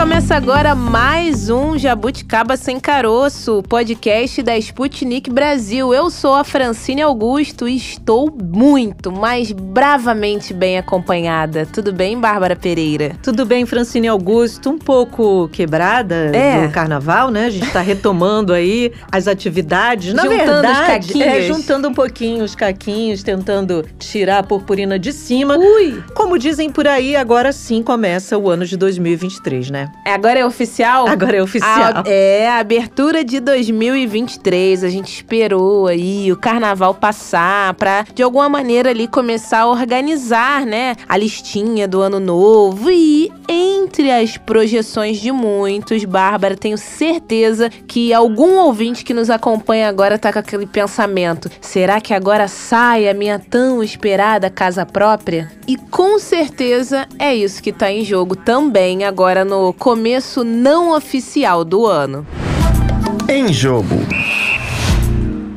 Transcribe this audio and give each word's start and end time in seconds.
Começa 0.00 0.34
agora 0.34 0.74
mais 0.74 1.50
um 1.50 1.76
Jabuticaba 1.76 2.56
Sem 2.56 2.80
Caroço, 2.80 3.62
podcast 3.68 4.42
da 4.42 4.56
Sputnik 4.56 5.28
Brasil. 5.28 5.92
Eu 5.92 6.08
sou 6.08 6.32
a 6.34 6.42
Francine 6.42 7.02
Augusto 7.02 7.68
e 7.68 7.76
estou 7.76 8.34
muito, 8.42 9.12
mas 9.12 9.52
bravamente 9.52 10.54
bem 10.54 10.78
acompanhada. 10.78 11.66
Tudo 11.70 11.92
bem, 11.92 12.18
Bárbara 12.18 12.56
Pereira? 12.56 13.12
Tudo 13.22 13.44
bem, 13.44 13.66
Francine 13.66 14.08
Augusto. 14.08 14.70
Um 14.70 14.78
pouco 14.78 15.50
quebrada 15.52 16.14
É. 16.34 16.66
do 16.66 16.72
carnaval, 16.72 17.30
né? 17.30 17.44
A 17.44 17.50
gente 17.50 17.70
tá 17.70 17.80
retomando 17.82 18.54
aí 18.54 18.92
as 19.12 19.28
atividades. 19.28 20.14
Na 20.14 20.22
Juntando 20.22 20.40
os 20.40 20.46
verdade, 20.62 21.08
caquinhos. 21.08 21.28
é, 21.28 21.42
juntando 21.42 21.88
um 21.88 21.94
pouquinho 21.94 22.42
os 22.42 22.54
caquinhos, 22.54 23.22
tentando 23.22 23.84
tirar 23.98 24.38
a 24.38 24.42
purpurina 24.42 24.98
de 24.98 25.12
cima. 25.12 25.58
Ui! 25.58 26.02
Como 26.14 26.38
dizem 26.38 26.70
por 26.70 26.88
aí, 26.88 27.14
agora 27.14 27.52
sim 27.52 27.82
começa 27.82 28.38
o 28.38 28.48
ano 28.48 28.64
de 28.64 28.78
2023, 28.78 29.70
né? 29.70 29.89
Agora 30.04 30.38
é 30.38 30.46
oficial? 30.46 31.06
Agora 31.06 31.36
é 31.36 31.42
oficial. 31.42 31.92
A, 31.96 32.02
é, 32.06 32.48
a 32.48 32.58
abertura 32.58 33.24
de 33.24 33.40
2023. 33.40 34.84
A 34.84 34.88
gente 34.88 35.12
esperou 35.12 35.86
aí 35.86 36.32
o 36.32 36.36
carnaval 36.36 36.94
passar 36.94 37.74
pra, 37.74 38.04
de 38.14 38.22
alguma 38.22 38.48
maneira, 38.48 38.90
ali 38.90 39.06
começar 39.06 39.60
a 39.60 39.66
organizar, 39.66 40.64
né? 40.64 40.96
A 41.08 41.16
listinha 41.16 41.86
do 41.86 42.00
ano 42.00 42.18
novo. 42.18 42.90
E 42.90 43.30
entre 43.48 44.10
as 44.10 44.36
projeções 44.36 45.20
de 45.20 45.30
muitos, 45.30 46.04
Bárbara, 46.04 46.56
tenho 46.56 46.78
certeza 46.78 47.70
que 47.86 48.12
algum 48.12 48.56
ouvinte 48.58 49.04
que 49.04 49.14
nos 49.14 49.30
acompanha 49.30 49.88
agora 49.88 50.18
tá 50.18 50.32
com 50.32 50.38
aquele 50.38 50.66
pensamento: 50.66 51.50
será 51.60 52.00
que 52.00 52.14
agora 52.14 52.48
sai 52.48 53.08
a 53.08 53.14
minha 53.14 53.38
tão 53.38 53.82
esperada 53.82 54.50
casa 54.50 54.84
própria? 54.86 55.50
E 55.66 55.76
com 55.76 56.18
certeza 56.18 57.06
é 57.18 57.34
isso 57.34 57.62
que 57.62 57.72
tá 57.72 57.90
em 57.90 58.04
jogo 58.04 58.34
também 58.34 59.04
agora 59.04 59.44
no 59.44 59.69
começo 59.72 60.44
não 60.44 60.94
oficial 60.94 61.64
do 61.64 61.86
ano. 61.86 62.26
Em 63.28 63.52
jogo. 63.52 63.96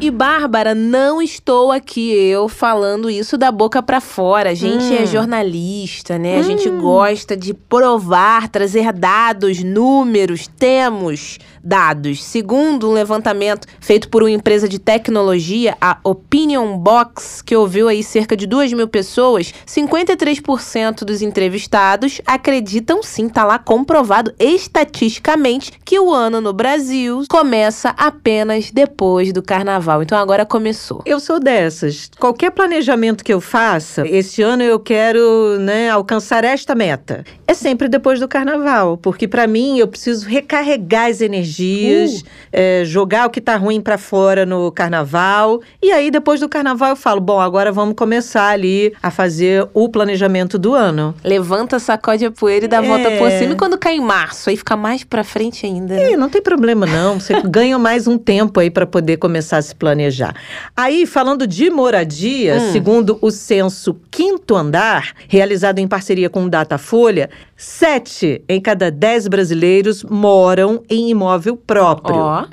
E 0.03 0.11
Bárbara, 0.11 0.75
não 0.75 1.21
estou 1.21 1.71
aqui 1.71 2.11
eu 2.11 2.49
falando 2.49 3.09
isso 3.09 3.37
da 3.37 3.49
boca 3.49 3.81
pra 3.81 4.01
fora. 4.01 4.49
A 4.49 4.53
gente 4.53 4.83
Hum. 4.83 4.97
é 5.01 5.05
jornalista, 5.05 6.19
né? 6.19 6.39
A 6.39 6.41
gente 6.41 6.69
gosta 6.69 7.37
de 7.37 7.53
provar, 7.53 8.49
trazer 8.49 8.91
dados, 8.91 9.63
números, 9.63 10.45
temos 10.59 11.39
dados. 11.63 12.21
Segundo 12.21 12.89
um 12.89 12.91
levantamento 12.91 13.65
feito 13.79 14.09
por 14.09 14.21
uma 14.21 14.29
empresa 14.29 14.67
de 14.67 14.77
tecnologia, 14.77 15.77
a 15.79 15.97
Opinion 16.03 16.77
Box, 16.77 17.41
que 17.41 17.55
ouviu 17.55 17.87
aí 17.87 18.03
cerca 18.03 18.35
de 18.35 18.45
2 18.45 18.73
mil 18.73 18.89
pessoas, 18.89 19.53
53% 19.65 21.05
dos 21.05 21.21
entrevistados 21.21 22.19
acreditam 22.25 23.01
sim, 23.01 23.29
tá 23.29 23.45
lá 23.45 23.57
comprovado 23.57 24.33
estatisticamente 24.37 25.71
que 25.85 25.97
o 25.97 26.11
ano 26.11 26.41
no 26.41 26.51
Brasil 26.51 27.23
começa 27.29 27.93
apenas 27.97 28.69
depois 28.69 29.31
do 29.31 29.41
carnaval. 29.41 29.92
Então 30.01 30.17
agora 30.17 30.45
começou. 30.45 31.01
Eu 31.05 31.19
sou 31.19 31.39
dessas. 31.39 32.09
Qualquer 32.19 32.51
planejamento 32.51 33.23
que 33.23 33.33
eu 33.33 33.41
faça, 33.41 34.07
esse 34.07 34.41
ano 34.41 34.63
eu 34.63 34.79
quero, 34.79 35.57
né, 35.59 35.89
alcançar 35.89 36.43
esta 36.43 36.73
meta. 36.73 37.23
É 37.47 37.53
sempre 37.53 37.87
depois 37.87 38.19
do 38.19 38.27
carnaval, 38.27 38.97
porque 38.97 39.27
pra 39.27 39.45
mim 39.45 39.77
eu 39.77 39.87
preciso 39.87 40.27
recarregar 40.27 41.09
as 41.09 41.21
energias, 41.21 42.23
é, 42.51 42.83
jogar 42.85 43.27
o 43.27 43.29
que 43.29 43.41
tá 43.41 43.55
ruim 43.55 43.81
pra 43.81 43.97
fora 43.97 44.45
no 44.45 44.71
carnaval. 44.71 45.61
E 45.81 45.91
aí 45.91 46.09
depois 46.09 46.39
do 46.39 46.49
carnaval 46.49 46.89
eu 46.91 46.95
falo, 46.95 47.19
bom, 47.21 47.39
agora 47.39 47.71
vamos 47.71 47.95
começar 47.95 48.49
ali 48.49 48.93
a 49.03 49.11
fazer 49.11 49.67
o 49.73 49.89
planejamento 49.89 50.57
do 50.57 50.73
ano. 50.73 51.13
Levanta, 51.23 51.79
sacode 51.79 52.25
a 52.25 52.31
poeira 52.31 52.65
e 52.65 52.67
dá 52.67 52.79
a 52.79 52.81
volta 52.81 53.09
É. 53.09 53.17
por 53.17 53.29
cima. 53.31 53.53
E 53.53 53.55
quando 53.55 53.77
cai 53.77 53.95
em 53.95 54.01
março, 54.01 54.49
aí 54.49 54.57
fica 54.57 54.75
mais 54.75 55.03
pra 55.03 55.23
frente 55.23 55.65
ainda. 55.65 55.95
né? 55.95 56.11
E 56.11 56.17
não 56.17 56.29
tem 56.29 56.41
problema 56.41 56.85
não, 56.85 57.19
você 57.19 57.39
ganha 57.43 57.77
mais 57.77 58.07
um 58.07 58.17
tempo 58.17 58.59
aí 58.59 58.69
para 58.69 58.85
poder 58.85 59.17
começar 59.17 59.57
a 59.57 59.61
se 59.61 59.72
planejar. 59.73 60.35
Aí, 60.75 61.05
falando 61.05 61.45
de 61.47 61.69
moradia, 61.69 62.55
Hum. 62.55 62.71
segundo 62.71 63.17
o 63.21 63.31
censo 63.31 63.95
Quinto 64.11 64.55
Andar, 64.55 65.13
realizado 65.27 65.79
em 65.79 65.87
parceria 65.87 66.29
com 66.29 66.45
o 66.45 66.49
Datafolha, 66.49 67.29
sete 67.57 68.41
em 68.47 68.59
cada 68.61 68.89
dez 68.91 69.27
brasileiros 69.27 70.03
moram 70.03 70.83
em 70.89 71.09
imóvel 71.09 71.55
próprio. 71.57 72.15
Ó. 72.15 72.45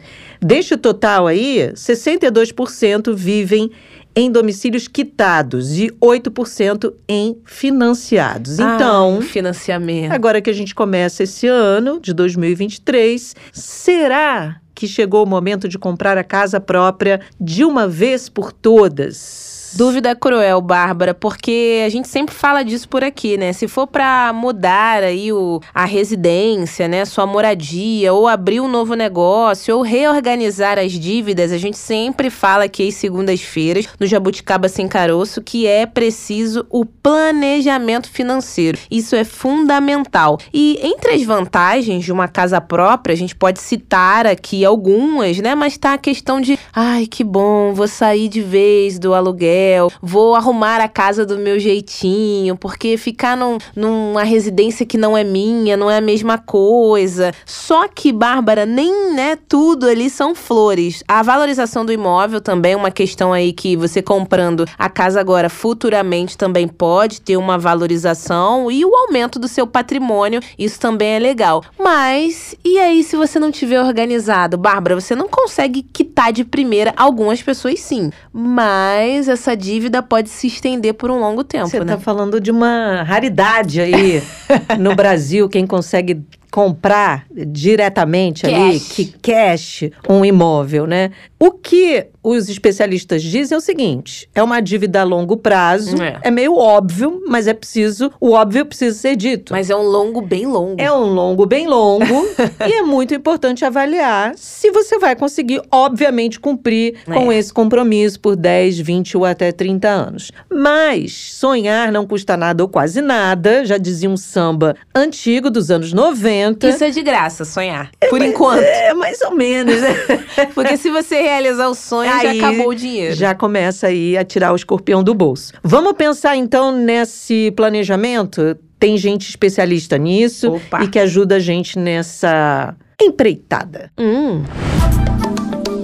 Deste 0.42 0.76
total 0.76 1.26
aí, 1.26 1.70
62% 1.75 3.12
vivem 3.14 3.70
em 4.16 4.31
domicílios 4.31 4.88
quitados 4.88 5.78
e 5.78 5.88
8% 6.00 6.92
em 7.08 7.37
financiados. 7.44 8.58
Então, 8.58 9.19
Ai, 9.20 9.26
financiamento. 9.26 10.12
Agora 10.12 10.41
que 10.41 10.50
a 10.50 10.52
gente 10.52 10.75
começa 10.75 11.22
esse 11.22 11.47
ano 11.47 12.00
de 12.00 12.12
2023, 12.12 13.37
será 13.52 14.60
que 14.80 14.88
chegou 14.88 15.22
o 15.22 15.28
momento 15.28 15.68
de 15.68 15.78
comprar 15.78 16.16
a 16.16 16.24
casa 16.24 16.58
própria 16.58 17.20
de 17.38 17.66
uma 17.66 17.86
vez 17.86 18.30
por 18.30 18.50
todas? 18.50 19.59
Dúvida 19.75 20.14
cruel, 20.16 20.60
Bárbara, 20.60 21.14
porque 21.14 21.82
a 21.86 21.88
gente 21.88 22.08
sempre 22.08 22.34
fala 22.34 22.62
disso 22.62 22.88
por 22.88 23.04
aqui, 23.04 23.36
né? 23.36 23.53
Se 23.53 23.69
for 23.69 23.86
pra 23.86 24.32
mudar 24.32 25.03
aí 25.03 25.32
o, 25.32 25.60
a 25.72 25.84
residência, 25.84 26.88
né, 26.88 27.04
sua 27.04 27.26
moradia, 27.26 28.12
ou 28.12 28.26
abrir 28.26 28.60
um 28.60 28.69
novo 28.69 28.94
negócio, 28.94 29.76
ou 29.76 29.82
reorganizar 29.82 30.78
as 30.78 30.92
dívidas, 30.92 31.53
a 31.53 31.58
gente 31.58 31.78
sempre 31.78 32.31
fala 32.31 32.64
aqui 32.64 32.88
às 32.88 32.94
segundas-feiras, 32.94 33.88
no 33.98 34.06
Jabuticaba 34.06 34.69
Sem 34.69 34.88
Caroço, 34.88 35.41
que 35.41 35.66
é 35.66 35.87
preciso 35.87 36.66
o 36.69 36.84
planejamento 36.84 38.10
financeiro. 38.10 38.78
Isso 38.91 39.14
é 39.14 39.25
fundamental. 39.25 40.38
E 40.52 40.78
entre 40.82 41.12
as 41.12 41.22
vantagens 41.22 42.04
de 42.04 42.12
uma 42.12 42.26
casa 42.26 42.60
própria, 42.60 43.12
a 43.12 43.16
gente 43.16 43.37
pode 43.37 43.60
citar 43.60 44.26
aqui 44.26 44.64
algumas, 44.64 45.38
né? 45.38 45.54
Mas 45.54 45.78
tá 45.78 45.94
a 45.94 45.98
questão 45.98 46.41
de, 46.41 46.58
ai, 46.72 47.06
que 47.06 47.22
bom, 47.22 47.72
vou 47.72 47.88
sair 47.88 48.28
de 48.28 48.41
vez 48.41 48.98
do 48.98 49.14
aluguel, 49.14 49.59
vou 50.03 50.34
arrumar 50.34 50.81
a 50.81 50.88
casa 50.88 51.25
do 51.25 51.38
meu 51.38 51.59
jeitinho, 51.59 52.56
porque 52.56 52.97
ficar 52.97 53.37
num, 53.37 53.59
numa 53.75 54.22
residência 54.22 54.87
que 54.87 54.98
não 54.98 55.16
é 55.16 55.25
minha, 55.25 55.76
não 55.76 55.91
é 55.91 55.98
a 55.98 56.00
mesma 56.00 56.38
coisa. 56.38 57.32
Só 57.44 57.88
que, 57.88 58.12
Bárbara, 58.12 58.66
nem, 58.66 59.12
né, 59.15 59.37
tudo 59.49 59.87
ali 59.87 60.09
são 60.09 60.34
flores. 60.34 61.03
A 61.06 61.22
valorização 61.22 61.84
do 61.84 61.93
imóvel 61.93 62.41
também 62.41 62.72
é 62.72 62.76
uma 62.76 62.91
questão 62.91 63.32
aí 63.32 63.53
que 63.53 63.76
você 63.76 64.03
comprando 64.03 64.66
a 64.78 64.88
casa 64.88 65.20
agora 65.20 65.49
futuramente 65.49 66.37
também 66.37 66.66
pode 66.66 67.20
ter 67.20 67.37
uma 67.37 67.59
valorização 67.59 68.70
e 68.70 68.84
o 68.84 68.94
aumento 68.94 69.38
do 69.38 69.49
seu 69.49 69.66
patrimônio, 69.66 70.41
isso 70.59 70.78
também 70.78 71.10
é 71.10 71.19
legal. 71.19 71.62
Mas 71.78 72.54
e 72.65 72.78
aí 72.78 73.03
se 73.03 73.16
você 73.16 73.38
não 73.38 73.50
tiver 73.50 73.81
organizado, 73.81 74.56
Bárbara, 74.56 75.00
você 75.00 75.15
não 75.15 75.28
consegue 75.28 75.82
quitar 75.82 76.32
de 76.32 76.44
primeira, 76.44 76.93
algumas 76.97 77.43
pessoas 77.43 77.81
sim, 77.81 78.10
mas 78.32 79.28
essa 79.28 79.50
dívida 79.55 80.03
pode 80.03 80.28
se 80.28 80.47
estender 80.47 80.94
por 80.94 81.11
um 81.11 81.19
longo 81.19 81.44
tempo, 81.44 81.69
Você 81.69 81.78
né? 81.78 81.84
está 81.84 81.99
falando 81.99 82.41
de 82.41 82.50
uma 82.50 83.03
raridade 83.03 83.81
aí 83.81 84.22
no 84.78 84.94
Brasil, 84.94 85.49
quem 85.49 85.66
consegue 85.66 86.22
comprar 86.50 87.27
diretamente 87.31 88.47
ali, 88.47 88.78
Cash. 88.78 88.88
que 88.93 89.05
cash, 89.22 89.84
um 90.09 90.25
imóvel, 90.25 90.87
né? 90.87 91.11
O 91.38 91.53
que 91.53 92.06
os 92.22 92.49
especialistas 92.50 93.22
dizem 93.22 93.55
é 93.55 93.59
o 93.59 93.61
seguinte: 93.62 94.28
é 94.34 94.43
uma 94.43 94.61
dívida 94.61 95.00
a 95.00 95.05
longo 95.05 95.37
prazo, 95.37 96.03
É. 96.03 96.19
é, 96.25 96.31
meio 96.31 96.55
óbvio, 96.56 97.22
mas 97.27 97.47
é 97.47 97.55
preciso, 97.55 98.11
o 98.21 98.33
óbvio 98.33 98.66
precisa 98.66 98.97
ser 98.99 99.16
dito. 99.16 99.53
Mas 99.53 99.71
é 99.71 99.77
um 99.77 99.83
longo 99.83 100.21
bem 100.21 100.47
longo. 100.47 100.75
É 100.81 100.93
um 100.93 101.05
longo 101.15 101.47
bem 101.47 101.66
longo 101.66 102.05
e 102.69 102.72
é 102.72 102.82
muito 102.82 103.15
importante 103.15 103.65
avaliar 103.65 104.32
se 104.37 104.71
você 104.71 104.99
vai 104.99 105.15
conseguir, 105.17 105.62
obviamente, 105.71 106.38
cumprir 106.41 106.97
É. 107.09 107.12
com 107.15 107.32
esse 107.32 107.53
compromisso 107.53 108.20
por 108.20 108.37
10, 108.37 108.79
20 108.81 109.17
ou 109.17 109.25
até 109.25 109.50
30 109.53 109.88
anos. 109.88 110.31
Mas 110.53 111.12
sonhar 111.35 111.91
não 111.93 112.06
custa 112.06 112.37
nada 112.37 112.62
ou 112.62 112.69
quase 112.69 113.00
nada, 113.00 113.64
já 113.64 113.79
dizia 113.79 114.11
um 114.11 114.17
samba 114.17 114.76
antigo 114.94 115.50
dos 115.50 115.70
anos 115.70 115.93
90. 115.93 116.39
Isso 116.69 116.84
é 116.84 116.90
de 116.90 117.02
graça, 117.02 117.44
sonhar. 117.44 117.90
Por 118.08 118.20
enquanto. 118.22 118.62
É, 118.62 118.94
mais 118.94 119.20
ou 119.22 119.34
menos, 119.34 119.81
né? 119.81 119.94
Porque 120.54 120.76
se 120.76 120.90
você 120.90 121.20
realizar 121.20 121.69
o 121.69 121.75
sonho, 121.75 122.10
Aí, 122.10 122.38
já 122.38 122.46
acabou 122.48 122.69
o 122.69 122.75
dinheiro. 122.75 123.14
Já 123.14 123.34
começa 123.34 123.88
aí 123.88 124.16
a 124.16 124.25
tirar 124.25 124.52
o 124.52 124.56
escorpião 124.56 125.02
do 125.02 125.14
bolso. 125.14 125.52
Vamos 125.62 125.92
pensar 125.94 126.37
então 126.37 126.72
nesse 126.72 127.50
planejamento? 127.52 128.56
Tem 128.78 128.96
gente 128.96 129.28
especialista 129.28 129.98
nisso 129.98 130.54
Opa. 130.54 130.82
e 130.82 130.88
que 130.88 130.98
ajuda 130.98 131.37
a 131.37 131.40
gente 131.40 131.78
nessa 131.78 132.75
empreitada. 133.00 133.90
Hum. 133.98 134.43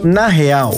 Na 0.02 0.28
real. 0.28 0.72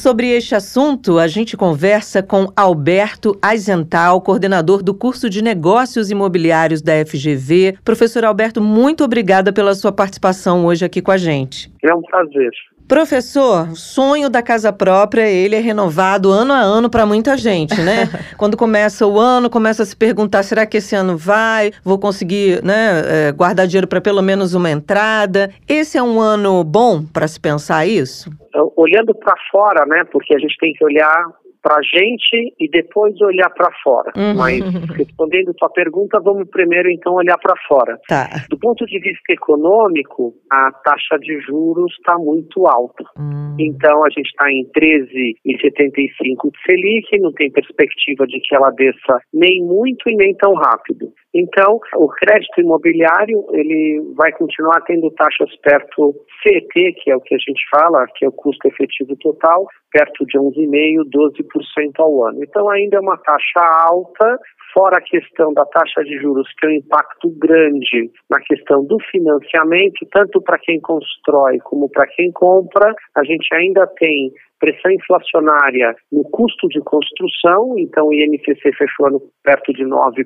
Sobre 0.00 0.28
este 0.30 0.54
assunto, 0.54 1.18
a 1.18 1.28
gente 1.28 1.58
conversa 1.58 2.22
com 2.22 2.50
Alberto 2.56 3.38
Aizental, 3.42 4.22
coordenador 4.22 4.82
do 4.82 4.94
curso 4.94 5.28
de 5.28 5.44
Negócios 5.44 6.10
Imobiliários 6.10 6.80
da 6.80 7.04
FGV. 7.04 7.76
Professor 7.84 8.24
Alberto, 8.24 8.62
muito 8.62 9.04
obrigada 9.04 9.52
pela 9.52 9.74
sua 9.74 9.92
participação 9.92 10.64
hoje 10.64 10.86
aqui 10.86 11.02
com 11.02 11.10
a 11.10 11.18
gente. 11.18 11.70
É 11.84 11.94
um 11.94 12.00
prazer. 12.00 12.50
Professor, 12.90 13.68
o 13.70 13.76
sonho 13.76 14.28
da 14.28 14.42
casa 14.42 14.72
própria, 14.72 15.22
ele 15.22 15.54
é 15.54 15.60
renovado 15.60 16.28
ano 16.28 16.52
a 16.52 16.58
ano 16.58 16.90
para 16.90 17.06
muita 17.06 17.36
gente, 17.36 17.80
né? 17.80 18.08
Quando 18.36 18.56
começa 18.56 19.06
o 19.06 19.16
ano, 19.16 19.48
começa 19.48 19.84
a 19.84 19.86
se 19.86 19.96
perguntar, 19.96 20.42
será 20.42 20.66
que 20.66 20.78
esse 20.78 20.96
ano 20.96 21.16
vai? 21.16 21.70
Vou 21.84 22.00
conseguir, 22.00 22.60
né, 22.64 23.28
é, 23.28 23.32
guardar 23.32 23.68
dinheiro 23.68 23.86
para 23.86 24.00
pelo 24.00 24.20
menos 24.20 24.54
uma 24.54 24.68
entrada? 24.68 25.50
Esse 25.68 25.98
é 25.98 26.02
um 26.02 26.20
ano 26.20 26.64
bom 26.64 27.04
para 27.04 27.28
se 27.28 27.38
pensar 27.38 27.86
isso? 27.86 28.28
Olhando 28.76 29.14
para 29.14 29.36
fora, 29.52 29.86
né? 29.86 30.02
Porque 30.10 30.34
a 30.34 30.38
gente 30.40 30.56
tem 30.58 30.72
que 30.72 30.84
olhar 30.84 31.26
para 31.62 31.76
a 31.76 31.82
gente 31.82 32.54
e 32.58 32.68
depois 32.68 33.20
olhar 33.20 33.50
para 33.50 33.70
fora. 33.82 34.12
Uhum. 34.16 34.34
Mas 34.36 34.60
respondendo 34.96 35.54
tua 35.54 35.70
pergunta, 35.70 36.20
vamos 36.20 36.48
primeiro 36.50 36.90
então 36.90 37.14
olhar 37.14 37.38
para 37.38 37.54
fora. 37.68 37.98
Tá. 38.08 38.28
Do 38.48 38.58
ponto 38.58 38.84
de 38.86 38.98
vista 38.98 39.32
econômico, 39.32 40.34
a 40.50 40.72
taxa 40.84 41.18
de 41.18 41.38
juros 41.40 41.92
está 41.98 42.16
muito 42.18 42.66
alta. 42.66 43.04
Uhum. 43.18 43.56
Então 43.58 44.04
a 44.04 44.10
gente 44.10 44.28
está 44.28 44.50
em 44.50 44.64
13,75 44.76 46.50
de 46.50 46.62
Selic, 46.64 47.20
não 47.20 47.32
tem 47.32 47.50
perspectiva 47.50 48.26
de 48.26 48.40
que 48.40 48.54
ela 48.54 48.70
desça 48.70 49.20
nem 49.32 49.62
muito 49.62 50.08
e 50.08 50.16
nem 50.16 50.34
tão 50.34 50.54
rápido. 50.54 51.12
Então, 51.32 51.78
o 51.94 52.08
crédito 52.08 52.60
imobiliário 52.60 53.46
ele 53.52 54.02
vai 54.16 54.32
continuar 54.32 54.80
tendo 54.80 55.10
taxas 55.12 55.54
perto 55.62 56.14
CET, 56.42 56.94
que 57.02 57.10
é 57.10 57.16
o 57.16 57.20
que 57.20 57.34
a 57.34 57.38
gente 57.38 57.62
fala, 57.70 58.04
que 58.16 58.24
é 58.24 58.28
o 58.28 58.32
custo 58.32 58.66
efetivo 58.66 59.16
total, 59.16 59.66
perto 59.92 60.26
de 60.26 60.38
11,5%, 60.38 61.04
12% 61.08 61.49
ao 61.98 62.24
ano. 62.24 62.42
Então, 62.42 62.68
ainda 62.70 62.96
é 62.96 63.00
uma 63.00 63.16
taxa 63.18 63.60
alta, 63.86 64.38
fora 64.72 64.98
a 64.98 65.00
questão 65.00 65.52
da 65.52 65.64
taxa 65.66 66.02
de 66.04 66.18
juros, 66.18 66.46
que 66.58 66.66
é 66.66 66.68
um 66.68 66.72
impacto 66.72 67.30
grande 67.38 68.10
na 68.30 68.40
questão 68.40 68.84
do 68.84 68.98
financiamento, 69.10 70.06
tanto 70.12 70.40
para 70.40 70.58
quem 70.58 70.80
constrói 70.80 71.58
como 71.60 71.88
para 71.90 72.06
quem 72.06 72.30
compra, 72.32 72.94
a 73.16 73.24
gente 73.24 73.52
ainda 73.54 73.86
tem 73.98 74.32
pressão 74.60 74.92
inflacionária 74.92 75.96
no 76.12 76.22
custo 76.24 76.68
de 76.68 76.80
construção, 76.80 77.74
então 77.78 78.06
o 78.06 78.14
INCC 78.14 78.72
fechou 78.76 79.06
ano 79.06 79.20
perto 79.42 79.72
de 79.72 79.84
9%, 79.84 80.24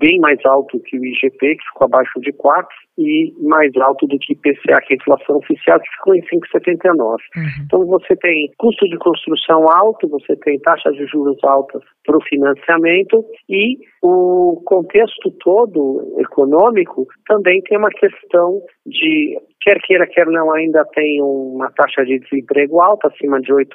bem 0.00 0.18
mais 0.18 0.38
alto 0.44 0.80
que 0.80 0.98
o 0.98 1.04
IGP, 1.04 1.56
que 1.56 1.64
ficou 1.68 1.84
abaixo 1.84 2.20
de 2.20 2.32
4%, 2.32 2.64
e 2.96 3.32
mais 3.42 3.72
alto 3.76 4.06
do 4.06 4.18
que 4.18 4.32
o 4.32 4.34
IPCA, 4.34 4.80
que 4.82 4.94
é 4.94 4.96
a 4.96 5.00
inflação 5.00 5.36
oficial, 5.36 5.80
que 5.80 5.90
ficou 5.96 6.14
em 6.14 6.22
5,79%. 6.22 6.96
Uhum. 7.00 7.18
Então 7.64 7.86
você 7.86 8.16
tem 8.16 8.50
custo 8.58 8.88
de 8.88 8.96
construção 8.98 9.68
alto, 9.68 10.08
você 10.08 10.36
tem 10.36 10.58
taxas 10.60 10.94
de 10.94 11.06
juros 11.06 11.38
altas 11.42 11.82
para 12.04 12.16
o 12.16 12.22
financiamento 12.22 13.24
e 13.48 13.78
o 14.02 14.62
contexto 14.64 15.30
todo 15.40 16.14
econômico 16.18 17.06
também 17.26 17.60
tem 17.62 17.78
uma 17.78 17.90
questão 17.90 18.60
de 18.86 19.38
quer 19.64 19.80
queira, 19.80 20.06
quer 20.06 20.26
não, 20.26 20.52
ainda 20.52 20.84
tem 20.94 21.20
uma 21.22 21.70
taxa 21.72 22.04
de 22.04 22.18
desemprego 22.18 22.80
alta, 22.80 23.08
acima 23.08 23.40
de 23.40 23.52
8%, 23.52 23.70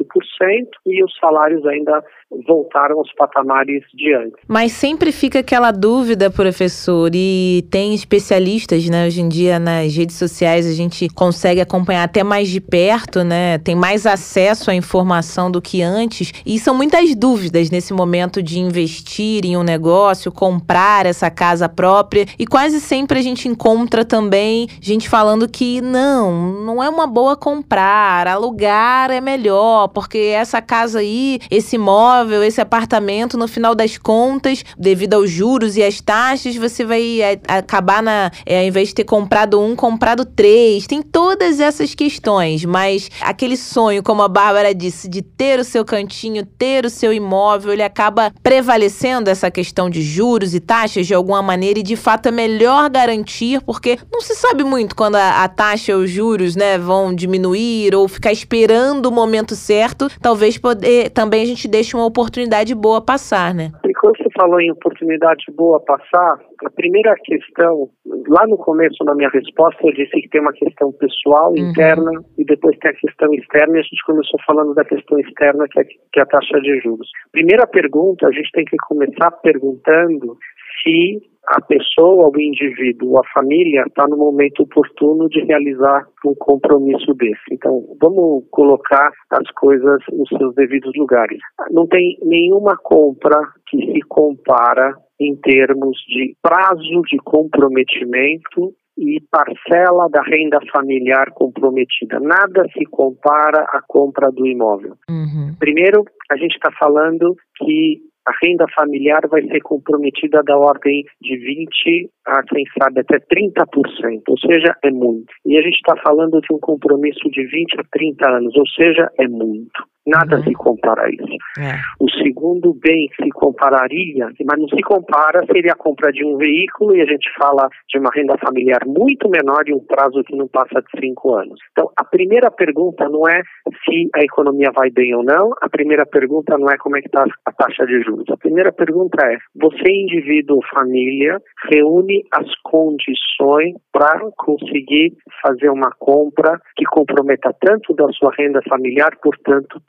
e 0.86 1.04
os 1.04 1.18
salários 1.18 1.66
ainda 1.66 2.04
voltaram 2.48 3.00
aos 3.00 3.12
patamares 3.14 3.84
de 3.94 4.14
antes. 4.14 4.40
Mas 4.48 4.72
sempre 4.72 5.12
fica 5.12 5.40
aquela 5.40 5.72
dúvida, 5.72 6.30
professor, 6.30 7.12
e 7.14 7.66
tem 7.72 7.94
especialistas, 7.94 8.88
né? 8.88 9.08
Hoje 9.08 9.22
em 9.22 9.30
dia 9.30 9.58
nas 9.58 9.96
redes 9.96 10.16
sociais 10.16 10.68
a 10.68 10.74
gente 10.74 11.10
consegue 11.10 11.60
acompanhar 11.60 12.04
até 12.04 12.24
mais 12.24 12.50
de 12.50 12.62
perto, 12.62 13.24
né? 13.24 13.58
Tem 13.58 13.76
mais 13.76 14.06
acesso 14.06 14.70
à 14.70 14.76
informação 14.76 15.50
do 15.50 15.62
que 15.62 15.82
antes, 15.82 16.32
e 16.46 16.60
são 16.60 16.76
muitas 16.76 17.16
dúvidas 17.16 17.72
nesse 17.72 17.94
momento 17.94 18.44
de 18.44 18.60
investir 18.60 19.46
em 19.46 19.58
um 19.58 19.64
negócio, 19.64 20.32
comprar 20.32 21.06
essa 21.06 21.32
casa 21.32 21.68
própria, 21.68 22.26
e 22.38 22.46
quase 22.46 22.80
sempre 22.80 23.20
a 23.20 23.22
gente 23.22 23.48
encontra 23.48 24.06
também 24.06 24.68
gente 24.80 25.10
falando 25.10 25.48
que 25.48 25.82
não, 25.82 26.64
não 26.64 26.84
é 26.84 26.90
uma 26.90 27.08
boa 27.08 27.36
comprar, 27.36 28.28
alugar 28.28 29.10
é 29.12 29.20
melhor, 29.20 29.88
porque 29.88 30.18
essa 30.18 30.62
casa 30.62 31.00
aí, 31.00 31.40
esse 31.50 31.76
imóvel, 31.76 32.19
esse 32.44 32.62
apartamento, 32.62 33.38
no 33.38 33.48
final 33.48 33.74
das 33.74 33.98
contas, 33.98 34.64
devido 34.78 35.16
aos 35.16 35.30
juros 35.30 35.78
e 35.78 35.84
às 35.84 36.00
taxas, 36.02 36.56
você 36.56 36.86
vai 36.86 37.22
é, 37.22 37.40
acabar 37.48 38.04
na, 38.04 38.32
é, 38.46 38.60
ao 38.60 38.66
invés 38.66 38.90
de 38.90 38.96
ter 38.96 39.04
comprado 39.04 39.60
um, 39.60 39.76
comprado 39.76 40.26
três. 40.26 40.86
Tem 40.86 41.02
todas 41.02 41.60
essas 41.60 41.96
questões, 41.96 42.66
mas 42.66 43.10
aquele 43.22 43.58
sonho, 43.58 44.04
como 44.04 44.22
a 44.22 44.28
Bárbara 44.28 44.74
disse, 44.74 45.08
de 45.08 45.22
ter 45.22 45.60
o 45.60 45.64
seu 45.64 45.84
cantinho, 45.84 46.46
ter 46.46 46.86
o 46.86 46.90
seu 46.90 47.12
imóvel, 47.12 47.74
ele 47.74 47.84
acaba 47.84 48.32
prevalecendo 48.44 49.30
essa 49.30 49.50
questão 49.50 49.90
de 49.90 50.02
juros 50.02 50.54
e 50.54 50.60
taxas 50.60 51.08
de 51.08 51.14
alguma 51.14 51.42
maneira 51.42 51.80
e 51.80 51.84
de 51.84 51.96
fato 51.96 52.28
é 52.28 52.32
melhor 52.32 52.90
garantir, 52.90 53.62
porque 53.62 53.98
não 54.12 54.22
se 54.22 54.36
sabe 54.36 54.64
muito 54.64 54.96
quando 54.96 55.16
a, 55.16 55.44
a 55.44 55.48
taxa 55.48 55.70
taxa, 55.70 55.96
os 55.96 56.10
juros, 56.10 56.56
né, 56.56 56.78
vão 56.78 57.14
diminuir 57.14 57.96
ou 57.96 58.08
ficar 58.08 58.32
esperando 58.32 59.06
o 59.06 59.12
momento 59.12 59.56
certo, 59.56 60.10
talvez 60.22 60.58
poder, 60.58 61.10
também 61.12 61.44
a 61.44 61.46
gente 61.46 61.68
deixe 61.68 61.96
uma 61.96 62.06
oportunidade 62.10 62.76
boa 62.76 63.02
passar, 63.02 63.54
né? 63.54 63.72
E 63.86 63.94
quando 63.94 64.18
você 64.18 64.30
falou 64.36 64.60
em 64.60 64.72
oportunidade 64.72 65.46
boa 65.56 65.80
passar, 65.80 66.40
a 66.66 66.70
primeira 66.72 67.16
questão, 67.24 67.90
lá 68.28 68.46
no 68.48 68.58
começo 68.58 69.04
na 69.04 69.16
minha 69.16 69.30
resposta, 69.30 69.80
eu 69.84 69.94
disse 69.94 70.22
que 70.22 70.30
tem 70.30 70.42
uma 70.42 70.54
questão 70.54 70.92
pessoal, 70.94 71.52
uhum. 71.52 71.70
interna, 71.70 72.12
e 72.38 72.44
depois 72.44 72.78
tem 72.80 72.92
a 72.92 72.96
questão 72.96 73.34
externa, 73.34 73.78
e 73.78 73.80
a 73.80 73.84
gente 73.84 74.06
começou 74.06 74.40
falando 74.46 74.74
da 74.74 74.84
questão 74.84 75.20
externa, 75.20 75.66
que 75.70 75.80
é, 75.80 75.84
que 75.84 76.20
é 76.20 76.22
a 76.22 76.26
taxa 76.26 76.60
de 76.62 76.80
juros. 76.82 77.10
Primeira 77.32 77.68
pergunta, 77.68 78.28
a 78.28 78.32
gente 78.32 78.52
tem 78.52 78.66
que 78.66 78.78
começar 78.88 79.32
perguntando 79.32 80.38
se 80.84 81.22
a 81.48 81.62
pessoa, 81.62 82.30
o 82.30 82.40
indivíduo, 82.40 83.18
a 83.18 83.24
família 83.34 83.84
está 83.88 84.08
no 84.08 84.18
momento 84.18 84.62
oportuno 84.62 85.28
de 85.30 85.44
realizar 85.46 86.06
um 86.26 86.36
compromisso 86.36 87.14
desse. 87.16 87.42
Então, 87.52 87.86
vamos 88.00 88.46
colocar 88.52 89.12
as 89.32 89.52
coisas 89.52 90.00
nos 90.14 90.30
seus 90.30 90.54
devidos 90.54 90.92
lugares. 90.96 91.40
Não 91.72 91.88
tem 91.88 92.18
nenhuma 92.22 92.78
compra 92.78 93.40
que 93.68 93.78
se 93.78 94.00
compara 94.08 94.94
em 95.20 95.36
termos 95.36 95.98
de 96.08 96.36
prazo 96.42 97.02
de 97.10 97.18
comprometimento 97.24 98.74
e 98.98 99.22
parcela 99.32 100.10
da 100.10 100.22
renda 100.22 100.60
familiar 100.74 101.32
comprometida. 101.34 102.20
Nada 102.20 102.66
se 102.74 102.86
compara 102.86 103.64
à 103.70 103.82
compra 103.88 104.30
do 104.32 104.46
imóvel. 104.46 104.96
Uhum. 105.10 105.56
Primeiro, 105.58 106.04
a 106.30 106.36
gente 106.36 106.56
está 106.56 106.70
falando 106.78 107.36
que 107.58 108.02
a 108.28 108.32
renda 108.44 108.66
familiar 108.76 109.22
vai 109.28 109.42
ser 109.48 109.62
comprometida 109.62 110.44
da 110.44 110.58
ordem 110.58 111.04
de 111.22 111.36
20 111.38 112.10
a, 112.28 112.44
quem 112.44 112.64
sabe, 112.78 113.00
até 113.00 113.18
30%, 113.18 114.22
ou 114.28 114.38
seja, 114.38 114.76
é 114.84 114.92
muito. 114.92 115.34
E 115.46 115.58
a 115.58 115.62
gente 115.62 115.76
está 115.76 115.96
falando 116.04 116.40
de 116.42 116.54
um 116.54 116.60
compromisso 116.60 117.28
de 117.32 117.44
20 117.48 117.80
a 117.80 117.84
30 117.92 118.30
anos, 118.30 118.56
ou 118.56 118.68
seja, 118.68 119.10
é 119.18 119.28
muito. 119.28 119.84
Nada 120.08 120.38
uhum. 120.38 120.44
se 120.44 120.54
compara 120.54 121.04
a 121.04 121.10
isso. 121.10 121.38
É. 121.60 121.76
O 122.00 122.10
segundo 122.12 122.74
bem 122.74 123.08
que 123.10 123.24
se 123.24 123.30
compararia, 123.30 124.30
mas 124.46 124.60
não 124.60 124.68
se 124.70 124.82
compara, 124.82 125.46
seria 125.46 125.74
a 125.74 125.76
compra 125.76 126.12
de 126.12 126.26
um 126.26 126.38
veículo 126.38 126.96
e 126.96 127.02
a 127.02 127.06
gente 127.06 127.30
fala 127.38 127.70
de 127.90 128.00
uma 128.00 128.10
renda 128.14 128.38
familiar 128.38 128.80
muito 128.86 129.30
menor 129.30 129.64
e 129.68 129.74
um 129.74 129.80
prazo 129.80 130.24
que 130.24 130.36
não 130.36 130.48
passa 130.48 130.82
de 130.82 131.00
cinco 131.00 131.36
anos. 131.36 131.60
Então, 131.72 131.92
a 131.98 132.04
primeira 132.04 132.50
pergunta 132.50 133.08
não 133.10 133.28
é 133.28 133.42
se 133.86 134.10
a 134.16 134.22
economia 134.24 134.72
vai 134.74 134.90
bem 134.90 135.14
ou 135.16 135.24
não, 135.24 135.52
a 135.62 135.70
primeira 135.70 136.06
pergunta 136.06 136.58
não 136.58 136.70
é 136.70 136.78
como 136.78 136.98
é 136.98 137.02
que 137.02 137.08
está 137.08 137.26
a 137.46 137.52
taxa 137.52 137.86
de 137.86 138.02
juros. 138.02 138.30
A 138.30 138.38
primeira 138.38 138.72
pergunta 138.72 139.26
é, 139.26 139.38
você 139.56 139.90
indivíduo 139.90 140.58
ou 140.58 140.64
família 140.74 141.40
reúne 141.72 142.24
as 142.34 142.48
condições 142.64 143.76
para 143.92 144.20
conseguir 144.38 145.14
fazer 145.42 145.70
uma 145.70 145.92
compra 146.00 146.60
que 146.76 146.86
comprometa 146.86 147.54
tanto 147.62 147.94
da 147.94 148.08
sua 148.14 148.32
renda 148.38 148.62
familiar 148.68 149.12
por 149.22 149.38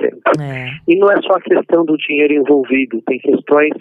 É. 0.06 0.66
E 0.88 0.98
não 0.98 1.10
é 1.10 1.20
só 1.22 1.34
a 1.34 1.40
questão 1.40 1.84
do 1.84 1.96
dinheiro 1.96 2.34
envolvido, 2.34 3.02
tem 3.06 3.18
questões 3.18 3.72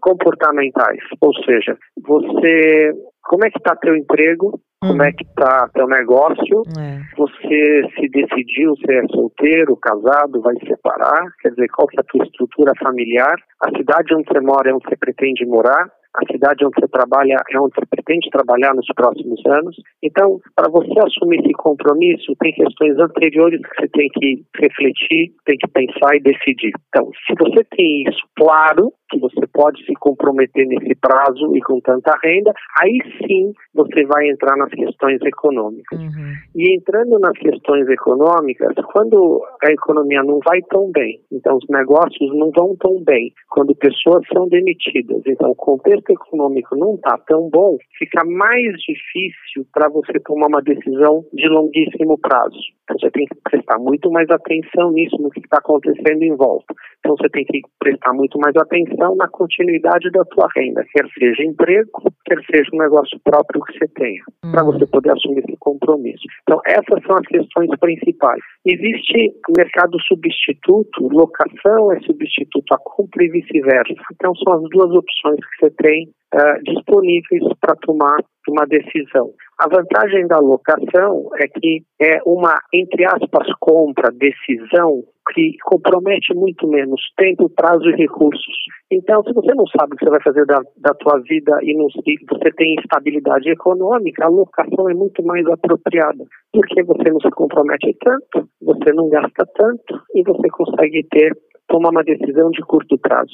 comportamentais, 0.00 1.00
ou 1.20 1.32
seja, 1.44 1.76
você, 2.02 2.92
como 3.22 3.44
é 3.44 3.50
que 3.50 3.58
está 3.58 3.74
teu 3.76 3.96
emprego, 3.96 4.60
como 4.82 5.02
hum. 5.02 5.04
é 5.04 5.12
que 5.12 5.24
está 5.24 5.68
teu 5.74 5.86
negócio, 5.86 6.62
é. 6.78 7.00
você 7.16 7.82
se 7.98 8.08
decidiu 8.08 8.74
se 8.76 8.92
é 8.92 9.06
solteiro, 9.08 9.76
casado, 9.76 10.40
vai 10.40 10.54
separar, 10.66 11.26
quer 11.40 11.50
dizer, 11.50 11.68
qual 11.68 11.86
que 11.86 11.98
é 11.98 12.00
a 12.00 12.04
tua 12.04 12.24
estrutura 12.24 12.72
familiar, 12.82 13.36
a 13.62 13.76
cidade 13.76 14.14
onde 14.14 14.26
você 14.26 14.40
mora 14.40 14.70
é 14.70 14.74
onde 14.74 14.84
você 14.88 14.96
pretende 14.96 15.44
morar, 15.44 15.90
a 16.16 16.32
cidade 16.32 16.64
onde 16.64 16.74
você 16.80 16.88
trabalha 16.88 17.36
é 17.50 17.58
onde 17.60 17.74
você 17.74 17.86
pretende 17.86 18.30
trabalhar 18.30 18.74
nos 18.74 18.86
próximos 18.94 19.40
anos. 19.46 19.76
Então, 20.02 20.40
para 20.56 20.70
você 20.70 20.98
assumir 21.06 21.40
esse 21.40 21.52
compromisso, 21.52 22.34
tem 22.40 22.52
questões 22.52 22.98
anteriores 22.98 23.60
que 23.60 23.80
você 23.80 23.88
tem 23.88 24.08
que 24.08 24.44
refletir, 24.56 25.32
tem 25.44 25.56
que 25.56 25.68
pensar 25.68 26.16
e 26.16 26.20
decidir. 26.20 26.72
Então, 26.88 27.10
se 27.26 27.34
você 27.38 27.64
tem 27.76 28.02
isso 28.08 28.26
claro, 28.36 28.92
que 29.10 29.18
você 29.18 29.39
pode 29.60 29.84
se 29.84 29.92
comprometer 30.00 30.66
nesse 30.66 30.94
prazo 30.94 31.54
e 31.54 31.60
com 31.60 31.78
tanta 31.80 32.18
renda, 32.24 32.50
aí 32.80 32.98
sim 33.18 33.52
você 33.74 34.06
vai 34.06 34.26
entrar 34.30 34.56
nas 34.56 34.70
questões 34.70 35.20
econômicas. 35.20 36.00
Uhum. 36.00 36.32
E 36.56 36.74
entrando 36.74 37.18
nas 37.18 37.36
questões 37.36 37.86
econômicas, 37.90 38.72
quando 38.90 39.44
a 39.62 39.70
economia 39.70 40.22
não 40.22 40.40
vai 40.42 40.62
tão 40.62 40.90
bem, 40.90 41.20
então 41.30 41.58
os 41.58 41.68
negócios 41.68 42.34
não 42.38 42.50
vão 42.52 42.74
tão 42.76 43.04
bem, 43.04 43.34
quando 43.50 43.74
pessoas 43.74 44.26
são 44.32 44.48
demitidas, 44.48 45.20
então 45.26 45.50
o 45.50 45.54
contexto 45.54 46.08
econômico 46.08 46.74
não 46.74 46.94
está 46.94 47.18
tão 47.26 47.50
bom, 47.50 47.76
fica 47.98 48.24
mais 48.24 48.72
difícil 48.78 49.66
para 49.74 49.90
você 49.90 50.18
tomar 50.20 50.46
uma 50.46 50.62
decisão 50.62 51.22
de 51.34 51.46
longuíssimo 51.48 52.16
prazo. 52.16 52.58
Então 52.84 52.98
você 52.98 53.10
tem 53.10 53.26
que 53.26 53.36
prestar 53.44 53.78
muito 53.78 54.10
mais 54.10 54.28
atenção 54.30 54.90
nisso, 54.90 55.16
no 55.20 55.30
que 55.30 55.40
está 55.40 55.58
acontecendo 55.58 56.22
em 56.22 56.34
volta. 56.34 56.74
Então 56.98 57.14
você 57.16 57.28
tem 57.28 57.44
que 57.44 57.60
prestar 57.78 58.12
muito 58.14 58.38
mais 58.38 58.56
atenção 58.56 59.14
na 59.16 59.28
continuidade 59.50 60.10
da 60.10 60.24
tua 60.24 60.48
renda, 60.56 60.84
quer 60.92 61.06
seja 61.18 61.42
emprego, 61.42 61.90
quer 62.24 62.38
seja 62.50 62.70
um 62.72 62.78
negócio 62.78 63.18
próprio 63.24 63.62
que 63.62 63.78
você 63.78 63.88
tenha, 63.88 64.22
uhum. 64.44 64.52
para 64.52 64.62
você 64.62 64.86
poder 64.86 65.10
assumir 65.12 65.40
esse 65.40 65.56
compromisso. 65.58 66.22
Então 66.42 66.60
essas 66.66 67.02
são 67.04 67.16
as 67.16 67.26
questões 67.26 67.70
principais. 67.80 68.40
Existe 68.64 69.32
mercado 69.56 69.98
substituto, 70.06 71.08
locação 71.08 71.92
é 71.92 72.00
substituto 72.00 72.72
a 72.72 72.78
compra 72.78 73.24
e 73.24 73.28
vice-versa. 73.28 73.94
Então 74.14 74.34
são 74.36 74.54
as 74.54 74.62
duas 74.70 74.90
opções 74.90 75.38
que 75.40 75.66
você 75.66 75.70
tem 75.82 76.08
uh, 76.34 76.62
disponíveis 76.64 77.42
para 77.60 77.74
tomar 77.76 78.18
uma 78.48 78.66
decisão. 78.66 79.30
A 79.62 79.68
vantagem 79.68 80.26
da 80.26 80.38
locação 80.38 81.28
é 81.38 81.46
que 81.46 81.82
é 82.00 82.18
uma, 82.24 82.54
entre 82.72 83.04
aspas, 83.04 83.46
compra, 83.60 84.10
decisão 84.10 85.04
que 85.34 85.54
compromete 85.62 86.34
muito 86.34 86.66
menos 86.66 86.98
tempo, 87.18 87.50
prazo 87.50 87.90
e 87.90 87.94
recursos. 87.94 88.54
Então, 88.90 89.22
se 89.22 89.34
você 89.34 89.54
não 89.54 89.66
sabe 89.66 89.92
o 89.92 89.96
que 89.96 90.04
você 90.06 90.10
vai 90.10 90.22
fazer 90.22 90.46
da, 90.46 90.62
da 90.78 90.94
tua 90.94 91.20
vida 91.20 91.58
e, 91.62 91.76
não, 91.76 91.88
e 92.06 92.16
você 92.26 92.50
tem 92.52 92.74
estabilidade 92.76 93.50
econômica, 93.50 94.24
a 94.24 94.30
locação 94.30 94.88
é 94.88 94.94
muito 94.94 95.22
mais 95.22 95.46
apropriada, 95.46 96.24
porque 96.54 96.82
você 96.82 97.10
não 97.10 97.20
se 97.20 97.30
compromete 97.30 97.94
tanto, 98.02 98.48
você 98.62 98.94
não 98.94 99.10
gasta 99.10 99.44
tanto 99.56 100.00
e 100.14 100.22
você 100.22 100.48
consegue 100.48 101.06
ter 101.10 101.36
tomar 101.68 101.90
uma 101.90 102.02
decisão 102.02 102.50
de 102.50 102.62
curto 102.62 102.98
prazo. 102.98 103.30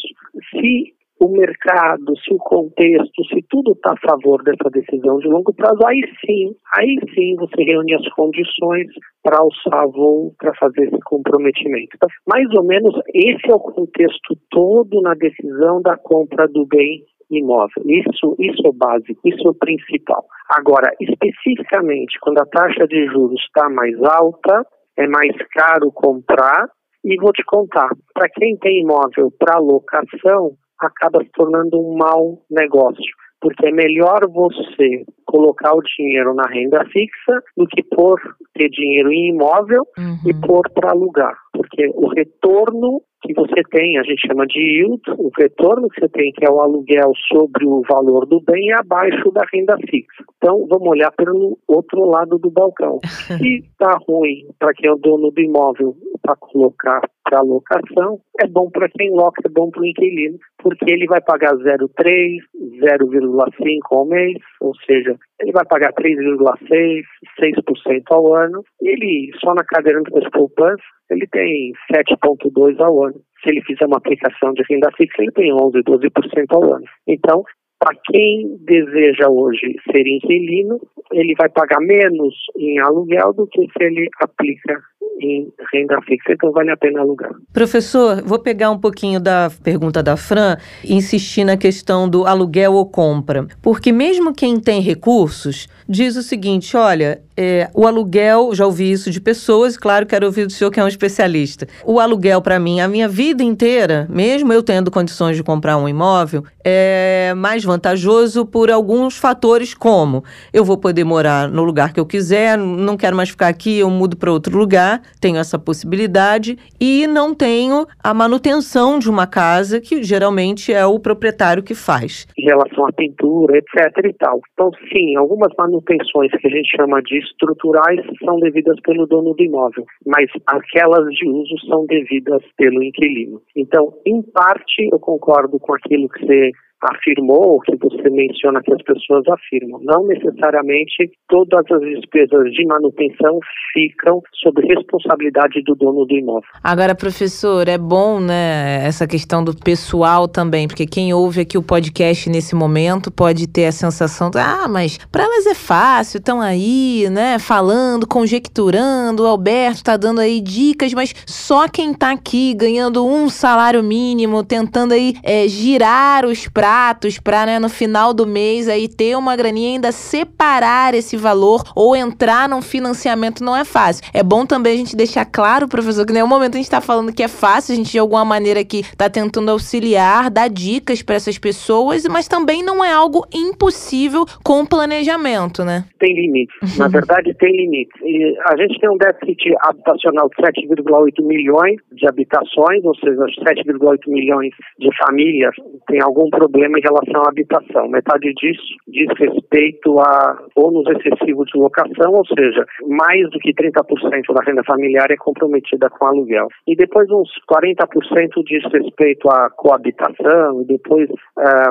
Se 0.51 0.93
o 1.19 1.29
mercado, 1.29 2.15
se 2.19 2.35
o 2.35 2.39
contexto, 2.39 3.25
se 3.33 3.43
tudo 3.49 3.73
está 3.73 3.93
a 3.93 4.11
favor 4.11 4.43
dessa 4.43 4.69
decisão 4.71 5.19
de 5.19 5.29
longo 5.29 5.53
prazo, 5.55 5.79
aí 5.87 6.01
sim, 6.25 6.55
aí 6.75 6.99
sim 7.15 7.35
você 7.37 7.63
reúne 7.65 7.95
as 7.95 8.09
condições 8.11 8.87
para 9.23 9.39
alçar 9.39 9.89
voo, 9.89 10.35
para 10.39 10.55
fazer 10.57 10.89
esse 10.89 11.01
comprometimento. 11.05 11.89
Então, 11.95 12.09
mais 12.27 12.47
ou 12.55 12.65
menos 12.65 12.95
esse 13.15 13.51
é 13.51 13.55
o 13.55 13.61
contexto 13.61 14.37
todo 14.51 15.01
na 15.01 15.15
decisão 15.15 15.81
da 15.81 15.97
compra 15.97 16.47
do 16.49 16.67
bem 16.67 17.03
imóvel. 17.31 17.83
Isso, 17.87 18.37
isso 18.39 18.67
é 18.67 18.69
o 18.69 18.73
básico, 18.73 19.21
isso 19.25 19.47
é 19.47 19.51
o 19.51 19.55
principal. 19.55 20.25
Agora, 20.51 20.93
especificamente, 21.01 22.19
quando 22.21 22.39
a 22.39 22.47
taxa 22.47 22.87
de 22.87 23.07
juros 23.07 23.41
está 23.41 23.69
mais 23.71 24.01
alta, 24.03 24.67
é 24.97 25.07
mais 25.07 25.35
caro 25.53 25.91
comprar. 25.93 26.69
E 27.05 27.17
vou 27.21 27.31
te 27.31 27.45
contar, 27.45 27.89
para 28.13 28.29
quem 28.29 28.57
tem 28.57 28.81
imóvel 28.81 29.31
para 29.39 29.61
locação, 29.61 30.57
acaba 30.81 31.23
se 31.23 31.31
tornando 31.33 31.79
um 31.79 31.97
mau 31.97 32.43
negócio, 32.51 33.15
porque 33.41 33.67
é 33.67 33.73
melhor 33.73 34.27
você 34.29 35.05
colocar 35.25 35.75
o 35.75 35.83
dinheiro 35.83 36.35
na 36.35 36.49
renda 36.49 36.85
fixa 36.87 37.43
do 37.57 37.67
que 37.67 37.83
pôr 37.83 38.21
ter 38.55 38.69
dinheiro 38.71 39.13
em 39.13 39.31
imóvel 39.31 39.87
uhum. 39.99 40.19
e 40.27 40.35
pôr 40.47 40.69
para 40.71 40.91
alugar, 40.91 41.37
porque 41.57 41.91
o 41.95 42.09
retorno 42.09 43.01
que 43.23 43.33
você 43.35 43.63
tem, 43.71 43.99
a 43.99 44.03
gente 44.03 44.27
chama 44.27 44.47
de 44.47 44.61
yield, 44.61 45.03
o 45.19 45.31
retorno 45.37 45.89
que 45.89 46.01
você 46.01 46.09
tem, 46.09 46.33
que 46.33 46.45
é 46.45 46.51
o 46.51 46.61
aluguel 46.61 47.13
sobre 47.29 47.67
o 47.67 47.83
valor 47.89 48.27
do 48.27 48.41
bem, 48.41 48.71
é 48.71 48.75
abaixo 48.75 49.31
da 49.33 49.43
renda 49.53 49.77
fixa. 49.89 50.23
Então, 50.37 50.67
vamos 50.69 50.89
olhar 50.89 51.11
pelo 51.13 51.59
outro 51.67 52.05
lado 52.05 52.39
do 52.39 52.51
balcão. 52.51 53.01
Se 53.39 53.59
está 53.59 53.99
ruim 54.07 54.47
para 54.59 54.73
quem 54.75 54.89
é 54.89 54.93
o 54.93 54.99
dono 54.99 55.31
do 55.31 55.41
imóvel 55.41 55.97
para 56.23 56.37
colocar 56.37 57.01
para 57.25 57.41
locação, 57.41 58.21
é 58.41 58.47
bom 58.47 58.71
para 58.71 58.89
quem 58.89 59.11
loca, 59.11 59.43
é 59.45 59.49
bom 59.49 59.71
para 59.71 59.83
o 59.83 59.87
inquilino, 59.87 60.39
porque 60.59 60.89
ele 60.89 61.07
vai 61.07 61.21
pagar 61.21 61.55
0,3, 61.57 62.39
0,5 62.81 63.81
ao 63.91 64.07
mês, 64.07 64.37
ou 64.61 64.73
seja, 64.87 65.17
ele 65.41 65.53
vai 65.53 65.65
pagar 65.67 65.93
3,6, 65.93 67.03
6% 67.41 68.03
ao 68.11 68.35
ano, 68.35 68.65
e 68.83 68.89
ele, 68.89 69.31
só 69.39 69.55
na 69.55 69.65
cadeira 69.65 70.03
das 70.03 70.29
poupanças, 70.31 70.81
ele 71.11 71.27
tem 71.29 71.73
7,2% 71.93 72.81
ao 72.81 73.05
ano. 73.05 73.21
Se 73.43 73.51
ele 73.51 73.63
fizer 73.63 73.87
uma 73.87 73.99
aplicação 73.99 74.53
de 74.55 74.63
renda 74.69 74.91
fixa, 74.97 75.23
ele 75.23 75.33
tem 75.33 75.53
11, 75.53 75.83
12% 75.83 76.47
ao 76.51 76.75
ano. 76.75 76.85
Então, 77.07 77.45
para 77.79 77.95
quem 78.07 78.57
deseja 78.65 79.29
hoje 79.29 79.77
ser 79.93 80.07
inquilino, 80.07 80.81
ele 81.13 81.35
vai 81.35 81.49
pagar 81.51 81.81
menos 81.81 82.35
em 82.57 82.79
aluguel 82.79 83.35
do 83.35 83.47
que 83.47 83.61
se 83.67 83.85
ele 83.85 84.09
aplica 84.21 84.81
em 85.19 85.53
renda 85.73 86.01
fixa, 86.03 86.33
então 86.33 86.53
vale 86.53 86.71
a 86.71 86.77
pena 86.77 87.01
alugar. 87.01 87.31
Professor, 87.53 88.23
vou 88.23 88.39
pegar 88.39 88.71
um 88.71 88.79
pouquinho 88.79 89.19
da 89.19 89.51
pergunta 89.63 90.03
da 90.03 90.17
Fran 90.17 90.57
e 90.85 90.95
insistir 90.95 91.45
na 91.45 91.57
questão 91.57 92.09
do 92.09 92.27
aluguel 92.27 92.75
ou 92.75 92.87
compra. 92.87 93.47
Porque 93.63 93.93
mesmo 93.93 94.35
quem 94.35 94.61
tem 94.61 94.81
recursos 94.81 95.69
diz 95.89 96.17
o 96.17 96.23
seguinte: 96.23 96.77
olha, 96.77 97.21
é, 97.37 97.69
o 97.75 97.87
aluguel, 97.87 98.55
já 98.55 98.67
ouvi 98.67 98.91
isso 98.91 99.11
de 99.11 99.21
pessoas, 99.21 99.77
claro, 99.77 100.07
quero 100.07 100.27
ouvir 100.27 100.47
do 100.47 100.53
senhor 100.53 100.71
que 100.71 100.81
é 100.81 100.85
um 100.85 100.89
especialista. 100.89 101.67
O 101.85 102.01
aluguel, 102.01 102.41
para 102.41 102.59
mim, 102.59 102.81
a 102.81 102.89
minha 102.89 103.09
vida 103.09 103.43
inteira, 103.43 104.07
mesmo 104.09 104.53
eu 104.53 104.63
tendo 104.63 104.91
condições 104.91 105.37
de 105.37 105.43
comprar 105.43 105.77
um 105.77 105.89
imóvel, 105.89 106.45
é 106.65 107.35
mais 107.37 107.63
vantajoso 107.63 108.47
por 108.47 108.71
alguns 108.71 109.17
fatores, 109.17 109.75
como 109.75 110.25
eu 110.53 110.65
vou 110.65 110.79
poder 110.79 111.05
morar 111.05 111.49
no 111.49 111.63
lugar 111.63 111.93
que 111.93 112.01
eu 112.01 112.07
quiser, 112.07 112.59
não 112.59 112.97
quero 112.97 113.17
mais 113.17 113.29
ficar 113.29 113.49
aqui, 113.49 113.79
eu 113.79 113.91
mudo 113.91 114.17
para 114.17 114.33
outro 114.33 114.57
lugar, 114.57 115.03
tenho 115.21 115.37
essa 115.37 115.59
possibilidade, 115.59 116.59
e 116.81 117.07
não 117.07 117.35
tenho 117.35 117.87
a 118.03 118.15
manutenção 118.15 118.99
de 118.99 119.11
uma 119.11 119.27
casa, 119.27 119.81
que 119.81 120.03
geralmente 120.03 120.73
é 120.73 120.85
o 120.87 120.99
proprietário 120.99 121.63
que 121.63 121.75
faz. 121.75 122.27
Em 122.39 122.45
relação 122.45 122.87
à 122.87 122.93
pintura, 122.93 123.59
etc. 123.59 124.05
e 124.05 124.13
tal. 124.15 124.41
Então, 124.53 124.71
sim, 124.93 125.17
algumas 125.17 125.53
manutenções 125.57 125.76
que 125.83 126.47
a 126.47 126.51
gente 126.51 126.77
chama 126.77 127.03
de 127.03 127.19
estruturais 127.19 128.01
são 128.25 128.39
devidas 128.41 128.79
pelo 128.81 129.07
dono 129.07 129.35
do 129.35 129.43
imóvel, 129.43 129.85
mas 130.07 130.31
aquelas 130.47 131.07
de 131.15 131.29
uso 131.29 131.59
são 131.67 131.87
devidas 131.87 132.43
pelo 132.57 132.83
inquilino. 132.83 133.41
Então, 133.55 133.93
em 134.07 134.23
parte, 134.23 134.89
eu 134.91 134.99
concordo 134.99 135.59
com 135.59 135.75
aquilo 135.75 136.09
que 136.09 136.27
você 136.27 136.51
afirmou, 136.93 137.61
que 137.61 137.77
você 137.77 138.09
menciona 138.11 138.63
que 138.63 138.73
as 138.73 138.83
pessoas 138.83 139.25
afirmam. 139.29 139.81
Não 139.83 140.07
necessariamente 140.07 141.11
todas 141.29 141.65
as 141.71 141.81
despesas 141.81 142.53
de 142.53 142.67
manutenção 142.67 143.39
ficam 143.73 144.23
sob 144.35 144.61
responsabilidade 144.67 145.63
do 145.63 145.75
dono 145.75 146.05
do 146.05 146.15
imóvel. 146.15 146.49
Agora, 146.63 146.95
professor, 146.95 147.69
é 147.69 147.79
bom, 147.79 148.21
né, 148.21 148.87
essa 148.87 149.07
questão 149.07 149.43
do 149.43 149.55
pessoal 149.57 150.29
também, 150.29 150.69
porque 150.69 150.87
quem 150.87 151.13
ouve 151.13 151.41
aqui 151.41 151.59
o 151.59 151.63
podcast 151.63 152.29
nesse 152.31 152.55
momento 152.55 153.11
pode 153.11 153.49
ter 153.49 153.67
a 153.67 153.73
sensação 153.73 154.31
de, 154.31 154.39
ah, 154.39 154.67
mas 154.69 154.99
para 155.11 155.25
elas 155.25 155.47
é 155.47 155.55
fácil, 155.55 156.19
estão 156.19 156.41
aí, 156.41 157.09
né, 157.11 157.39
falando, 157.39 158.07
conjecturando, 158.07 159.25
o 159.25 159.27
Alberto 159.27 159.85
tá 159.85 159.97
dando 159.97 160.21
aí 160.21 160.41
dicas, 160.41 160.93
mas 160.95 161.15
só 161.27 161.69
quem 161.69 161.93
tá 161.93 162.13
aqui 162.13 162.55
ganhando 162.55 163.05
um 163.07 163.29
salário 163.29 163.83
mínimo, 163.83 164.45
tentando 164.45 164.93
aí 164.93 165.15
é, 165.23 165.49
girar 165.49 166.25
os 166.25 166.47
pratos 166.49 166.76
para, 167.23 167.47
né, 167.47 167.59
no 167.59 167.69
final 167.69 168.13
do 168.13 168.27
mês 168.27 168.69
aí 168.69 168.89
ter 168.89 169.17
uma 169.17 169.37
graninha 169.37 169.71
ainda 169.71 169.93
separar 169.93 170.95
esse 170.95 171.17
valor 171.17 171.63
ou 171.75 171.97
entrar 171.97 172.49
num 172.49 172.61
financiamento 172.61 173.43
não 173.43 173.57
é 173.57 173.65
fácil. 173.65 174.05
É 174.13 174.23
bom 174.23 174.45
também 174.45 174.75
a 174.75 174.77
gente 174.77 174.97
deixar 174.97 175.25
claro, 175.25 175.69
professor, 175.69 176.05
que 176.05 176.13
em 176.13 176.15
nenhum 176.17 176.27
momento 176.27 176.55
a 176.55 176.59
gente 176.59 176.67
está 176.67 176.81
falando 176.81 177.15
que 177.15 177.23
é 177.23 177.29
fácil, 177.29 177.73
a 177.73 177.77
gente 177.77 177.93
de 177.93 177.99
alguma 177.99 178.25
maneira 178.25 178.61
aqui 178.61 178.81
está 178.81 179.09
tentando 179.09 179.51
auxiliar, 179.51 180.31
dar 180.31 180.49
dicas 180.49 181.03
para 181.03 181.17
essas 181.17 181.39
pessoas, 181.39 182.05
mas 182.09 182.29
também 182.29 182.63
não 182.63 182.85
é 182.85 182.93
algo 182.93 183.27
impossível 183.33 184.25
com 184.45 184.67
planejamento, 184.67 185.65
né? 185.65 185.85
Tem 185.99 186.15
limites. 186.15 186.57
Na 186.79 186.89
verdade, 186.89 187.35
tem 187.35 187.53
limites. 187.57 188.01
E 188.03 188.37
a 188.47 188.57
gente 188.57 188.79
tem 188.81 188.91
um 188.91 188.99
déficit 188.99 189.55
habitacional 189.61 190.29
de 190.29 190.37
7,8 190.37 191.25
milhões 191.25 191.77
de 191.93 192.07
habitações, 192.09 192.85
ou 192.85 192.95
seja, 192.97 193.25
7,8 193.45 193.99
milhões 194.09 194.51
de 194.79 194.89
famílias 194.99 195.55
têm 195.87 196.03
algum 196.03 196.29
problema 196.31 196.56
problema 196.57 196.79
em 196.79 196.83
relação 196.83 197.23
à 197.23 197.29
habitação. 197.29 197.89
Metade 197.89 198.33
disso 198.33 198.63
diz 198.89 199.07
respeito 199.19 199.99
a 200.01 200.39
ônus 200.57 200.87
excessivo 200.89 201.45
de 201.45 201.59
locação, 201.59 202.13
ou 202.13 202.25
seja, 202.27 202.65
mais 202.89 203.29
do 203.31 203.39
que 203.39 203.53
30% 203.53 204.35
da 204.35 204.43
renda 204.45 204.65
familiar 204.65 205.11
é 205.11 205.17
comprometida 205.17 205.91
com 205.91 206.07
aluguel. 206.07 206.49
E 206.67 206.75
depois 206.75 207.11
uns 207.11 207.29
40% 207.51 208.43
diz 208.47 208.65
respeito 208.73 209.29
à 209.29 209.51
coabitação 209.51 210.63
e 210.63 210.65
depois 210.65 211.11
a, 211.39 211.71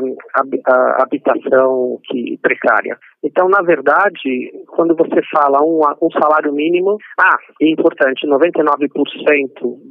a 0.67 1.03
habitação 1.03 1.99
que, 2.03 2.37
precária. 2.41 2.97
Então, 3.25 3.49
na 3.49 3.63
verdade, 3.63 4.53
quando 4.67 4.95
você 4.95 5.19
fala 5.33 5.57
um, 5.63 5.81
um 5.99 6.11
salário 6.11 6.53
mínimo, 6.53 6.97
ah, 7.19 7.37
é 7.59 7.69
importante, 7.69 8.27
99% 8.27 8.85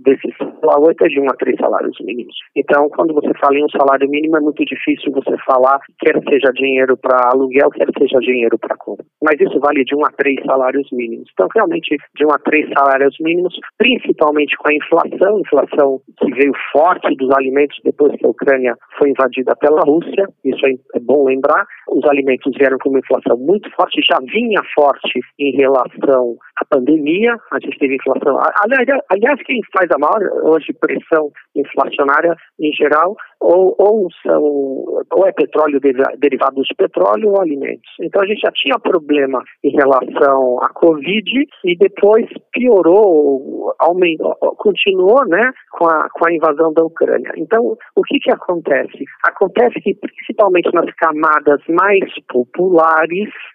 desses 0.05 0.35
8 0.63 1.05
é 1.05 1.09
de 1.09 1.21
um 1.21 1.27
a 1.29 1.35
três 1.35 1.57
salários 1.59 1.97
mínimos. 2.01 2.35
Então, 2.55 2.89
quando 2.91 3.13
você 3.13 3.33
fala 3.41 3.59
em 3.59 3.65
um 3.65 3.71
salário 3.71 4.09
mínimo, 4.09 4.37
é 4.37 4.41
muito 4.41 4.65
difícil 4.65 5.11
você 5.11 5.37
falar, 5.45 5.81
quer 5.99 6.15
seja 6.31 6.53
dinheiro 6.53 6.97
para 6.97 7.31
aluguel, 7.33 7.71
quer 7.71 7.89
seja 7.99 8.21
dinheiro 8.21 8.57
para 8.57 8.77
compra. 8.77 9.05
Mas 9.21 9.41
isso 9.41 9.59
vale 9.59 9.83
de 9.83 9.97
um 9.97 10.05
a 10.07 10.11
três 10.13 10.39
salários 10.47 10.87
mínimos. 10.93 11.29
Então, 11.33 11.49
realmente, 11.53 11.97
de 12.15 12.25
um 12.25 12.31
a 12.31 12.39
três 12.39 12.69
salários 12.73 13.17
mínimos, 13.19 13.59
principalmente 13.79 14.57
com 14.59 14.69
a 14.69 14.75
inflação, 14.75 15.41
inflação 15.41 16.01
que 16.19 16.31
veio 16.35 16.53
forte 16.73 17.17
dos 17.17 17.31
alimentos 17.37 17.77
depois 17.83 18.15
que 18.17 18.25
a 18.27 18.29
Ucrânia 18.29 18.77
foi 18.97 19.11
invadida 19.11 19.57
pela 19.57 19.81
Rússia, 19.81 20.29
isso 20.45 20.65
é, 20.67 20.71
é 20.95 21.01
bom 21.01 21.25
lembrar. 21.25 21.67
Os 21.89 22.05
alimentos 22.05 22.53
vieram 22.57 22.79
com 22.79 22.91
uma 22.91 23.01
inflação 23.01 23.24
muito 23.39 23.71
forte, 23.71 24.01
já 24.09 24.19
vinha 24.21 24.61
forte 24.75 25.21
em 25.39 25.57
relação 25.57 26.37
à 26.61 26.65
pandemia, 26.65 27.37
a 27.53 27.59
gente 27.61 27.79
teve 27.79 27.97
inflação. 27.97 28.39
Aliás, 28.63 29.03
aliás 29.11 29.43
quem 29.45 29.61
faz 29.77 29.91
a 29.91 29.99
maior 29.99 30.21
hoje 30.45 30.73
pressão 30.75 31.31
inflacionária 31.55 32.35
em 32.61 32.73
geral, 32.73 33.17
ou, 33.41 33.75
ou, 33.79 34.09
são, 34.23 34.43
ou 34.43 35.27
é 35.27 35.33
petróleo 35.33 35.81
derivado 36.19 36.63
de 36.63 36.75
petróleo 36.77 37.31
ou 37.31 37.41
alimentos. 37.41 37.91
Então 38.01 38.23
a 38.23 38.27
gente 38.27 38.41
já 38.41 38.51
tinha 38.53 38.79
problema 38.79 39.43
em 39.63 39.71
relação 39.71 40.59
à 40.63 40.69
Covid 40.71 41.47
e 41.65 41.77
depois 41.77 42.27
piorou, 42.53 43.75
aumentou, 43.79 44.35
continuou 44.57 45.27
né, 45.27 45.53
com, 45.73 45.87
a, 45.87 46.09
com 46.11 46.27
a 46.27 46.33
invasão 46.33 46.73
da 46.73 46.85
Ucrânia. 46.85 47.33
Então, 47.37 47.77
o 47.95 48.03
que, 48.03 48.19
que 48.19 48.31
acontece? 48.31 49.05
Acontece 49.25 49.81
que, 49.81 49.95
principalmente 49.95 50.73
nas 50.73 50.91
camadas 50.97 51.61
mais 51.69 52.05
populares, 52.29 53.14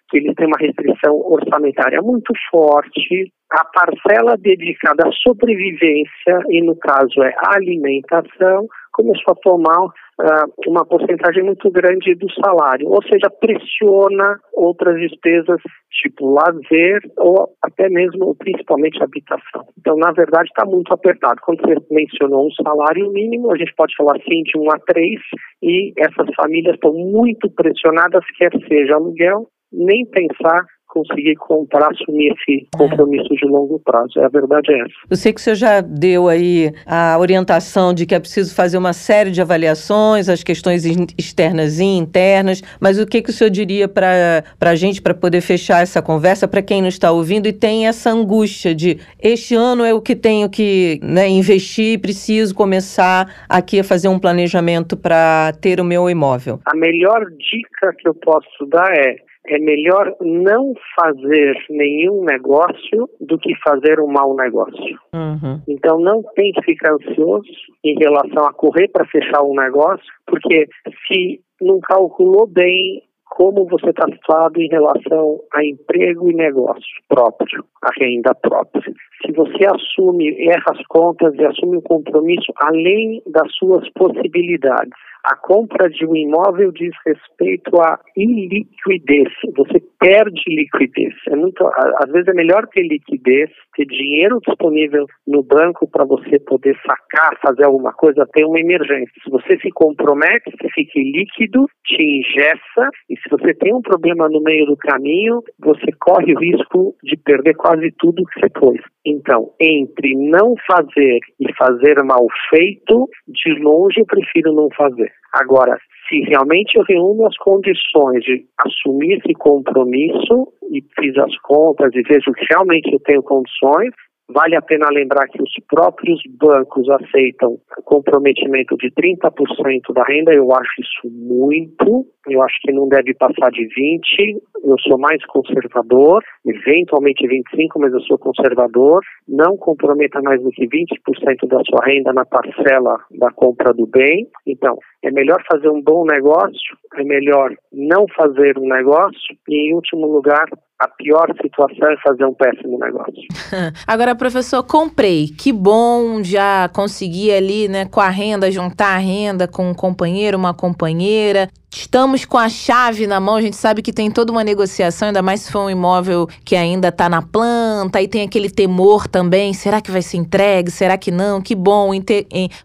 que 0.09 0.17
eles 0.17 0.33
têm 0.35 0.47
uma 0.47 0.57
restrição 0.59 1.15
orçamentária 1.25 2.01
muito 2.01 2.33
forte, 2.49 3.31
a 3.51 3.65
parcela 3.65 4.37
dedicada 4.37 5.07
à 5.07 5.11
sobrevivência, 5.11 6.39
e 6.49 6.61
no 6.61 6.75
caso 6.75 7.23
é 7.23 7.33
alimentação, 7.47 8.67
começou 8.93 9.34
a 9.34 9.41
tomar 9.41 9.81
uh, 9.84 10.53
uma 10.67 10.86
porcentagem 10.86 11.43
muito 11.43 11.69
grande 11.72 12.15
do 12.15 12.27
salário, 12.34 12.88
ou 12.88 13.01
seja, 13.03 13.29
pressiona 13.29 14.39
outras 14.53 15.00
despesas, 15.00 15.62
tipo 15.91 16.34
lazer 16.34 17.01
ou 17.17 17.50
até 17.62 17.89
mesmo, 17.89 18.36
principalmente, 18.36 19.01
habitação. 19.03 19.65
Então, 19.77 19.96
na 19.98 20.12
verdade, 20.12 20.50
está 20.50 20.65
muito 20.65 20.93
apertado. 20.93 21.41
Quando 21.43 21.62
você 21.62 21.75
mencionou 21.91 22.48
um 22.48 22.63
salário 22.63 23.12
mínimo, 23.12 23.51
a 23.51 23.58
gente 23.58 23.74
pode 23.75 23.96
falar 23.96 24.17
assim 24.17 24.43
de 24.43 24.58
1 24.58 24.72
a 24.72 24.79
3, 24.79 25.19
e 25.63 25.93
essas 25.98 26.27
famílias 26.36 26.75
estão 26.75 26.93
muito 26.93 27.50
pressionadas, 27.51 28.24
quer 28.38 28.51
seja 28.67 28.96
aluguel, 28.96 29.48
nem 29.72 30.05
pensar 30.05 30.65
conseguir 30.89 31.36
comprar, 31.36 31.89
assumir 31.89 32.34
esse 32.34 32.67
compromisso 32.75 33.29
de 33.29 33.46
longo 33.46 33.79
prazo. 33.79 34.19
É, 34.19 34.25
a 34.25 34.29
verdade 34.29 34.74
é 34.74 34.79
essa. 34.81 34.93
Eu 35.10 35.15
sei 35.15 35.31
que 35.31 35.39
o 35.39 35.43
senhor 35.43 35.55
já 35.55 35.81
deu 35.81 36.27
aí 36.27 36.72
a 36.86 37.17
orientação 37.17 37.93
de 37.93 38.05
que 38.05 38.15
é 38.15 38.19
preciso 38.19 38.53
fazer 38.53 38.77
uma 38.77 38.91
série 38.91 39.31
de 39.31 39.41
avaliações, 39.41 40.27
as 40.27 40.43
questões 40.43 40.84
externas 41.17 41.79
e 41.79 41.86
internas, 41.86 42.62
mas 42.79 43.00
o 43.00 43.05
que, 43.05 43.22
que 43.22 43.29
o 43.29 43.34
senhor 43.34 43.50
diria 43.50 43.88
para 43.88 44.43
a 44.60 44.75
gente, 44.75 45.01
para 45.01 45.13
poder 45.13 45.41
fechar 45.41 45.81
essa 45.81 46.01
conversa, 46.01 46.48
para 46.48 46.62
quem 46.62 46.81
não 46.81 46.89
está 46.89 47.12
ouvindo 47.12 47.48
e 47.48 47.53
tem 47.53 47.88
essa 47.88 48.10
angústia 48.10 48.74
de 48.74 48.98
este 49.22 49.55
ano 49.55 49.84
é 49.84 49.93
o 49.93 50.01
que 50.01 50.15
tenho 50.15 50.50
que 50.50 51.00
né, 51.03 51.27
investir, 51.27 52.00
preciso 52.00 52.55
começar 52.55 53.46
aqui 53.48 53.79
a 53.79 53.84
fazer 53.84 54.08
um 54.08 54.19
planejamento 54.19 54.98
para 54.98 55.53
ter 55.62 55.79
o 55.79 55.84
meu 55.84 56.10
imóvel? 56.10 56.60
A 56.65 56.75
melhor 56.75 57.25
dica 57.38 57.93
que 57.98 58.08
eu 58.08 58.15
posso 58.15 58.65
dar 58.65 58.91
é 58.91 59.28
é 59.48 59.58
melhor 59.58 60.15
não 60.22 60.74
fazer 60.96 61.55
nenhum 61.69 62.24
negócio 62.24 63.10
do 63.19 63.38
que 63.38 63.55
fazer 63.63 64.00
um 64.00 64.08
mau 64.08 64.36
negócio. 64.36 65.00
Uhum. 65.13 65.62
Então 65.67 66.00
não 66.00 66.24
tem 66.36 66.51
que 66.51 66.62
ficar 66.63 66.93
ansioso 66.93 67.48
em 67.84 67.98
relação 67.98 68.46
a 68.46 68.53
correr 68.53 68.89
para 68.89 69.05
fechar 69.05 69.41
um 69.43 69.55
negócio, 69.55 70.05
porque 70.27 70.67
se 71.08 71.41
não 71.62 71.79
calculou 71.79 72.48
bem 72.48 73.03
como 73.29 73.65
você 73.65 73.91
está 73.91 74.05
situado 74.08 74.60
em 74.60 74.67
relação 74.67 75.39
a 75.53 75.63
emprego 75.63 76.29
e 76.29 76.34
negócio 76.34 76.84
próprio, 77.08 77.63
a 77.81 77.89
renda 77.98 78.34
própria. 78.36 78.93
Se 79.25 79.31
você 79.31 79.65
assume, 79.65 80.36
erra 80.50 80.65
as 80.72 80.86
contas 80.88 81.34
e 81.36 81.46
assume 81.46 81.77
um 81.77 81.81
compromisso 81.81 82.51
além 82.58 83.22
das 83.27 83.50
suas 83.55 83.88
possibilidades, 83.91 84.91
a 85.25 85.35
compra 85.35 85.89
de 85.89 86.05
um 86.05 86.15
imóvel 86.15 86.71
diz 86.71 86.93
respeito 87.05 87.79
à 87.81 87.99
iliquidez. 88.15 89.29
Você 89.55 89.81
perde 89.99 90.41
liquidez. 90.47 91.13
É 91.27 91.35
muito, 91.35 91.65
às 91.67 92.11
vezes 92.11 92.27
é 92.27 92.33
melhor 92.33 92.67
ter 92.67 92.83
liquidez, 92.83 93.49
ter 93.75 93.85
dinheiro 93.85 94.39
disponível 94.45 95.05
no 95.27 95.43
banco 95.43 95.89
para 95.89 96.05
você 96.05 96.39
poder 96.39 96.77
sacar, 96.85 97.38
fazer 97.41 97.65
alguma 97.65 97.93
coisa, 97.93 98.27
ter 98.33 98.45
uma 98.45 98.59
emergência. 98.59 99.11
Se 99.24 99.29
você 99.29 99.59
se 99.59 99.70
compromete, 99.72 100.51
você 100.51 100.70
fica 100.74 101.00
líquido, 101.00 101.65
te 101.85 102.01
ingessa, 102.01 102.89
e 103.09 103.15
se 103.17 103.29
você 103.29 103.53
tem 103.53 103.74
um 103.74 103.81
problema 103.81 104.29
no 104.29 104.41
meio 104.41 104.65
do 104.65 104.77
caminho, 104.77 105.41
você 105.59 105.91
corre 106.00 106.33
o 106.33 106.39
risco 106.39 106.96
de 107.03 107.17
perder 107.17 107.55
quase 107.55 107.91
tudo 107.98 108.24
que 108.25 108.39
você 108.39 108.50
pôs. 108.50 108.79
Então, 109.05 109.51
entre 109.59 110.15
não 110.15 110.55
fazer 110.67 111.20
e 111.39 111.53
fazer 111.57 112.03
mal 112.03 112.25
feito, 112.50 113.09
de 113.27 113.53
longe 113.59 114.00
eu 114.00 114.05
prefiro 114.05 114.53
não 114.53 114.70
fazer. 114.75 115.08
Agora, 115.33 115.77
se 116.07 116.22
realmente 116.22 116.75
eu 116.75 116.83
reúno 116.83 117.27
as 117.27 117.37
condições 117.37 118.24
de 118.24 118.45
assumir 118.65 119.19
esse 119.19 119.33
compromisso 119.35 120.51
e 120.72 120.83
fiz 121.00 121.15
as 121.17 121.37
contas 121.39 121.93
e 121.93 122.01
vejo 122.01 122.31
que 122.33 122.45
realmente 122.50 122.91
eu 122.91 123.00
tenho 123.01 123.22
condições, 123.22 123.93
Vale 124.31 124.55
a 124.55 124.61
pena 124.61 124.87
lembrar 124.92 125.27
que 125.27 125.42
os 125.42 125.51
próprios 125.68 126.22
bancos 126.39 126.87
aceitam 126.87 127.57
comprometimento 127.83 128.77
de 128.77 128.92
30% 128.92 129.92
da 129.92 130.03
renda, 130.03 130.31
eu 130.31 130.53
acho 130.53 130.70
isso 130.79 131.09
muito, 131.11 132.05
eu 132.27 132.44
acho 132.44 132.55
que 132.61 132.72
não 132.72 132.87
deve 132.87 133.15
passar 133.15 133.50
de 133.50 133.68
20%, 133.68 134.39
eu 134.63 134.75
sou 134.87 135.00
mais 135.00 135.25
conservador, 135.25 136.24
eventualmente 136.46 137.27
25%, 137.27 137.42
mas 137.77 137.92
eu 137.92 138.01
sou 138.01 138.20
conservador, 138.20 139.01
não 139.27 139.57
comprometa 139.57 140.22
mais 140.22 140.39
do 140.44 140.51
que 140.51 140.68
20% 140.68 141.48
da 141.48 141.61
sua 141.68 141.83
renda 141.83 142.13
na 142.13 142.24
parcela 142.24 143.00
da 143.18 143.31
compra 143.31 143.74
do 143.74 143.87
bem, 143.87 144.27
então 144.46 144.77
é 145.01 145.09
melhor 145.09 145.42
fazer 145.51 145.70
um 145.70 145.81
bom 145.81 146.05
negócio, 146.05 146.77
é 146.96 147.03
melhor 147.03 147.51
não 147.74 148.05
fazer 148.15 148.59
um 148.59 148.68
negócio 148.68 149.35
e, 149.48 149.70
em 149.70 149.74
último 149.74 150.05
lugar, 150.05 150.46
a 150.79 150.87
pior 150.87 151.27
situação 151.42 151.89
é 151.89 151.98
fazer 151.98 152.25
um 152.25 152.33
péssimo 152.33 152.79
negócio. 152.79 153.13
Agora, 153.85 154.15
professor, 154.15 154.63
comprei. 154.63 155.27
Que 155.27 155.51
bom, 155.51 156.24
já 156.24 156.70
consegui 156.70 157.31
ali, 157.31 157.68
né, 157.68 157.85
com 157.85 158.00
a 158.00 158.09
renda, 158.09 158.50
juntar 158.50 158.96
a 158.96 158.98
renda 158.98 159.48
com 159.48 159.70
um 159.70 159.74
companheiro, 159.74 160.37
uma 160.37 160.53
companheira. 160.53 161.50
Estamos 161.72 162.25
com 162.25 162.38
a 162.38 162.50
chave 162.50 163.05
na 163.05 163.20
mão, 163.20 163.36
a 163.36 163.42
gente 163.42 163.55
sabe 163.55 163.84
que 163.84 163.94
tem 163.94 164.10
toda 164.10 164.32
uma 164.32 164.44
negociação, 164.44 165.10
ainda 165.10 165.22
mais 165.22 165.42
se 165.42 165.51
for 165.51 165.66
um 165.66 165.70
imóvel 165.70 166.27
que 166.44 166.55
ainda 166.55 166.88
está 166.88 167.08
na 167.08 167.22
planta, 167.22 168.01
e 168.01 168.08
tem 168.08 168.24
aquele 168.24 168.50
temor 168.50 169.08
também: 169.08 169.53
será 169.53 169.79
que 169.79 169.92
vai 169.92 170.01
ser 170.01 170.18
entregue? 170.18 170.72
Será 170.72 170.98
que 170.98 171.12
não? 171.12 171.40
Que 171.40 171.53
bom, 171.53 171.92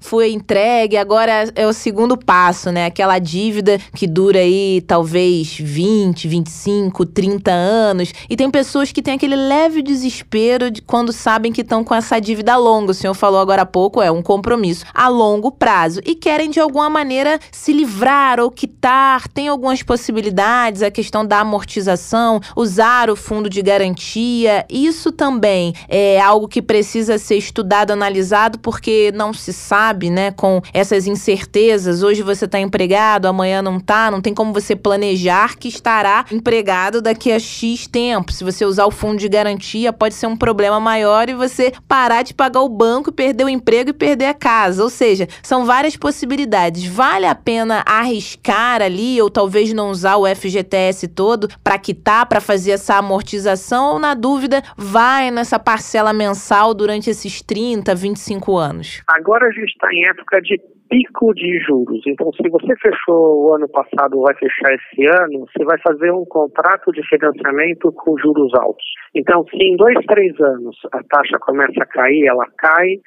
foi 0.01 0.33
entregue, 0.33 0.97
agora 0.97 1.53
é 1.55 1.67
o 1.67 1.73
segundo 1.75 2.17
passo, 2.17 2.73
né? 2.73 2.87
Aquela 2.87 3.19
dívida 3.19 3.79
que 3.95 4.07
dura 4.07 4.39
aí 4.39 4.83
talvez 4.87 5.55
20, 5.59 6.27
25, 6.27 7.05
30 7.05 7.51
anos. 7.51 8.11
E 8.29 8.37
tem 8.37 8.51
pessoas 8.51 8.91
que 8.91 9.03
têm 9.03 9.15
aquele 9.15 9.37
leve 9.37 9.83
desespero 9.83 10.71
de 10.71 10.81
quando 10.81 11.13
sabem 11.13 11.53
que 11.53 11.61
estão 11.61 11.85
com 11.85 11.95
essa 11.95 12.19
dívida 12.19 12.57
longa. 12.57 12.93
O 12.93 12.95
senhor 12.95 13.15
falou 13.15 13.41
agora 13.41 13.63
há 13.63 13.67
pouco, 13.67 14.01
é 14.01 14.11
um 14.11 14.23
compromisso 14.23 14.87
a 14.95 15.09
longo 15.09 15.53
prazo. 15.53 16.01
E 16.07 16.15
querem 16.15 16.49
de 16.49 16.59
alguma 16.59 16.89
maneira 16.89 17.39
se 17.53 17.73
livrar 17.73 18.41
ou 18.41 18.51
quitar 18.51 18.94
tem 19.33 19.49
algumas 19.49 19.83
possibilidades, 19.83 20.83
a 20.83 20.91
questão 20.91 21.27
da 21.27 21.41
amortização, 21.41 22.41
usar 22.57 23.11
o 23.11 23.17
fundo 23.17 23.49
de 23.49 23.63
garantia. 23.63 24.65
Isso 24.69 25.11
também 25.11 25.75
é 25.89 26.21
algo 26.21 26.49
que 26.49 26.63
precisa 26.63 27.19
ser 27.19 27.37
estudado, 27.37 27.93
analisado, 27.93 28.59
porque 28.59 29.13
não 29.15 29.33
se 29.33 29.53
sabe, 29.53 30.11
né, 30.11 30.31
com 30.31 30.61
essas 30.73 31.07
incertezas. 31.07 32.03
Hoje 32.03 32.23
você 32.23 32.45
está 32.45 32.59
empregado, 32.59 33.27
amanhã 33.27 33.63
não 33.63 33.79
está, 33.79 34.11
não 34.11 34.21
tem 34.21 34.35
como 34.35 34.53
você 34.53 34.77
planejar 34.77 35.57
que 35.57 35.69
estará 35.69 36.25
empregado 36.31 37.01
daqui 37.01 37.33
a 37.33 37.39
X 37.39 37.87
tempo. 37.87 38.33
Se 38.33 38.45
você 38.45 38.65
usar 38.65 38.87
o 38.87 38.91
fundo 38.91 39.19
de 39.19 39.29
garantia, 39.29 39.93
pode 39.93 40.15
ser 40.15 40.27
um 40.27 40.37
problema 40.37 40.79
maior 40.81 41.29
e 41.29 41.35
você 41.35 41.73
parar 41.89 42.23
de 42.23 42.35
pagar 42.35 42.61
o 42.61 42.69
banco, 42.69 43.13
perder 43.13 43.45
o 43.45 43.49
emprego 43.49 43.91
e 43.91 43.93
perder 43.93 44.27
a 44.27 44.35
casa. 44.35 44.83
Ou 44.83 44.91
seja, 44.91 45.29
são 45.43 45.65
várias 45.65 45.97
possibilidades. 45.97 46.85
Vale 46.85 47.27
a 47.27 47.35
pena 47.35 47.83
arriscar 47.87 48.83
ali, 48.85 49.21
ou 49.21 49.31
talvez 49.31 49.73
não 49.73 49.91
usar 49.91 50.17
o 50.17 50.27
FGTS 50.27 51.09
todo 51.09 51.49
para 51.63 51.79
quitar, 51.79 52.27
para 52.27 52.41
fazer 52.41 52.73
essa 52.73 52.97
amortização, 52.97 53.95
ou 53.95 53.99
na 53.99 54.15
dúvida, 54.15 54.63
vai 54.77 55.31
nessa 55.31 55.59
parcela 55.59 56.13
mensal 56.13 56.75
durante 56.75 57.11
esses 57.11 57.43
30, 57.43 57.95
25 57.95 58.57
anos? 58.57 59.03
Agora 59.09 59.47
a 59.47 59.51
gente 59.51 59.71
está 59.71 59.89
em 59.93 60.05
época 60.07 60.41
de 60.41 60.61
pico 60.95 61.35
de 61.35 61.59
juros. 61.67 62.01
Então, 62.07 62.31
se 62.35 62.49
você 62.49 62.73
fechou 62.77 63.47
o 63.47 63.55
ano 63.55 63.69
passado 63.69 64.17
ou 64.17 64.23
vai 64.23 64.35
fechar 64.35 64.73
esse 64.73 65.05
ano, 65.07 65.45
você 65.51 65.65
vai 65.65 65.77
fazer 65.83 66.13
um 66.13 66.25
contrato 66.25 66.93
de 66.93 67.03
financiamento 67.09 67.91
com 67.93 68.17
juros 68.19 68.55
altos. 68.55 68.85
Então, 69.13 69.45
se 69.47 69.57
em 69.57 69.77
dois, 69.77 69.99
três 70.07 70.41
anos 70.41 70.77
a 70.93 71.03
taxa 71.09 71.39
começa 71.41 71.83
a 71.83 71.87
cair, 71.87 72.27
ela 72.27 72.47
cai, 72.59 73.01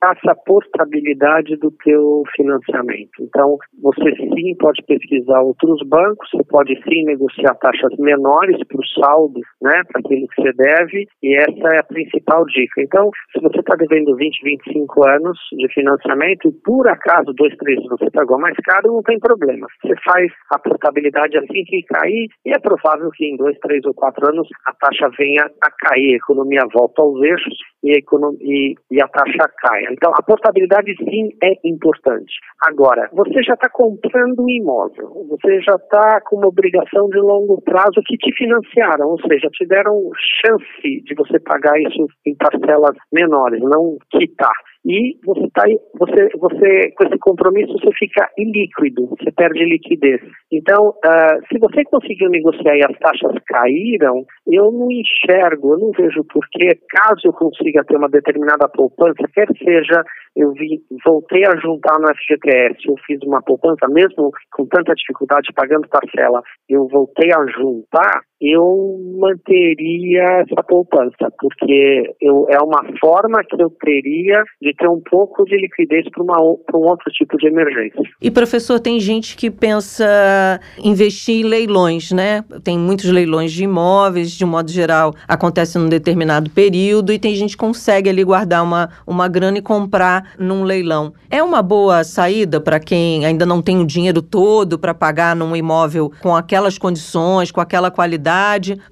passa 0.00 0.32
a 0.32 0.34
portabilidade 0.34 1.56
do 1.56 1.70
teu 1.84 2.24
financiamento. 2.34 3.10
Então, 3.20 3.56
você 3.80 4.10
sim 4.16 4.56
pode 4.58 4.82
pesquisar 4.84 5.40
outros 5.42 5.80
bancos, 5.86 6.28
você 6.30 6.44
pode 6.44 6.74
sim 6.82 7.04
negociar 7.04 7.54
taxas 7.56 7.96
menores 7.98 8.58
para 8.66 8.80
o 8.80 9.04
saldo, 9.04 9.40
né, 9.62 9.82
para 9.92 10.00
aquilo 10.00 10.26
que 10.28 10.42
você 10.42 10.52
deve, 10.54 11.06
e 11.22 11.36
essa 11.36 11.74
é 11.74 11.78
a 11.78 11.84
principal 11.84 12.44
dica. 12.46 12.82
Então, 12.82 13.10
se 13.32 13.40
você 13.40 13.60
está 13.60 13.76
devendo 13.76 14.16
20, 14.16 14.42
25 14.42 15.08
anos 15.08 15.38
de 15.52 15.68
financiamento 15.72 16.48
e 16.48 16.52
por 16.64 16.88
acaso, 16.96 17.32
dois, 17.34 17.54
três, 17.56 17.82
você 17.84 18.10
pagou 18.10 18.38
mais 18.38 18.56
caro, 18.64 18.92
não 18.92 19.02
tem 19.02 19.18
problema. 19.18 19.66
Você 19.82 19.94
faz 20.04 20.32
a 20.52 20.58
portabilidade 20.58 21.36
assim 21.38 21.64
que 21.64 21.82
cair 21.82 22.28
e 22.44 22.50
é 22.50 22.58
provável 22.58 23.10
que 23.10 23.26
em 23.26 23.36
dois, 23.36 23.56
três 23.58 23.84
ou 23.84 23.94
quatro 23.94 24.26
anos 24.28 24.48
a 24.66 24.72
taxa 24.74 25.08
venha 25.18 25.44
a 25.62 25.70
cair, 25.70 26.14
a 26.14 26.16
economia 26.16 26.62
volta 26.72 27.02
aos 27.02 27.22
eixos 27.22 27.54
e 27.82 27.90
a, 27.92 27.98
economia, 27.98 28.74
e 28.90 29.02
a 29.02 29.08
taxa 29.08 29.48
caia. 29.58 29.88
Então, 29.92 30.10
a 30.14 30.22
portabilidade 30.22 30.94
sim 30.96 31.30
é 31.42 31.52
importante. 31.64 32.32
Agora, 32.66 33.08
você 33.12 33.42
já 33.42 33.54
está 33.54 33.68
comprando 33.68 34.42
um 34.42 34.48
imóvel, 34.48 35.26
você 35.28 35.60
já 35.60 35.74
está 35.74 36.20
com 36.22 36.36
uma 36.36 36.48
obrigação 36.48 37.08
de 37.08 37.18
longo 37.18 37.60
prazo 37.62 38.02
que 38.06 38.16
te 38.16 38.34
financiaram, 38.34 39.08
ou 39.08 39.20
seja, 39.20 39.48
te 39.52 39.66
deram 39.66 40.10
chance 40.44 41.02
de 41.04 41.14
você 41.14 41.38
pagar 41.40 41.78
isso 41.80 42.06
em 42.26 42.34
parcelas 42.34 42.96
menores, 43.12 43.60
não 43.62 43.96
quitar 44.10 44.56
e 44.86 45.18
você 45.24 45.48
tá 45.52 45.64
você 45.98 46.28
você 46.38 46.90
com 46.92 47.04
esse 47.04 47.18
compromisso 47.18 47.72
você 47.72 47.90
fica 47.98 48.30
ilíquido, 48.38 49.08
você 49.08 49.32
perde 49.32 49.64
liquidez. 49.64 50.20
Então, 50.52 50.90
uh, 50.90 51.46
se 51.48 51.58
você 51.58 51.82
conseguiu 51.84 52.30
negociar 52.30 52.76
e 52.76 52.84
as 52.84 52.96
taxas 53.00 53.34
caíram, 53.46 54.24
eu 54.46 54.70
não 54.70 54.88
enxergo, 54.90 55.74
eu 55.74 55.78
não 55.78 55.90
vejo 55.90 56.24
porquê, 56.32 56.78
caso 56.88 57.20
eu 57.24 57.32
consiga 57.32 57.84
ter 57.84 57.96
uma 57.96 58.08
determinada 58.08 58.68
poupança, 58.68 59.28
quer 59.34 59.48
seja 59.58 60.04
eu 60.36 60.52
vi, 60.52 60.82
voltei 61.04 61.44
a 61.46 61.56
juntar 61.56 61.98
no 61.98 62.08
FGTS, 62.14 62.86
eu 62.86 62.94
fiz 63.06 63.18
uma 63.22 63.40
poupança, 63.42 63.88
mesmo 63.88 64.30
com 64.52 64.66
tanta 64.66 64.94
dificuldade 64.94 65.50
pagando 65.54 65.88
parcela, 65.88 66.42
eu 66.68 66.86
voltei 66.88 67.30
a 67.32 67.46
juntar, 67.46 68.20
eu 68.40 68.98
manteria 69.18 70.42
essa 70.42 70.62
poupança, 70.62 71.30
porque 71.38 72.14
eu, 72.20 72.46
é 72.50 72.58
uma 72.62 72.82
forma 73.00 73.42
que 73.44 73.60
eu 73.60 73.70
teria 73.70 74.42
de 74.60 74.74
ter 74.74 74.88
um 74.88 75.00
pouco 75.00 75.44
de 75.44 75.56
liquidez 75.56 76.04
para 76.10 76.22
um 76.22 76.82
outro 76.82 77.10
tipo 77.12 77.36
de 77.38 77.46
emergência. 77.46 78.00
E 78.20 78.30
professor, 78.30 78.78
tem 78.78 79.00
gente 79.00 79.36
que 79.36 79.50
pensa 79.50 80.60
investir 80.82 81.36
em 81.36 81.48
leilões, 81.48 82.12
né? 82.12 82.44
Tem 82.62 82.78
muitos 82.78 83.10
leilões 83.10 83.52
de 83.52 83.64
imóveis, 83.64 84.32
de 84.32 84.44
um 84.44 84.48
modo 84.48 84.70
geral, 84.70 85.14
acontece 85.26 85.78
num 85.78 85.88
determinado 85.88 86.50
período, 86.50 87.12
e 87.12 87.18
tem 87.18 87.34
gente 87.34 87.56
que 87.56 87.64
consegue 87.64 88.10
ali 88.10 88.22
guardar 88.22 88.62
uma, 88.62 88.90
uma 89.06 89.28
grana 89.28 89.58
e 89.58 89.62
comprar 89.62 90.34
num 90.38 90.62
leilão. 90.62 91.14
É 91.30 91.42
uma 91.42 91.62
boa 91.62 92.04
saída 92.04 92.60
para 92.60 92.78
quem 92.78 93.24
ainda 93.24 93.46
não 93.46 93.62
tem 93.62 93.80
o 93.80 93.86
dinheiro 93.86 94.20
todo 94.20 94.78
para 94.78 94.92
pagar 94.92 95.34
num 95.34 95.56
imóvel 95.56 96.12
com 96.22 96.36
aquelas 96.36 96.76
condições, 96.76 97.50
com 97.50 97.60
aquela 97.60 97.90
qualidade, 97.90 98.25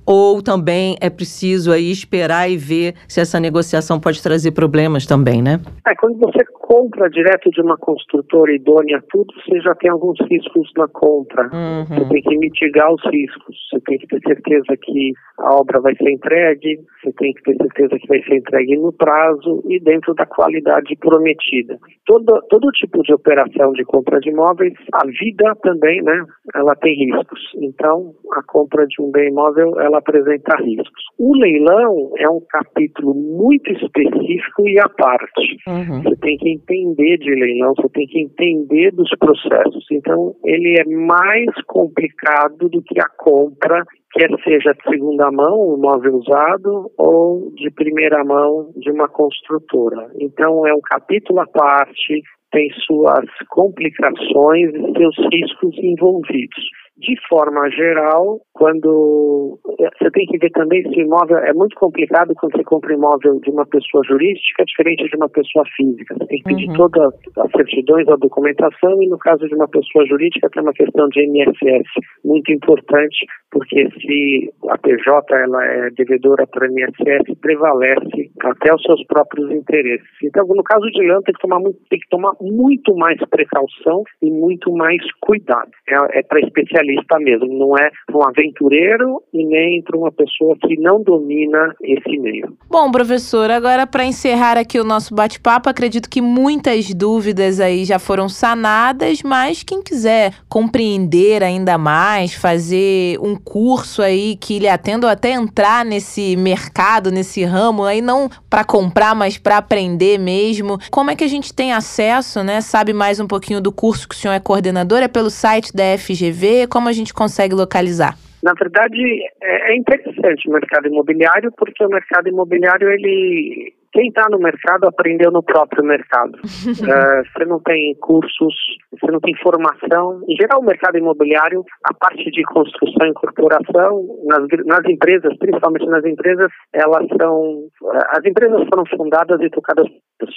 ou 0.06 0.42
também 0.42 0.96
é 1.00 1.10
preciso 1.10 1.72
aí 1.72 1.90
esperar 1.90 2.50
e 2.50 2.56
ver 2.56 2.94
se 3.08 3.20
essa 3.20 3.40
negociação 3.40 4.00
pode 4.00 4.22
trazer 4.22 4.52
problemas 4.52 5.06
também, 5.06 5.42
né? 5.42 5.60
É, 5.86 5.94
quando 5.94 6.18
você 6.18 6.44
compra 6.64 7.10
direto 7.10 7.50
de 7.50 7.60
uma 7.60 7.76
construtora 7.76 8.52
idônea, 8.52 9.02
tudo, 9.10 9.32
você 9.34 9.60
já 9.60 9.74
tem 9.74 9.90
alguns 9.90 10.18
riscos 10.30 10.70
na 10.76 10.88
compra. 10.88 11.50
Uhum. 11.52 11.84
Você 11.84 12.08
tem 12.08 12.22
que 12.22 12.38
mitigar 12.38 12.92
os 12.92 13.02
riscos. 13.12 13.56
Você 13.70 13.80
tem 13.80 13.98
que 13.98 14.06
ter 14.06 14.20
certeza 14.26 14.76
que 14.82 15.12
a 15.38 15.54
obra 15.56 15.80
vai 15.80 15.94
ser 15.96 16.10
entregue, 16.10 16.80
você 17.02 17.12
tem 17.12 17.32
que 17.34 17.42
ter 17.42 17.56
certeza 17.56 17.98
que 17.98 18.08
vai 18.08 18.22
ser 18.22 18.36
entregue 18.36 18.76
no 18.76 18.92
prazo 18.92 19.62
e 19.68 19.78
dentro 19.80 20.14
da 20.14 20.24
qualidade 20.26 20.96
prometida. 20.96 21.78
Todo, 22.06 22.40
todo 22.48 22.70
tipo 22.70 23.02
de 23.02 23.12
operação 23.12 23.72
de 23.72 23.84
compra 23.84 24.18
de 24.20 24.30
imóveis, 24.30 24.74
a 24.92 25.06
vida 25.06 25.54
também, 25.62 26.02
né, 26.02 26.24
ela 26.54 26.74
tem 26.76 26.94
riscos. 26.94 27.40
Então, 27.56 28.14
a 28.32 28.42
compra 28.42 28.86
de 28.86 29.02
um 29.02 29.10
bem 29.10 29.23
imóvel, 29.28 29.78
ela 29.80 29.98
apresenta 29.98 30.56
riscos. 30.56 31.04
O 31.18 31.36
leilão 31.36 32.10
é 32.18 32.28
um 32.28 32.40
capítulo 32.48 33.14
muito 33.14 33.70
específico 33.72 34.68
e 34.68 34.78
à 34.78 34.88
parte. 34.88 35.58
Uhum. 35.66 36.02
Você 36.02 36.16
tem 36.16 36.36
que 36.38 36.50
entender 36.50 37.18
de 37.18 37.30
leilão, 37.30 37.74
você 37.76 37.88
tem 37.90 38.06
que 38.06 38.20
entender 38.20 38.90
dos 38.92 39.10
processos. 39.18 39.86
Então, 39.90 40.34
ele 40.44 40.78
é 40.78 40.84
mais 40.84 41.50
complicado 41.66 42.68
do 42.68 42.82
que 42.82 43.00
a 43.00 43.08
compra, 43.18 43.84
quer 44.12 44.30
seja 44.44 44.72
de 44.72 44.90
segunda 44.90 45.30
mão, 45.30 45.70
um 45.70 45.78
imóvel 45.78 46.16
usado, 46.16 46.90
ou 46.98 47.52
de 47.54 47.70
primeira 47.70 48.24
mão 48.24 48.70
de 48.76 48.90
uma 48.90 49.08
construtora. 49.08 50.10
Então, 50.20 50.66
é 50.66 50.74
um 50.74 50.80
capítulo 50.80 51.40
à 51.40 51.46
parte, 51.46 52.22
tem 52.52 52.70
suas 52.86 53.26
complicações 53.48 54.70
e 54.72 54.92
seus 54.96 55.16
riscos 55.32 55.76
envolvidos. 55.82 56.64
De 56.96 57.14
forma 57.28 57.68
geral, 57.70 58.40
quando 58.52 59.58
você 59.98 60.10
tem 60.12 60.26
que 60.26 60.38
ver 60.38 60.50
também 60.50 60.82
se 60.82 61.00
o 61.00 61.02
imóvel 61.02 61.38
é 61.38 61.52
muito 61.52 61.74
complicado 61.76 62.32
quando 62.36 62.56
você 62.56 62.62
compra 62.64 62.94
imóvel 62.94 63.40
de 63.40 63.50
uma 63.50 63.66
pessoa 63.66 64.04
jurídica 64.06 64.64
diferente 64.64 65.08
de 65.08 65.16
uma 65.16 65.28
pessoa 65.28 65.64
física. 65.76 66.14
Você 66.14 66.26
tem 66.26 66.38
que 66.38 66.44
pedir 66.44 66.68
uhum. 66.68 66.76
todas 66.76 67.14
as 67.38 67.50
certidões, 67.50 68.08
a 68.08 68.16
documentação 68.16 69.02
e 69.02 69.08
no 69.08 69.18
caso 69.18 69.46
de 69.48 69.54
uma 69.54 69.66
pessoa 69.66 70.06
jurídica 70.06 70.48
tem 70.50 70.62
uma 70.62 70.72
questão 70.72 71.08
de 71.08 71.24
INSS 71.24 71.88
muito 72.24 72.52
importante 72.52 73.26
porque 73.50 73.88
se 74.00 74.52
a 74.68 74.78
PJ 74.78 75.34
ela 75.34 75.64
é 75.64 75.90
devedora 75.90 76.46
para 76.46 76.68
o 76.68 76.70
INSS 76.70 77.38
prevalece 77.40 78.30
até 78.40 78.72
os 78.72 78.82
seus 78.82 79.04
próprios 79.06 79.50
interesses. 79.50 80.06
Então 80.22 80.46
no 80.46 80.62
caso 80.62 80.86
de 80.90 81.00
leão 81.00 81.22
tem 81.22 81.34
que 81.34 81.40
tomar 81.40 81.58
muito, 81.58 81.78
tem 81.90 81.98
que 81.98 82.08
tomar 82.08 82.32
muito 82.40 82.94
mais 82.94 83.18
precaução 83.30 84.04
e 84.22 84.30
muito 84.30 84.72
mais 84.72 85.00
cuidado. 85.20 85.70
É, 85.88 86.20
é 86.20 86.22
para 86.22 86.40
especialista 86.84 87.18
mesmo, 87.18 87.58
não 87.58 87.76
é 87.76 87.90
um 88.12 88.22
aventureiro 88.28 89.22
e 89.32 89.44
nem 89.44 89.82
para 89.82 89.96
uma 89.96 90.12
pessoa 90.12 90.56
que 90.60 90.76
não 90.78 91.02
domina 91.02 91.74
esse 91.82 92.18
meio. 92.18 92.56
Bom, 92.70 92.90
professor, 92.90 93.50
agora 93.50 93.86
para 93.86 94.04
encerrar 94.04 94.56
aqui 94.56 94.78
o 94.78 94.84
nosso 94.84 95.14
bate-papo, 95.14 95.68
acredito 95.68 96.08
que 96.08 96.20
muitas 96.20 96.92
dúvidas 96.92 97.60
aí 97.60 97.84
já 97.84 97.98
foram 97.98 98.28
sanadas, 98.28 99.22
mas 99.22 99.62
quem 99.62 99.82
quiser 99.82 100.32
compreender 100.48 101.42
ainda 101.42 101.78
mais, 101.78 102.34
fazer 102.34 103.18
um 103.20 103.36
curso 103.36 104.02
aí 104.02 104.36
que 104.36 104.58
lhe 104.58 104.68
atenda 104.68 105.06
ou 105.06 105.12
até 105.12 105.30
entrar 105.30 105.84
nesse 105.84 106.36
mercado, 106.36 107.10
nesse 107.10 107.44
ramo 107.44 107.84
aí 107.84 108.00
não 108.00 108.28
para 108.48 108.64
comprar, 108.64 109.14
mas 109.14 109.38
para 109.38 109.58
aprender 109.58 110.18
mesmo. 110.18 110.78
Como 110.90 111.10
é 111.10 111.16
que 111.16 111.24
a 111.24 111.28
gente 111.28 111.52
tem 111.52 111.72
acesso, 111.72 112.42
né? 112.42 112.60
Sabe 112.60 112.92
mais 112.92 113.20
um 113.20 113.26
pouquinho 113.26 113.60
do 113.60 113.72
curso 113.72 114.08
que 114.08 114.14
o 114.14 114.18
senhor 114.18 114.34
é 114.34 114.40
coordenador? 114.40 114.98
É 114.98 115.08
pelo 115.08 115.30
site 115.30 115.72
da 115.74 115.96
FGV? 115.98 116.66
Como 116.74 116.88
a 116.88 116.92
gente 116.92 117.14
consegue 117.14 117.54
localizar? 117.54 118.16
Na 118.42 118.52
verdade, 118.52 118.98
é, 119.40 119.70
é 119.70 119.76
interessante 119.76 120.48
o 120.48 120.52
mercado 120.52 120.88
imobiliário, 120.88 121.52
porque 121.56 121.84
o 121.84 121.88
mercado 121.88 122.28
imobiliário, 122.28 122.90
ele 122.90 123.72
quem 123.94 124.08
está 124.08 124.26
no 124.28 124.40
mercado 124.40 124.88
aprendeu 124.88 125.30
no 125.30 125.40
próprio 125.40 125.84
mercado. 125.84 126.34
uh, 126.34 127.22
você 127.32 127.44
não 127.44 127.60
tem 127.60 127.94
cursos, 128.00 128.54
você 128.90 129.06
não 129.10 129.20
tem 129.20 129.36
formação. 129.36 130.20
Em 130.28 130.34
geral, 130.34 130.60
o 130.60 130.64
mercado 130.64 130.98
imobiliário, 130.98 131.64
a 131.84 131.94
parte 131.94 132.28
de 132.32 132.42
construção 132.42 133.06
e 133.06 133.10
incorporação, 133.10 134.04
nas, 134.24 134.42
nas 134.66 134.84
empresas, 134.90 135.38
principalmente 135.38 135.86
nas 135.86 136.04
empresas, 136.04 136.50
elas 136.72 137.06
são. 137.22 137.68
As 138.08 138.24
empresas 138.24 138.66
foram 138.68 138.84
fundadas 138.96 139.40
e 139.40 139.48
tocadas, 139.50 139.86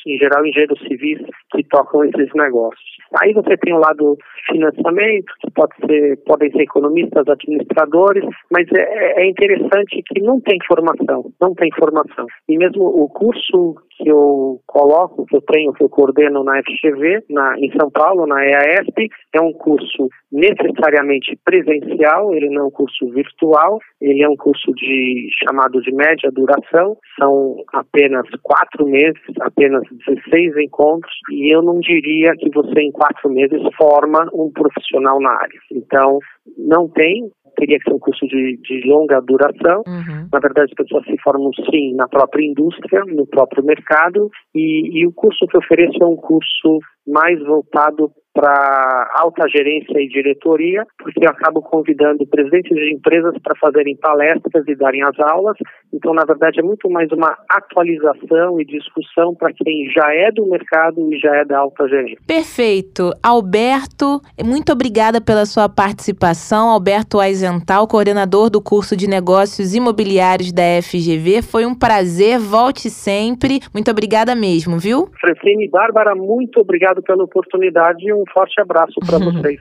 em 0.06 0.18
geral, 0.20 0.46
engenheiros 0.46 0.80
civis 0.88 1.20
que 1.52 1.64
tocam 1.68 2.06
esses 2.06 2.30
negócios. 2.36 2.86
Aí 3.20 3.34
você 3.34 3.58
tem 3.58 3.74
o 3.74 3.80
lado 3.80 4.16
financiamento, 4.52 5.34
que 5.42 5.52
pode 5.52 5.74
ser, 5.86 6.18
podem 6.26 6.52
ser 6.52 6.64
economistas, 6.64 7.28
administradores, 7.28 8.24
mas 8.52 8.68
é, 8.72 9.22
é 9.22 9.28
interessante 9.28 10.02
que 10.06 10.22
não 10.22 10.40
tem 10.42 10.58
formação, 10.68 11.32
não 11.42 11.54
tem 11.54 11.70
formação. 11.78 12.26
E 12.48 12.58
mesmo 12.58 12.84
o 12.84 13.08
curso 13.10 13.76
que 13.98 14.10
eu 14.10 14.60
coloco, 14.68 15.26
que 15.26 15.36
eu 15.36 15.42
tenho, 15.42 15.74
que 15.74 15.84
eu 15.84 15.90
coordeno 15.90 16.44
na 16.44 16.62
FGV, 16.62 17.24
na, 17.30 17.58
em 17.58 17.72
São 17.78 17.90
Paulo, 17.90 18.28
na 18.28 18.46
EASP, 18.46 19.10
é 19.34 19.42
um 19.42 19.52
curso 19.54 20.08
necessariamente 20.32 21.38
presencial, 21.44 22.34
ele 22.34 22.50
não 22.50 22.64
é 22.64 22.66
um 22.66 22.72
curso 22.72 23.08
virtual, 23.12 23.80
ele 24.02 24.22
é 24.22 24.30
um 24.30 24.36
curso 24.36 24.72
de 24.74 25.30
chamado 25.44 25.82
de 25.82 25.92
média 25.94 26.30
duração, 26.32 26.98
são 27.20 27.64
apenas 27.74 28.28
quatro 28.44 28.86
meses, 28.86 29.22
apenas 29.42 29.84
16 30.06 30.58
encontros, 30.58 31.14
e 31.32 31.54
eu 31.54 31.62
não 31.62 31.80
diria 31.80 32.34
que 32.38 32.50
você 32.52 32.82
em 32.82 32.92
quatro 32.92 33.30
meses 33.30 33.62
forma 33.78 34.30
um 34.44 34.52
profissional 34.52 35.20
na 35.20 35.32
área. 35.32 35.60
Então, 35.72 36.20
não 36.58 36.88
tem 36.90 37.30
teria 37.58 37.80
que 37.80 37.90
ser 37.90 37.96
um 37.96 38.00
curso 38.00 38.26
de, 38.28 38.58
de 38.58 38.88
longa 38.88 39.20
duração. 39.20 39.82
Uhum. 39.88 40.30
Na 40.32 40.40
verdade, 40.40 40.72
as 40.72 40.76
pessoas 40.76 41.04
se 41.06 41.18
formam 41.24 41.52
sim 41.70 41.96
na 41.96 42.08
própria 42.08 42.46
indústria, 42.46 43.04
no 43.08 43.26
próprio 43.26 43.66
mercado, 43.66 44.30
e, 44.54 45.00
e 45.00 45.08
o 45.08 45.12
curso 45.12 45.46
que 45.48 45.58
eu 45.58 45.60
ofereço 45.60 45.98
é 46.02 46.06
um 46.06 46.16
curso 46.16 46.80
mais 47.08 47.40
voltado 47.44 48.12
para 48.38 49.10
alta 49.16 49.50
gerência 49.50 50.00
e 50.00 50.08
diretoria, 50.08 50.86
porque 51.00 51.26
eu 51.26 51.30
acabo 51.32 51.60
convidando 51.60 52.24
presidentes 52.28 52.70
de 52.70 52.94
empresas 52.94 53.34
para 53.42 53.58
fazerem 53.60 53.98
palestras 53.98 54.64
e 54.68 54.76
darem 54.76 55.02
as 55.02 55.20
aulas. 55.20 55.58
Então, 55.92 56.14
na 56.14 56.24
verdade, 56.24 56.60
é 56.60 56.64
muito 56.64 56.88
mais 56.88 57.12
uma 57.12 57.36
atualização 57.50 58.62
e 58.62 58.66
discussão 58.66 59.34
para 59.34 59.52
quem 59.54 59.90
já 59.90 60.14
é 60.14 60.32
do 60.32 60.46
mercado 60.46 61.12
e 61.12 61.18
já 61.18 61.36
é 61.36 61.46
da 61.46 61.58
alta 61.58 61.88
gerência. 61.88 62.20
Perfeito. 62.28 63.12
Alberto, 63.24 64.22
muito 64.46 64.72
obrigada 64.72 65.20
pela 65.20 65.48
sua 65.48 65.68
participação. 65.68 66.70
Alberto 66.70 67.20
Aizental, 67.20 67.88
coordenador 67.88 68.52
do 68.52 68.62
curso 68.62 68.96
de 68.96 69.10
negócios 69.10 69.74
imobiliários 69.74 70.52
da 70.54 70.80
FGV. 70.84 71.42
Foi 71.42 71.66
um 71.66 71.74
prazer. 71.74 72.38
Volte 72.38 72.92
sempre. 72.92 73.62
Muito 73.74 73.90
obrigada 73.90 74.36
mesmo, 74.36 74.78
viu? 74.78 75.10
Francine 75.20 75.66
e 75.66 75.70
Bárbara, 75.70 76.14
muito 76.14 76.60
obrigado 76.60 77.02
pela 77.02 77.24
oportunidade 77.24 78.14
um 78.14 78.27
forte 78.28 78.60
abraço 78.60 79.00
para 79.06 79.18
vocês. 79.32 79.60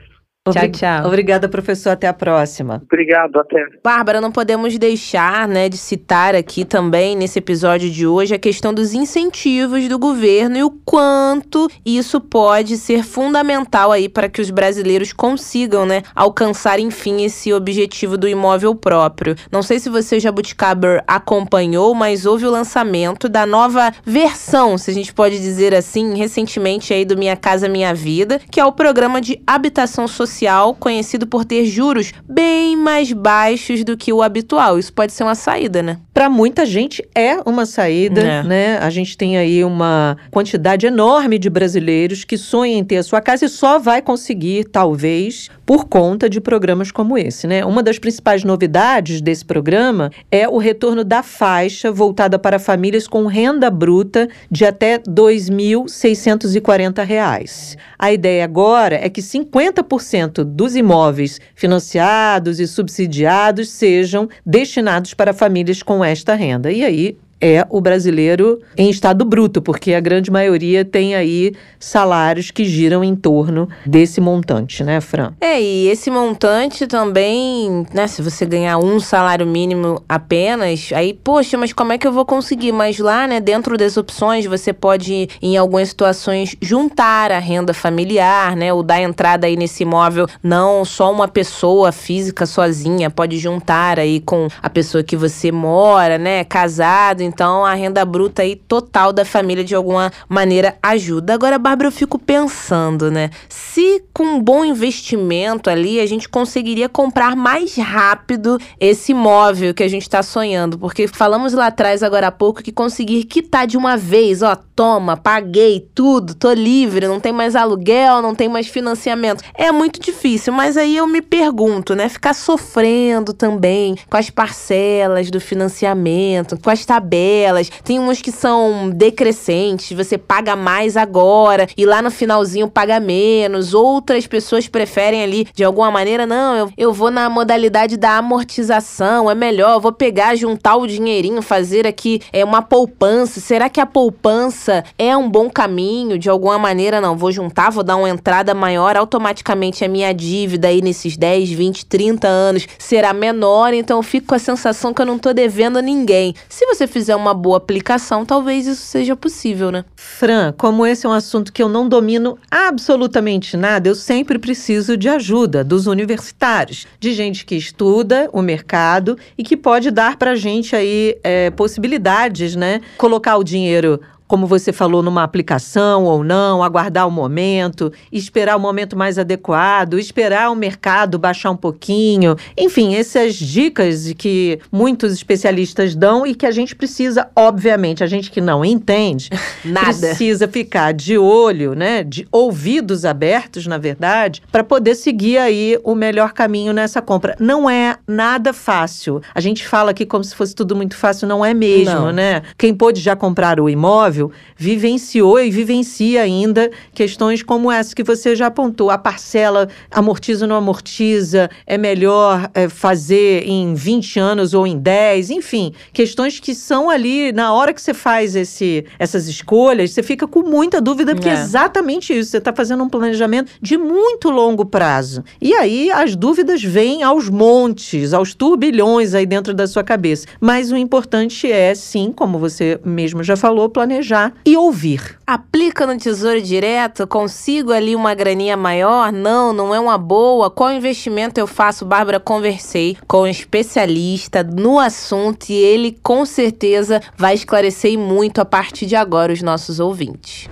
Tchau, 0.51 0.69
tchau. 0.69 1.07
Obrigada, 1.07 1.49
professor. 1.49 1.91
Até 1.91 2.07
a 2.07 2.13
próxima. 2.13 2.81
Obrigado, 2.85 3.39
até. 3.39 3.65
Bárbara, 3.83 4.21
não 4.21 4.31
podemos 4.31 4.77
deixar, 4.77 5.47
né, 5.47 5.67
de 5.67 5.77
citar 5.77 6.35
aqui 6.35 6.63
também 6.63 7.15
nesse 7.15 7.39
episódio 7.39 7.89
de 7.89 8.05
hoje 8.05 8.33
a 8.33 8.39
questão 8.39 8.73
dos 8.73 8.93
incentivos 8.93 9.87
do 9.87 9.97
governo 9.97 10.57
e 10.57 10.63
o 10.63 10.69
quanto 10.69 11.67
isso 11.85 12.21
pode 12.21 12.77
ser 12.77 13.03
fundamental 13.03 13.91
aí 13.91 14.07
para 14.07 14.29
que 14.29 14.41
os 14.41 14.49
brasileiros 14.49 15.11
consigam, 15.11 15.85
né, 15.85 16.03
alcançar 16.15 16.79
enfim 16.79 17.23
esse 17.23 17.51
objetivo 17.51 18.17
do 18.17 18.27
imóvel 18.27 18.75
próprio. 18.75 19.35
Não 19.51 19.61
sei 19.61 19.79
se 19.79 19.89
você 19.89 20.19
Jabuticaber 20.19 21.03
acompanhou, 21.07 21.93
mas 21.93 22.25
houve 22.25 22.45
o 22.45 22.51
lançamento 22.51 23.27
da 23.27 23.45
nova 23.45 23.91
versão, 24.05 24.77
se 24.77 24.91
a 24.91 24.93
gente 24.93 25.13
pode 25.13 25.39
dizer 25.39 25.73
assim, 25.73 26.15
recentemente 26.15 26.93
aí 26.93 27.03
do 27.03 27.17
Minha 27.17 27.35
Casa 27.35 27.67
Minha 27.67 27.93
Vida, 27.93 28.39
que 28.51 28.59
é 28.59 28.65
o 28.65 28.71
programa 28.71 29.19
de 29.19 29.41
habitação 29.45 30.07
social 30.07 30.36
social 30.37 30.75
conhecido 30.75 31.25
por 31.25 31.43
ter 31.43 31.65
juros 31.65 32.13
bem 32.29 32.75
mais 32.75 33.11
baixos 33.11 33.83
do 33.83 33.97
que 33.97 34.13
o 34.13 34.21
habitual. 34.21 34.77
Isso 34.77 34.93
pode 34.93 35.11
ser 35.11 35.23
uma 35.23 35.33
saída, 35.33 35.81
né? 35.81 35.97
Para 36.13 36.29
muita 36.29 36.63
gente 36.65 37.03
é 37.15 37.37
uma 37.45 37.65
saída, 37.65 38.21
é. 38.21 38.43
né? 38.43 38.77
A 38.77 38.89
gente 38.89 39.17
tem 39.17 39.37
aí 39.37 39.63
uma 39.63 40.17
quantidade 40.29 40.85
enorme 40.85 41.39
de 41.39 41.49
brasileiros 41.49 42.23
que 42.23 42.37
sonham 42.37 42.77
em 42.77 42.83
ter 42.83 42.97
a 42.97 43.03
sua 43.03 43.19
casa 43.21 43.45
e 43.45 43.49
só 43.49 43.79
vai 43.79 44.01
conseguir, 44.01 44.65
talvez, 44.65 45.49
por 45.65 45.85
conta 45.85 46.29
de 46.29 46.39
programas 46.39 46.91
como 46.91 47.17
esse, 47.17 47.47
né? 47.47 47.65
Uma 47.65 47.81
das 47.83 47.99
principais 47.99 48.43
novidades 48.43 49.21
desse 49.21 49.43
programa 49.43 50.11
é 50.31 50.47
o 50.47 50.57
retorno 50.57 51.03
da 51.03 51.21
faixa 51.23 51.91
voltada 51.91 52.39
para 52.39 52.59
famílias 52.59 53.07
com 53.07 53.25
renda 53.25 53.69
bruta 53.69 54.29
de 54.49 54.65
até 54.65 54.93
R$ 54.93 55.01
2.640. 55.09 57.77
A 57.99 58.11
ideia 58.11 58.43
agora 58.43 58.95
é 58.95 59.09
que 59.09 59.21
50% 59.21 60.26
dos 60.27 60.75
imóveis 60.75 61.39
financiados 61.55 62.59
e 62.59 62.67
subsidiados 62.67 63.69
sejam 63.69 64.29
destinados 64.45 65.13
para 65.13 65.33
famílias 65.33 65.83
com 65.83 66.03
esta 66.03 66.35
renda. 66.35 66.71
E 66.71 66.83
aí 66.83 67.17
é 67.41 67.65
o 67.69 67.79
brasileiro 67.79 68.59
em 68.77 68.89
estado 68.89 69.23
bruto, 69.23 69.61
porque 69.61 69.93
a 69.93 69.99
grande 69.99 70.31
maioria 70.31 70.83
tem 70.83 71.15
aí 71.15 71.53
salários 71.79 72.51
que 72.51 72.65
giram 72.65 73.03
em 73.03 73.15
torno 73.15 73.69
desse 73.85 74.19
montante, 74.19 74.83
né, 74.83 74.99
Fran? 74.99 75.33
É, 75.39 75.61
e 75.61 75.87
esse 75.87 76.09
montante 76.09 76.87
também, 76.87 77.85
né, 77.93 78.07
se 78.07 78.21
você 78.21 78.45
ganhar 78.45 78.77
um 78.77 78.99
salário 78.99 79.45
mínimo 79.45 80.01
apenas, 80.07 80.89
aí, 80.93 81.13
poxa, 81.13 81.57
mas 81.57 81.73
como 81.73 81.93
é 81.93 81.97
que 81.97 82.07
eu 82.07 82.11
vou 82.11 82.25
conseguir? 82.25 82.71
Mas 82.71 82.97
lá, 82.99 83.27
né, 83.27 83.39
dentro 83.39 83.77
das 83.77 83.97
opções, 83.97 84.45
você 84.45 84.73
pode, 84.73 85.29
em 85.41 85.57
algumas 85.57 85.89
situações, 85.89 86.55
juntar 86.61 87.31
a 87.31 87.39
renda 87.39 87.73
familiar, 87.73 88.55
né, 88.55 88.73
ou 88.73 88.81
dar 88.81 89.01
entrada 89.01 89.47
aí 89.47 89.55
nesse 89.55 89.83
imóvel, 89.83 90.27
não 90.41 90.83
só 90.83 91.11
uma 91.11 91.27
pessoa 91.27 91.91
física 91.91 92.45
sozinha, 92.45 93.09
pode 93.09 93.37
juntar 93.37 93.99
aí 93.99 94.19
com 94.19 94.47
a 94.61 94.69
pessoa 94.69 95.03
que 95.03 95.15
você 95.15 95.51
mora, 95.51 96.17
né, 96.17 96.43
casado, 96.43 97.26
então, 97.27 97.65
a 97.65 97.73
renda 97.73 98.03
bruta 98.05 98.41
aí 98.41 98.55
total 98.55 99.11
da 99.11 99.25
família 99.25 99.63
de 99.63 99.75
alguma 99.75 100.11
maneira 100.27 100.77
ajuda. 100.81 101.33
Agora, 101.33 101.59
Bárbara, 101.59 101.89
eu 101.89 101.91
fico 101.91 102.17
pensando, 102.17 103.11
né? 103.11 103.29
Se 103.49 104.03
com 104.13 104.23
um 104.23 104.41
bom 104.41 104.65
investimento 104.65 105.69
ali 105.69 105.99
a 105.99 106.05
gente 106.05 106.27
conseguiria 106.27 106.89
comprar 106.89 107.35
mais 107.35 107.75
rápido 107.75 108.57
esse 108.79 109.11
imóvel 109.11 109.73
que 109.73 109.83
a 109.83 109.87
gente 109.87 110.03
está 110.03 110.23
sonhando, 110.23 110.79
porque 110.79 111.07
falamos 111.07 111.53
lá 111.53 111.67
atrás, 111.67 112.01
agora 112.01 112.27
há 112.27 112.31
pouco, 112.31 112.63
que 112.63 112.71
conseguir 112.71 113.25
quitar 113.25 113.67
de 113.67 113.77
uma 113.77 113.97
vez, 113.97 114.41
ó, 114.41 114.55
toma, 114.55 115.17
paguei 115.17 115.87
tudo, 115.93 116.33
tô 116.33 116.53
livre, 116.53 117.07
não 117.07 117.19
tem 117.19 117.31
mais 117.31 117.55
aluguel, 117.55 118.21
não 118.21 118.33
tem 118.33 118.47
mais 118.47 118.67
financiamento. 118.67 119.43
É 119.53 119.71
muito 119.71 119.99
difícil, 119.99 120.53
mas 120.53 120.77
aí 120.77 120.95
eu 120.95 121.07
me 121.07 121.21
pergunto, 121.21 121.95
né? 121.95 122.07
Ficar 122.07 122.33
sofrendo 122.33 123.33
também 123.33 123.95
com 124.09 124.17
as 124.17 124.29
parcelas 124.29 125.29
do 125.29 125.41
financiamento, 125.41 126.59
com 126.59 126.69
as 126.69 126.85
tabelas 126.85 127.16
tabelas, 127.17 127.71
tem 127.83 127.99
umas 127.99 128.21
que 128.21 128.31
são 128.31 128.89
decrescentes, 128.89 129.95
você 129.95 130.17
paga 130.17 130.55
mais 130.55 130.95
agora 130.95 131.67
e 131.75 131.85
lá 131.85 132.01
no 132.01 132.11
finalzinho 132.11 132.69
paga 132.69 132.99
menos. 132.99 133.73
Outras 133.73 134.27
pessoas 134.27 134.67
preferem 134.67 135.23
ali, 135.23 135.47
de 135.53 135.63
alguma 135.63 135.89
maneira, 135.89 136.25
não, 136.25 136.55
eu, 136.55 136.71
eu 136.77 136.93
vou 136.93 137.09
na 137.09 137.29
modalidade 137.29 137.97
da 137.97 138.17
amortização, 138.17 139.29
é 139.29 139.35
melhor, 139.35 139.79
vou 139.79 139.91
pegar, 139.91 140.35
juntar 140.35 140.75
o 140.75 140.87
dinheirinho, 140.87 141.41
fazer 141.41 141.87
aqui 141.87 142.21
é 142.31 142.43
uma 142.43 142.61
poupança. 142.61 143.39
Será 143.39 143.69
que 143.69 143.81
a 143.81 143.85
poupança 143.85 144.83
é 144.97 145.15
um 145.15 145.29
bom 145.29 145.49
caminho? 145.49 146.17
De 146.17 146.29
alguma 146.29 146.59
maneira, 146.59 147.01
não, 147.01 147.17
vou 147.17 147.31
juntar, 147.31 147.71
vou 147.71 147.83
dar 147.83 147.95
uma 147.95 148.09
entrada 148.09 148.53
maior, 148.53 148.95
automaticamente 148.95 149.83
a 149.83 149.87
minha 149.87 150.13
dívida 150.13 150.67
aí 150.67 150.81
nesses 150.81 151.17
10, 151.17 151.49
20, 151.51 151.85
30 151.85 152.27
anos 152.27 152.67
será 152.77 153.13
menor, 153.13 153.73
então 153.73 153.97
eu 153.97 154.03
fico 154.03 154.27
com 154.27 154.35
a 154.35 154.39
sensação 154.39 154.93
que 154.93 155.01
eu 155.01 155.05
não 155.05 155.17
tô 155.17 155.33
devendo 155.33 155.77
a 155.77 155.81
ninguém. 155.81 156.33
Se 156.49 156.65
você 156.65 156.87
fizer 156.87 157.06
fizer 157.07 157.15
uma 157.15 157.33
boa 157.33 157.55
aplicação, 157.55 158.25
talvez 158.25 158.67
isso 158.67 158.81
seja 158.81 159.15
possível, 159.15 159.71
né? 159.71 159.85
Fran, 159.95 160.53
como 160.57 160.85
esse 160.85 161.05
é 161.05 161.09
um 161.09 161.13
assunto 161.13 161.53
que 161.53 161.63
eu 161.63 161.69
não 161.69 161.87
domino 161.87 162.37
absolutamente 162.51 163.55
nada, 163.55 163.87
eu 163.87 163.95
sempre 163.95 164.37
preciso 164.37 164.97
de 164.97 165.07
ajuda 165.07 165.63
dos 165.63 165.87
universitários, 165.87 166.85
de 166.99 167.13
gente 167.13 167.45
que 167.45 167.55
estuda 167.55 168.29
o 168.33 168.41
mercado 168.41 169.17
e 169.37 169.43
que 169.43 169.55
pode 169.55 169.89
dar 169.89 170.17
para 170.17 170.35
gente 170.35 170.75
aí 170.75 171.17
é, 171.23 171.49
possibilidades, 171.51 172.57
né? 172.57 172.81
Colocar 172.97 173.37
o 173.37 173.43
dinheiro 173.43 174.01
como 174.27 174.45
você 174.45 174.73
falou, 174.73 175.01
numa 175.01 175.23
aplicação 175.23 176.03
ou 176.03 176.23
não, 176.23 176.61
aguardar 176.61 177.07
o 177.07 177.11
momento, 177.11 177.91
esperar 178.11 178.57
o 178.57 178.59
momento 178.59 178.97
mais 178.97 179.17
adequado, 179.17 179.97
esperar 179.97 180.51
o 180.51 180.55
mercado 180.55 181.17
baixar 181.17 181.51
um 181.51 181.55
pouquinho. 181.55 182.35
Enfim, 182.57 182.95
essas 182.95 183.35
dicas 183.35 184.13
que 184.17 184.59
muitos 184.71 185.13
especialistas 185.13 185.95
dão 185.95 186.25
e 186.25 186.35
que 186.35 186.45
a 186.45 186.51
gente 186.51 186.75
precisa, 186.75 187.27
obviamente, 187.35 188.03
a 188.03 188.07
gente 188.07 188.29
que 188.29 188.41
não 188.41 188.65
entende, 188.65 189.29
Nada. 189.63 189.87
precisa 189.87 190.47
ficar 190.47 190.93
de 190.93 191.17
olho, 191.17 191.73
né, 191.73 192.03
de 192.03 192.27
ouvidos 192.31 193.05
abertos, 193.05 193.65
na 193.65 193.77
verdade, 193.77 194.41
para 194.51 194.63
poder 194.63 194.95
seguir 194.95 195.37
aí 195.37 195.79
o 195.83 195.95
melhor 195.95 196.33
caminho 196.33 196.73
nessa 196.73 197.01
compra. 197.01 197.35
Não 197.39 197.69
é 197.69 197.95
nada 198.07 198.51
fácil. 198.51 199.21
A 199.33 199.39
gente 199.39 199.65
fala 199.67 199.91
aqui 199.91 200.05
como 200.05 200.23
se 200.23 200.35
fosse 200.35 200.53
tudo 200.53 200.75
muito 200.75 200.95
fácil, 200.95 201.27
não 201.27 201.45
é 201.45 201.53
mesmo, 201.53 201.93
não. 201.93 202.11
né? 202.11 202.41
Quem 202.57 202.73
pôde 202.73 202.99
já 202.99 203.15
comprar 203.15 203.59
o 203.59 203.69
imóvel 203.69 204.16
vivenciou 204.55 205.39
e 205.39 205.49
vivencia 205.49 206.21
ainda 206.21 206.69
questões 206.93 207.43
como 207.43 207.71
essa 207.71 207.95
que 207.95 208.03
você 208.03 208.35
já 208.35 208.47
apontou. 208.47 208.89
A 208.89 208.97
parcela 208.97 209.67
amortiza 209.91 210.45
ou 210.45 210.49
não 210.49 210.55
amortiza, 210.55 211.49
é 211.65 211.77
melhor 211.77 212.49
é, 212.53 212.69
fazer 212.69 213.43
em 213.45 213.73
20 213.73 214.19
anos 214.19 214.53
ou 214.53 214.65
em 214.65 214.77
10, 214.77 215.29
enfim, 215.29 215.73
questões 215.93 216.39
que 216.39 216.53
são 216.55 216.89
ali, 216.89 217.31
na 217.31 217.53
hora 217.53 217.73
que 217.73 217.81
você 217.81 217.93
faz 217.93 218.35
esse, 218.35 218.85
essas 218.97 219.27
escolhas, 219.27 219.91
você 219.91 220.01
fica 220.01 220.27
com 220.27 220.41
muita 220.41 220.81
dúvida, 220.81 221.13
porque 221.13 221.29
é, 221.29 221.33
é 221.33 221.35
exatamente 221.35 222.17
isso. 222.17 222.31
Você 222.31 222.37
está 222.37 222.53
fazendo 222.53 222.83
um 222.83 222.89
planejamento 222.89 223.51
de 223.61 223.77
muito 223.77 224.29
longo 224.29 224.65
prazo. 224.65 225.23
E 225.41 225.53
aí 225.53 225.91
as 225.91 226.15
dúvidas 226.15 226.63
vêm 226.63 227.03
aos 227.03 227.29
montes, 227.29 228.13
aos 228.13 228.33
turbilhões 228.33 229.13
aí 229.13 229.25
dentro 229.25 229.53
da 229.53 229.67
sua 229.67 229.83
cabeça. 229.83 230.27
Mas 230.39 230.71
o 230.71 230.77
importante 230.77 231.51
é, 231.51 231.73
sim, 231.75 232.11
como 232.15 232.39
você 232.39 232.79
mesmo 232.83 233.23
já 233.23 233.35
falou, 233.35 233.69
planejar 233.69 234.06
planejar 234.07 234.33
e 234.45 234.55
ouvir. 234.55 235.17
Aplica 235.25 235.85
no 235.85 235.97
Tesouro 235.97 236.41
Direto? 236.41 237.05
Consigo 237.05 237.71
ali 237.71 237.95
uma 237.95 238.13
graninha 238.13 238.55
maior? 238.55 239.11
Não, 239.11 239.51
não 239.51 239.75
é 239.75 239.79
uma 239.79 239.97
boa. 239.97 240.49
Qual 240.49 240.71
investimento 240.71 241.39
eu 241.39 241.45
faço? 241.45 241.85
Bárbara, 241.85 242.19
conversei 242.19 242.97
com 243.07 243.23
um 243.23 243.27
especialista 243.27 244.43
no 244.43 244.79
assunto 244.79 245.49
e 245.49 245.53
ele 245.53 245.97
com 246.01 246.25
certeza 246.25 247.01
vai 247.17 247.35
esclarecer 247.35 247.97
muito 247.97 248.39
a 248.39 248.45
partir 248.45 248.85
de 248.85 248.95
agora 248.95 249.33
os 249.33 249.41
nossos 249.41 249.79
ouvintes. 249.79 250.47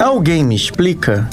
Alguém 0.00 0.42
me 0.42 0.56
explica? 0.56 1.28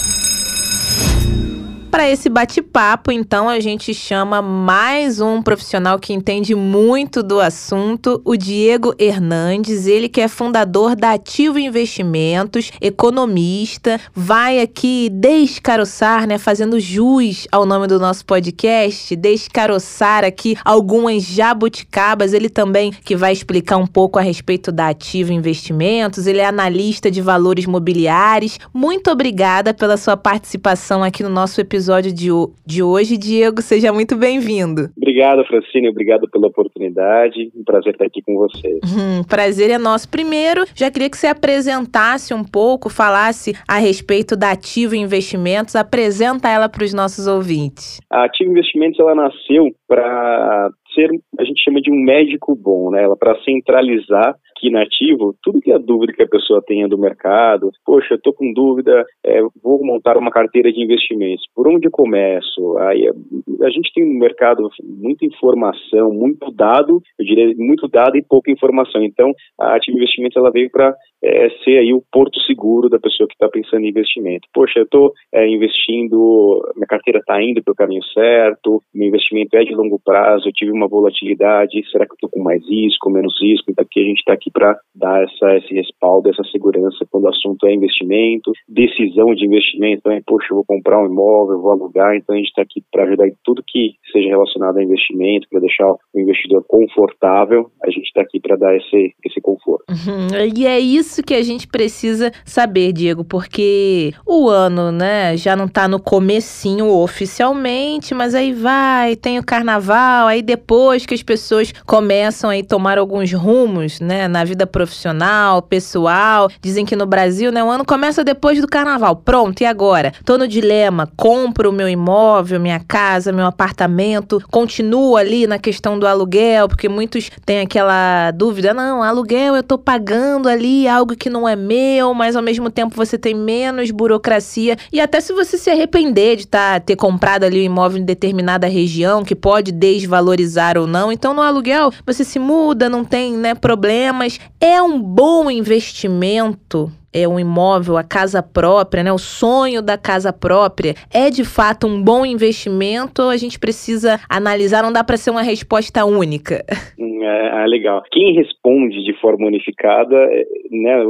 Para 1.91 2.09
esse 2.09 2.29
bate-papo, 2.29 3.11
então, 3.11 3.49
a 3.49 3.59
gente 3.59 3.93
chama 3.93 4.41
mais 4.41 5.19
um 5.19 5.41
profissional 5.41 5.99
que 5.99 6.13
entende 6.13 6.55
muito 6.55 7.21
do 7.21 7.41
assunto, 7.41 8.21
o 8.23 8.37
Diego 8.37 8.95
Hernandes, 8.97 9.87
ele 9.87 10.07
que 10.07 10.21
é 10.21 10.29
fundador 10.29 10.95
da 10.95 11.11
Ativo 11.11 11.59
Investimentos, 11.59 12.71
economista, 12.79 13.99
vai 14.15 14.61
aqui 14.61 15.09
descaroçar, 15.11 16.25
né, 16.25 16.37
fazendo 16.37 16.79
jus 16.79 17.45
ao 17.51 17.65
nome 17.65 17.87
do 17.87 17.99
nosso 17.99 18.25
podcast, 18.25 19.13
descaroçar 19.17 20.23
aqui 20.23 20.55
algumas 20.63 21.23
jabuticabas, 21.23 22.31
ele 22.31 22.47
também 22.47 22.93
que 23.03 23.17
vai 23.17 23.33
explicar 23.33 23.75
um 23.75 23.87
pouco 23.87 24.17
a 24.17 24.21
respeito 24.21 24.71
da 24.71 24.87
Ativo 24.87 25.33
Investimentos, 25.33 26.25
ele 26.25 26.39
é 26.39 26.45
analista 26.45 27.11
de 27.11 27.21
valores 27.21 27.65
mobiliários. 27.65 28.57
Muito 28.73 29.11
obrigada 29.11 29.73
pela 29.73 29.97
sua 29.97 30.15
participação 30.15 31.03
aqui 31.03 31.21
no 31.21 31.29
nosso 31.29 31.59
episódio 31.59 31.80
de, 32.13 32.29
de 32.65 32.83
hoje. 32.83 33.17
Diego, 33.17 33.61
seja 33.61 33.91
muito 33.91 34.15
bem-vindo. 34.15 34.89
Obrigado, 34.97 35.43
Francine. 35.45 35.89
Obrigado 35.89 36.29
pela 36.29 36.47
oportunidade. 36.47 37.51
Um 37.55 37.63
prazer 37.63 37.93
estar 37.93 38.05
aqui 38.05 38.21
com 38.21 38.35
vocês. 38.35 38.79
Hum, 39.01 39.23
prazer 39.23 39.71
é 39.71 39.77
nosso. 39.77 40.09
Primeiro, 40.09 40.65
já 40.75 40.91
queria 40.91 41.09
que 41.09 41.17
você 41.17 41.27
apresentasse 41.27 42.33
um 42.33 42.43
pouco, 42.43 42.89
falasse 42.89 43.53
a 43.67 43.77
respeito 43.77 44.35
da 44.35 44.51
Ativo 44.51 44.95
Investimentos. 44.95 45.75
Apresenta 45.75 46.49
ela 46.49 46.67
para 46.67 46.83
os 46.83 46.93
nossos 46.93 47.25
ouvintes. 47.25 47.99
A 48.11 48.25
Ativo 48.25 48.51
Investimentos 48.51 48.99
ela 48.99 49.15
nasceu 49.15 49.71
para 49.87 50.69
ser, 50.93 51.09
a 51.39 51.43
gente 51.43 51.63
chama 51.63 51.81
de 51.81 51.89
um 51.89 51.95
médico 51.95 52.55
bom, 52.55 52.91
né? 52.91 53.07
Para 53.17 53.39
centralizar 53.43 54.35
aqui 54.61 54.69
na 54.69 54.83
Ativo 54.83 55.35
tudo 55.41 55.61
que 55.61 55.71
é 55.71 55.79
dúvida 55.79 56.13
que 56.13 56.21
a 56.21 56.27
pessoa 56.27 56.61
tenha 56.65 56.87
do 56.87 56.97
mercado. 56.97 57.71
Poxa, 57.83 58.15
estou 58.15 58.33
com 58.33 58.53
dúvida, 58.53 59.03
é, 59.25 59.41
vou 59.63 59.83
montar 59.83 60.17
uma 60.17 60.29
carteira 60.29 60.71
de 60.71 60.81
investimentos. 60.81 61.45
Por 61.55 61.67
onde 61.67 61.89
começo? 61.89 62.77
Aí 62.77 63.07
a 63.07 63.69
gente 63.69 63.91
tem 63.93 64.05
no 64.05 64.19
mercado 64.19 64.69
muita 64.83 65.25
informação, 65.25 66.13
muito 66.13 66.51
dado, 66.51 67.01
eu 67.17 67.25
diria 67.25 67.53
muito 67.57 67.87
dado 67.87 68.17
e 68.17 68.23
pouca 68.23 68.51
informação. 68.51 69.03
Então, 69.03 69.31
a 69.59 69.75
Ativo 69.75 69.97
Investimentos 69.97 70.37
ela 70.37 70.51
veio 70.51 70.69
para 70.69 70.93
é, 71.23 71.49
ser 71.63 71.77
aí 71.77 71.93
o 71.93 72.03
porto 72.11 72.39
seguro 72.41 72.89
da 72.89 72.99
pessoa 72.99 73.27
que 73.27 73.33
está 73.33 73.47
pensando 73.47 73.85
em 73.85 73.89
investimento. 73.89 74.47
Poxa, 74.53 74.79
eu 74.79 74.83
estou 74.83 75.13
é, 75.33 75.47
investindo, 75.47 76.61
minha 76.75 76.87
carteira 76.87 77.19
está 77.19 77.41
indo 77.41 77.63
para 77.63 77.71
o 77.71 77.75
caminho 77.75 78.03
certo, 78.13 78.81
meu 78.93 79.07
investimento 79.07 79.55
é 79.55 79.63
de 79.63 79.73
longo 79.73 79.99
prazo, 80.03 80.47
eu 80.47 80.53
tive 80.53 80.71
uma 80.71 80.87
volatilidade, 80.87 81.83
será 81.91 82.05
que 82.05 82.13
eu 82.13 82.15
estou 82.15 82.29
com 82.29 82.41
mais 82.41 82.61
risco, 82.67 83.09
menos 83.09 83.39
risco? 83.41 83.69
Então 83.69 83.83
aqui 83.83 84.01
a 84.01 84.03
gente 84.03 84.19
está 84.19 84.33
aqui 84.33 84.50
para 84.51 84.77
dar 84.95 85.23
essa, 85.23 85.57
esse 85.57 85.73
respaldo, 85.73 86.29
essa 86.29 86.43
segurança 86.51 87.05
quando 87.09 87.25
o 87.25 87.29
assunto 87.29 87.65
é 87.67 87.73
investimento, 87.73 88.51
decisão 88.67 89.33
de 89.33 89.45
investimento, 89.45 89.99
então 89.99 90.11
é, 90.11 90.21
poxa, 90.25 90.47
eu 90.51 90.55
vou 90.55 90.65
comprar 90.65 91.01
um 91.01 91.07
imóvel, 91.07 91.61
vou 91.61 91.71
alugar, 91.71 92.15
então 92.15 92.35
a 92.35 92.37
gente 92.37 92.49
está 92.49 92.61
aqui 92.61 92.83
para 92.91 93.03
ajudar 93.03 93.27
em 93.27 93.35
tudo 93.43 93.63
que 93.65 93.95
seja 94.11 94.29
relacionado 94.29 94.77
a 94.77 94.83
investimento, 94.83 95.47
para 95.49 95.59
deixar 95.59 95.91
o 95.91 96.19
investidor 96.19 96.63
confortável, 96.67 97.71
a 97.83 97.89
gente 97.89 98.05
está 98.05 98.21
aqui 98.21 98.39
para 98.39 98.55
dar 98.55 98.75
esse, 98.75 99.13
esse 99.25 99.41
conforto. 99.41 99.85
Uhum. 99.89 100.27
E 100.55 100.65
é 100.65 100.79
isso 100.79 101.23
que 101.23 101.33
a 101.33 101.43
gente 101.43 101.67
precisa 101.67 102.31
saber, 102.45 102.91
Diego, 102.93 103.23
porque 103.23 104.11
o 104.27 104.49
ano, 104.49 104.91
né, 104.91 105.35
já 105.37 105.55
não 105.55 105.65
está 105.65 105.87
no 105.87 106.01
comecinho 106.01 106.87
oficialmente, 106.87 108.13
mas 108.13 108.35
aí 108.35 108.53
vai, 108.53 109.15
tem 109.15 109.39
o 109.39 109.45
carnaval, 109.45 110.27
aí 110.27 110.41
depois 110.41 111.05
que 111.05 111.13
as 111.13 111.23
pessoas 111.23 111.71
começam 111.85 112.49
a 112.49 112.63
tomar 112.63 112.97
alguns 112.97 113.31
rumos, 113.33 113.99
né, 113.99 114.27
na 114.27 114.40
vida 114.43 114.65
profissional, 114.65 115.61
pessoal, 115.61 116.49
dizem 116.61 116.85
que 116.85 116.95
no 116.95 117.05
Brasil, 117.05 117.51
né, 117.51 117.63
o 117.63 117.69
ano 117.69 117.85
começa 117.85 118.23
depois 118.23 118.59
do 118.59 118.67
carnaval. 118.67 119.15
Pronto, 119.15 119.61
e 119.61 119.65
agora? 119.65 120.13
Tô 120.25 120.37
no 120.37 120.47
dilema, 120.47 121.09
compro 121.15 121.69
o 121.69 121.73
meu 121.73 121.87
imóvel, 121.87 122.59
minha 122.59 122.79
casa, 122.79 123.31
meu 123.31 123.45
apartamento, 123.45 124.41
continuo 124.49 125.15
ali 125.15 125.47
na 125.47 125.59
questão 125.59 125.97
do 125.97 126.07
aluguel, 126.07 126.67
porque 126.67 126.89
muitos 126.89 127.29
têm 127.45 127.61
aquela 127.61 128.31
dúvida, 128.31 128.73
não, 128.73 129.03
aluguel 129.03 129.55
eu 129.55 129.63
tô 129.63 129.77
pagando 129.77 130.47
ali 130.47 130.87
algo 130.87 131.15
que 131.15 131.29
não 131.29 131.47
é 131.47 131.55
meu, 131.55 132.13
mas 132.13 132.35
ao 132.35 132.41
mesmo 132.41 132.69
tempo 132.69 132.95
você 132.95 133.17
tem 133.17 133.33
menos 133.33 133.91
burocracia. 133.91 134.77
E 134.91 134.99
até 134.99 135.19
se 135.21 135.33
você 135.33 135.57
se 135.57 135.69
arrepender 135.69 136.37
de 136.37 136.47
tá, 136.47 136.79
ter 136.79 136.95
comprado 136.95 137.43
ali 137.43 137.59
um 137.59 137.63
imóvel 137.63 138.01
em 138.01 138.05
determinada 138.05 138.67
região 138.67 139.23
que 139.23 139.35
pode 139.35 139.71
desvalorizar 139.71 140.77
ou 140.77 140.87
não, 140.87 141.11
então 141.11 141.33
no 141.33 141.41
aluguel 141.41 141.91
você 142.05 142.23
se 142.23 142.39
muda, 142.39 142.89
não 142.89 143.03
tem, 143.03 143.33
né, 143.33 143.53
problemas, 143.53 144.30
é 144.59 144.81
um 144.81 145.01
bom 145.01 145.49
investimento 145.49 146.91
é 147.13 147.27
um 147.27 147.39
imóvel, 147.39 147.97
a 147.97 148.03
casa 148.03 148.41
própria, 148.41 149.03
né? 149.03 149.11
O 149.11 149.17
sonho 149.17 149.81
da 149.81 149.97
casa 149.97 150.31
própria 150.31 150.95
é 151.13 151.29
de 151.29 151.43
fato 151.43 151.85
um 151.85 152.01
bom 152.01 152.25
investimento 152.25 153.21
ou 153.21 153.29
a 153.29 153.37
gente 153.37 153.59
precisa 153.59 154.19
analisar? 154.29 154.81
Não 154.81 154.93
dá 154.93 155.03
para 155.03 155.17
ser 155.17 155.31
uma 155.31 155.41
resposta 155.41 156.05
única. 156.05 156.63
Hum, 156.97 157.21
é, 157.21 157.63
é, 157.63 157.67
legal. 157.67 158.01
Quem 158.11 158.33
responde 158.33 159.03
de 159.03 159.13
forma 159.19 159.47
unificada, 159.47 160.15
é, 160.15 160.45
né, 160.71 161.03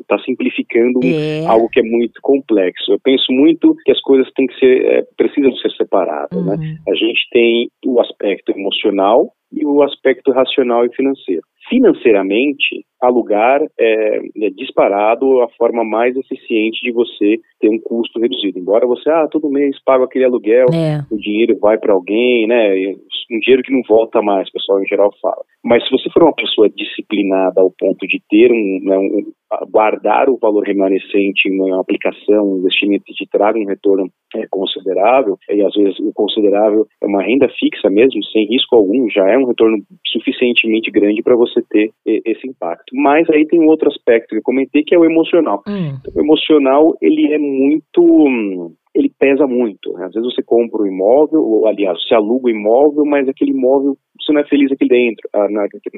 está 0.00 0.18
simplificando 0.20 1.00
é. 1.02 1.46
algo 1.46 1.68
que 1.70 1.80
é 1.80 1.82
muito 1.82 2.20
complexo. 2.22 2.92
Eu 2.92 3.00
penso 3.02 3.32
muito 3.32 3.74
que 3.84 3.92
as 3.92 4.00
coisas 4.02 4.30
têm 4.34 4.46
que 4.46 4.58
ser, 4.58 4.84
é, 4.84 5.04
precisam 5.16 5.54
ser 5.56 5.70
separadas, 5.72 6.44
né? 6.44 6.54
uhum. 6.54 6.60
né? 6.60 6.76
A 6.88 6.94
gente 6.94 7.20
tem 7.32 7.70
o 7.86 8.00
aspecto 8.00 8.52
emocional 8.52 9.32
e 9.50 9.64
o 9.64 9.82
aspecto 9.82 10.30
racional 10.30 10.84
e 10.84 10.94
financeiro. 10.94 11.42
Financeiramente, 11.68 12.86
alugar 13.00 13.62
é, 13.78 14.18
é, 14.18 14.50
disparado 14.50 15.40
a 15.42 15.48
forma 15.56 15.84
mais 15.84 16.16
eficiente 16.16 16.80
de 16.82 16.92
você 16.92 17.38
ter 17.60 17.68
um 17.68 17.78
custo 17.80 18.18
reduzido. 18.20 18.58
Embora 18.58 18.86
você, 18.86 19.08
ah, 19.10 19.28
todo 19.30 19.50
mês 19.50 19.76
pago 19.84 20.04
aquele 20.04 20.24
aluguel, 20.24 20.66
é. 20.72 21.04
o 21.10 21.16
dinheiro 21.16 21.56
vai 21.60 21.78
para 21.78 21.92
alguém, 21.92 22.46
né? 22.46 22.74
Um 23.30 23.38
dinheiro 23.40 23.62
que 23.62 23.72
não 23.72 23.82
volta 23.88 24.22
mais, 24.22 24.48
o 24.48 24.52
pessoal 24.52 24.82
em 24.82 24.86
geral 24.86 25.12
fala. 25.20 25.42
Mas 25.64 25.84
se 25.84 25.90
você 25.90 26.08
for 26.10 26.22
uma 26.22 26.34
pessoa 26.34 26.68
disciplinada 26.70 27.60
ao 27.60 27.70
ponto 27.70 28.06
de 28.06 28.22
ter 28.28 28.50
um, 28.50 28.80
né, 28.82 28.98
um 28.98 29.32
guardar 29.70 30.28
o 30.28 30.38
valor 30.38 30.64
remanescente 30.64 31.48
em 31.48 31.60
uma 31.60 31.80
aplicação, 31.80 32.52
um 32.52 32.58
investimento 32.58 33.04
que 33.04 33.14
te 33.14 33.26
traga 33.30 33.58
um 33.58 33.66
retorno 33.66 34.10
é, 34.34 34.46
considerável, 34.50 35.38
e 35.50 35.62
às 35.62 35.74
vezes 35.74 35.98
o 36.00 36.12
considerável 36.12 36.86
é 37.02 37.06
uma 37.06 37.22
renda 37.22 37.48
fixa 37.58 37.88
mesmo, 37.90 38.22
sem 38.24 38.46
risco 38.46 38.76
algum, 38.76 39.08
já 39.10 39.28
é 39.28 39.38
um 39.38 39.46
retorno 39.46 39.78
suficientemente 40.06 40.90
grande 40.90 41.22
para 41.22 41.36
você 41.36 41.62
ter 41.70 41.90
esse 42.06 42.46
impacto. 42.46 42.87
Mas 42.92 43.28
aí 43.30 43.46
tem 43.46 43.60
um 43.60 43.68
outro 43.68 43.88
aspecto 43.88 44.30
que 44.30 44.36
eu 44.36 44.42
comentei 44.42 44.82
que 44.82 44.94
é 44.94 44.98
o 44.98 45.04
emocional. 45.04 45.62
Hum. 45.66 45.98
O 46.14 46.20
emocional, 46.20 46.96
ele 47.00 47.32
é 47.32 47.38
muito 47.38 48.72
ele 48.94 49.12
pesa 49.16 49.46
muito. 49.46 49.92
Né? 49.92 50.06
Às 50.06 50.12
vezes 50.12 50.34
você 50.34 50.42
compra 50.42 50.82
um 50.82 50.86
imóvel, 50.86 51.40
ou 51.40 51.66
aliás, 51.68 51.98
você 52.02 52.14
aluga 52.14 52.46
o 52.46 52.48
um 52.48 52.50
imóvel, 52.50 53.04
mas 53.04 53.28
aquele 53.28 53.52
imóvel 53.52 53.96
você 54.20 54.32
não 54.32 54.40
é 54.40 54.44
feliz 54.44 54.70
aqui 54.72 54.86
dentro, 54.86 55.28
ah, 55.32 55.46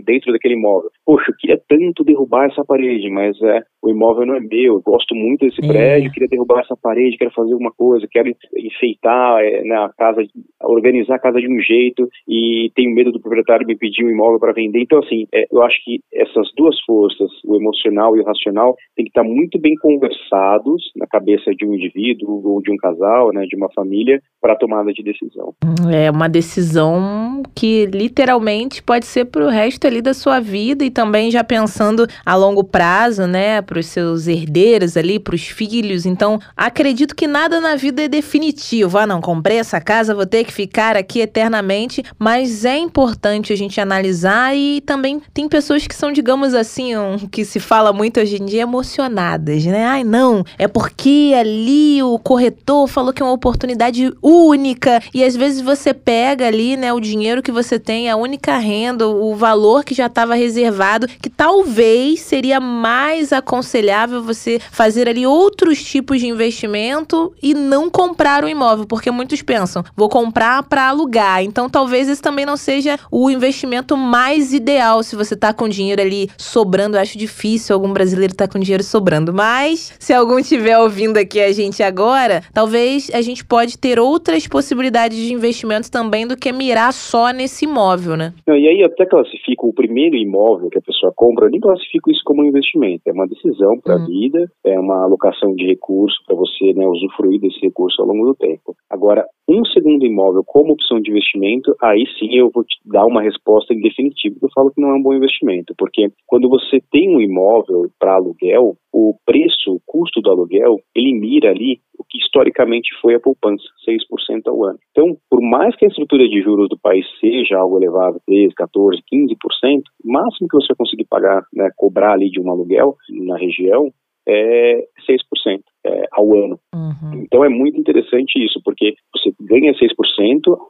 dentro 0.04 0.32
daquele 0.32 0.54
imóvel. 0.54 0.90
Poxa, 1.04 1.30
eu 1.30 1.36
queria 1.36 1.60
tanto 1.68 2.04
derrubar 2.04 2.46
essa 2.46 2.64
parede, 2.64 3.08
mas 3.10 3.40
é, 3.42 3.62
o 3.82 3.90
imóvel 3.90 4.26
não 4.26 4.34
é 4.34 4.40
meu, 4.40 4.74
eu 4.74 4.82
gosto 4.82 5.14
muito 5.14 5.46
desse 5.46 5.64
é. 5.64 5.68
prédio, 5.68 6.12
queria 6.12 6.28
derrubar 6.28 6.60
essa 6.60 6.76
parede, 6.76 7.16
quero 7.16 7.30
fazer 7.32 7.52
alguma 7.52 7.72
coisa, 7.72 8.06
quero 8.10 8.30
enfeitar 8.56 9.42
é, 9.42 9.62
né, 9.62 9.76
a 9.76 9.90
casa, 9.96 10.22
organizar 10.62 11.16
a 11.16 11.20
casa 11.20 11.40
de 11.40 11.48
um 11.48 11.60
jeito 11.60 12.08
e 12.28 12.70
tenho 12.74 12.94
medo 12.94 13.12
do 13.12 13.20
proprietário 13.20 13.66
me 13.66 13.76
pedir 13.76 14.04
um 14.04 14.10
imóvel 14.10 14.38
para 14.38 14.52
vender. 14.52 14.80
Então, 14.80 14.98
assim, 14.98 15.26
é, 15.32 15.46
eu 15.50 15.62
acho 15.62 15.82
que 15.84 16.00
essas 16.12 16.48
duas 16.56 16.78
forças, 16.84 17.30
o 17.44 17.56
emocional 17.56 18.16
e 18.16 18.20
o 18.20 18.24
racional, 18.24 18.76
tem 18.96 19.04
que 19.04 19.10
estar 19.10 19.24
muito 19.24 19.58
bem 19.58 19.74
conversados 19.76 20.90
na 20.96 21.06
cabeça 21.06 21.54
de 21.54 21.66
um 21.66 21.74
indivíduo 21.74 22.42
ou 22.46 22.62
de 22.62 22.70
um 22.70 22.76
casal, 22.76 23.32
né, 23.32 23.44
de 23.46 23.56
uma 23.56 23.70
família, 23.72 24.20
para 24.40 24.54
a 24.54 24.56
tomada 24.56 24.92
de 24.92 25.02
decisão. 25.02 25.54
É 25.92 26.10
uma 26.10 26.28
decisão 26.28 27.42
que 27.54 27.86
literalmente 28.10 28.82
pode 28.82 29.06
ser 29.06 29.26
para 29.26 29.46
o 29.46 29.48
resto 29.48 29.86
ali 29.86 30.02
da 30.02 30.12
sua 30.12 30.40
vida 30.40 30.84
e 30.84 30.90
também 30.90 31.30
já 31.30 31.44
pensando 31.44 32.06
a 32.26 32.34
longo 32.34 32.64
prazo, 32.64 33.26
né, 33.26 33.62
para 33.62 33.78
os 33.78 33.86
seus 33.86 34.26
herdeiros 34.26 34.96
ali, 34.96 35.20
para 35.20 35.34
os 35.34 35.44
filhos. 35.46 36.04
Então, 36.04 36.40
acredito 36.56 37.14
que 37.14 37.28
nada 37.28 37.60
na 37.60 37.76
vida 37.76 38.02
é 38.02 38.08
definitivo. 38.08 38.98
Ah, 38.98 39.06
não, 39.06 39.20
comprei 39.20 39.58
essa 39.58 39.80
casa, 39.80 40.14
vou 40.14 40.26
ter 40.26 40.44
que 40.44 40.52
ficar 40.52 40.96
aqui 40.96 41.20
eternamente, 41.20 42.02
mas 42.18 42.64
é 42.64 42.76
importante 42.76 43.52
a 43.52 43.56
gente 43.56 43.80
analisar 43.80 44.56
e 44.56 44.80
também 44.80 45.22
tem 45.32 45.48
pessoas 45.48 45.86
que 45.86 45.94
são, 45.94 46.12
digamos 46.12 46.52
assim, 46.52 46.96
um, 46.96 47.16
que 47.18 47.44
se 47.44 47.60
fala 47.60 47.92
muito 47.92 48.18
hoje 48.18 48.42
em 48.42 48.44
dia, 48.44 48.62
emocionadas, 48.62 49.64
né? 49.64 49.84
Ai, 49.84 50.02
não, 50.02 50.44
é 50.58 50.66
porque 50.66 51.32
ali 51.38 52.02
o 52.02 52.18
corretor 52.18 52.88
falou 52.88 53.12
que 53.12 53.22
é 53.22 53.24
uma 53.24 53.32
oportunidade 53.32 54.12
única 54.20 55.00
e 55.14 55.22
às 55.22 55.36
vezes 55.36 55.60
você 55.60 55.94
pega 55.94 56.46
ali, 56.46 56.76
né, 56.76 56.92
o 56.92 56.98
dinheiro 56.98 57.42
que 57.42 57.52
você 57.52 57.78
tem, 57.78 57.99
a 58.08 58.16
única 58.16 58.56
renda, 58.58 59.06
o 59.08 59.34
valor 59.34 59.84
que 59.84 59.94
já 59.94 60.06
estava 60.06 60.34
reservado, 60.34 61.06
que 61.06 61.28
talvez 61.28 62.20
seria 62.20 62.60
mais 62.60 63.32
aconselhável 63.32 64.22
você 64.22 64.60
fazer 64.70 65.08
ali 65.08 65.26
outros 65.26 65.82
tipos 65.82 66.20
de 66.20 66.26
investimento 66.26 67.32
e 67.42 67.54
não 67.54 67.90
comprar 67.90 68.44
o 68.44 68.48
imóvel, 68.48 68.86
porque 68.86 69.10
muitos 69.10 69.42
pensam, 69.42 69.84
vou 69.96 70.08
comprar 70.08 70.62
para 70.62 70.88
alugar. 70.88 71.42
Então 71.42 71.68
talvez 71.68 72.08
esse 72.08 72.22
também 72.22 72.46
não 72.46 72.56
seja 72.56 72.98
o 73.10 73.30
investimento 73.30 73.96
mais 73.96 74.52
ideal 74.52 75.02
se 75.02 75.16
você 75.16 75.34
tá 75.36 75.52
com 75.52 75.68
dinheiro 75.68 76.00
ali 76.00 76.30
sobrando. 76.36 76.96
Eu 76.96 77.00
acho 77.02 77.18
difícil 77.18 77.74
algum 77.74 77.92
brasileiro 77.92 78.34
tá 78.34 78.46
com 78.46 78.58
dinheiro 78.58 78.84
sobrando, 78.84 79.32
mas 79.32 79.92
se 79.98 80.12
algum 80.12 80.38
estiver 80.38 80.78
ouvindo 80.78 81.16
aqui 81.16 81.40
a 81.40 81.52
gente 81.52 81.82
agora, 81.82 82.42
talvez 82.52 83.10
a 83.12 83.20
gente 83.22 83.44
pode 83.44 83.76
ter 83.76 83.98
outras 83.98 84.46
possibilidades 84.46 85.18
de 85.18 85.32
investimentos 85.32 85.90
também 85.90 86.26
do 86.26 86.36
que 86.36 86.52
mirar 86.52 86.92
só 86.92 87.30
nesse 87.30 87.64
imóvel, 87.64 87.89
né? 88.16 88.32
E 88.48 88.68
aí 88.68 88.82
até 88.82 89.06
classifico 89.06 89.68
o 89.68 89.74
primeiro 89.74 90.16
imóvel 90.16 90.70
que 90.70 90.78
a 90.78 90.82
pessoa 90.82 91.12
compra, 91.14 91.46
eu 91.46 91.50
nem 91.50 91.60
classifico 91.60 92.10
isso 92.10 92.22
como 92.24 92.42
um 92.42 92.46
investimento, 92.46 93.02
é 93.06 93.12
uma 93.12 93.26
decisão 93.26 93.78
para 93.80 93.94
a 93.94 93.98
hum. 93.98 94.06
vida, 94.06 94.50
é 94.64 94.78
uma 94.78 95.04
alocação 95.04 95.54
de 95.54 95.66
recurso 95.66 96.16
para 96.26 96.36
você 96.36 96.72
né, 96.74 96.86
usufruir 96.86 97.40
desse 97.40 97.60
recurso 97.60 98.00
ao 98.02 98.08
longo 98.08 98.26
do 98.26 98.34
tempo. 98.34 98.74
Agora, 98.88 99.24
um 99.48 99.64
segundo 99.64 100.06
imóvel 100.06 100.42
como 100.46 100.72
opção 100.72 101.00
de 101.00 101.10
investimento, 101.10 101.74
aí 101.82 102.04
sim 102.18 102.36
eu 102.36 102.50
vou 102.54 102.62
te 102.64 102.78
dar 102.84 103.04
uma 103.04 103.22
resposta 103.22 103.74
em 103.74 103.80
definitivo. 103.80 104.36
Eu 104.42 104.48
falo 104.54 104.70
que 104.70 104.80
não 104.80 104.90
é 104.90 104.94
um 104.94 105.02
bom 105.02 105.14
investimento, 105.14 105.74
porque 105.76 106.08
quando 106.26 106.48
você 106.48 106.80
tem 106.90 107.14
um 107.14 107.20
imóvel 107.20 107.90
para 107.98 108.14
aluguel, 108.14 108.76
o 108.92 109.14
preço, 109.24 109.72
o 109.72 109.80
custo 109.86 110.20
do 110.20 110.30
aluguel, 110.30 110.78
ele 110.94 111.12
mira 111.14 111.50
ali 111.50 111.80
que 112.10 112.18
historicamente 112.18 112.90
foi 113.00 113.14
a 113.14 113.20
poupança, 113.20 113.62
6% 113.88 114.42
ao 114.46 114.64
ano. 114.64 114.78
Então, 114.90 115.16
por 115.28 115.40
mais 115.40 115.74
que 115.76 115.84
a 115.84 115.88
estrutura 115.88 116.28
de 116.28 116.42
juros 116.42 116.68
do 116.68 116.78
país 116.78 117.06
seja 117.20 117.58
algo 117.58 117.78
elevado, 117.78 118.20
13, 118.26 118.54
14, 118.54 119.02
15%, 119.12 119.82
o 120.04 120.12
máximo 120.12 120.48
que 120.48 120.56
você 120.56 120.74
conseguir 120.74 121.04
pagar, 121.04 121.44
né, 121.52 121.70
cobrar 121.76 122.12
ali 122.12 122.30
de 122.30 122.40
um 122.40 122.50
aluguel 122.50 122.96
na 123.10 123.36
região 123.36 123.92
é 124.26 124.84
6% 125.08 125.60
é, 125.84 126.06
ao 126.12 126.32
ano. 126.34 126.58
Uhum. 126.74 127.22
Então 127.24 127.44
é 127.44 127.48
muito 127.48 127.78
interessante 127.78 128.42
isso, 128.42 128.60
porque 128.64 128.94
você 129.12 129.32
ganha 129.40 129.72
6%, 129.72 129.88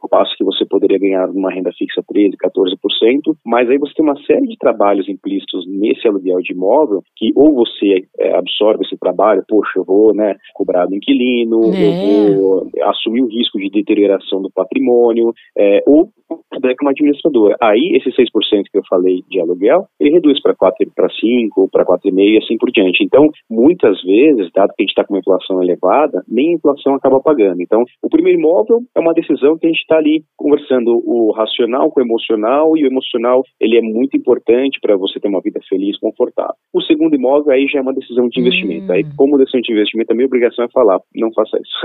ao 0.01 0.09
passo 0.09 0.35
que 0.35 0.43
você 0.43 0.65
poderia 0.65 0.97
ganhar 0.97 1.29
uma 1.29 1.51
renda 1.51 1.71
fixa 1.77 2.01
13%, 2.03 2.33
14%, 2.43 3.35
mas 3.45 3.69
aí 3.69 3.77
você 3.77 3.93
tem 3.93 4.05
uma 4.05 4.19
série 4.23 4.47
de 4.47 4.57
trabalhos 4.57 5.07
implícitos 5.07 5.65
nesse 5.67 6.07
aluguel 6.07 6.39
de 6.41 6.53
imóvel 6.53 7.03
que 7.15 7.31
ou 7.35 7.53
você 7.53 8.07
é, 8.19 8.35
absorve 8.35 8.83
esse 8.83 8.97
trabalho, 8.97 9.43
poxa, 9.47 9.71
eu 9.77 9.83
vou 9.83 10.13
né, 10.13 10.35
cobrar 10.53 10.87
do 10.87 10.95
inquilino, 10.95 11.61
é. 11.73 12.29
eu 12.29 12.37
vou 12.37 12.67
assumir 12.83 13.21
o 13.21 13.27
risco 13.27 13.59
de 13.59 13.69
deterioração 13.69 14.41
do 14.41 14.51
patrimônio, 14.51 15.33
é, 15.57 15.83
ou 15.85 16.09
é 16.31 16.75
uma 16.81 16.91
administradora. 16.91 17.55
Aí, 17.61 17.93
esse 17.95 18.09
6% 18.09 18.63
que 18.71 18.77
eu 18.77 18.83
falei 18.89 19.23
de 19.29 19.39
aluguel, 19.39 19.85
ele 19.99 20.11
reduz 20.11 20.41
para 20.41 20.55
4, 20.55 20.91
para 20.95 21.09
5, 21.09 21.69
para 21.69 21.85
4,5 21.85 22.19
e 22.19 22.37
assim 22.37 22.57
por 22.57 22.71
diante. 22.71 23.03
Então, 23.03 23.29
muitas 23.49 24.01
vezes, 24.03 24.51
dado 24.53 24.73
que 24.75 24.81
a 24.81 24.83
gente 24.83 24.89
está 24.89 25.03
com 25.03 25.13
uma 25.13 25.19
inflação 25.19 25.61
elevada, 25.61 25.90
nem 26.27 26.51
a 26.51 26.55
inflação 26.55 26.95
acaba 26.95 27.19
pagando. 27.19 27.61
Então, 27.61 27.83
o 28.01 28.09
primeiro 28.09 28.39
imóvel 28.39 28.81
é 28.95 28.99
uma 28.99 29.13
decisão 29.13 29.57
que 29.57 29.65
a 29.65 29.69
gente 29.69 29.81
está 29.81 29.97
ali 29.97 30.23
conversando 30.37 31.01
o 31.05 31.31
racional 31.31 31.91
com 31.91 31.99
o 31.99 32.03
emocional, 32.03 32.77
e 32.77 32.83
o 32.83 32.87
emocional, 32.87 33.43
ele 33.59 33.77
é 33.77 33.81
muito 33.81 34.15
importante 34.17 34.79
para 34.81 34.95
você 34.95 35.19
ter 35.19 35.27
uma 35.27 35.41
vida 35.41 35.59
feliz, 35.67 35.97
confortável. 35.99 36.55
O 36.73 36.81
segundo 36.81 37.15
imóvel, 37.15 37.53
aí 37.53 37.67
já 37.67 37.79
é 37.79 37.81
uma 37.81 37.93
decisão 37.93 38.27
de 38.29 38.39
investimento. 38.39 38.91
Hum. 38.91 38.91
Aí, 38.91 39.05
como 39.15 39.37
decisão 39.37 39.61
de 39.61 39.71
investimento, 39.71 40.11
a 40.11 40.15
minha 40.15 40.27
obrigação 40.27 40.65
é 40.65 40.69
falar, 40.69 40.99
não 41.15 41.31
faça 41.33 41.57
isso. 41.57 41.81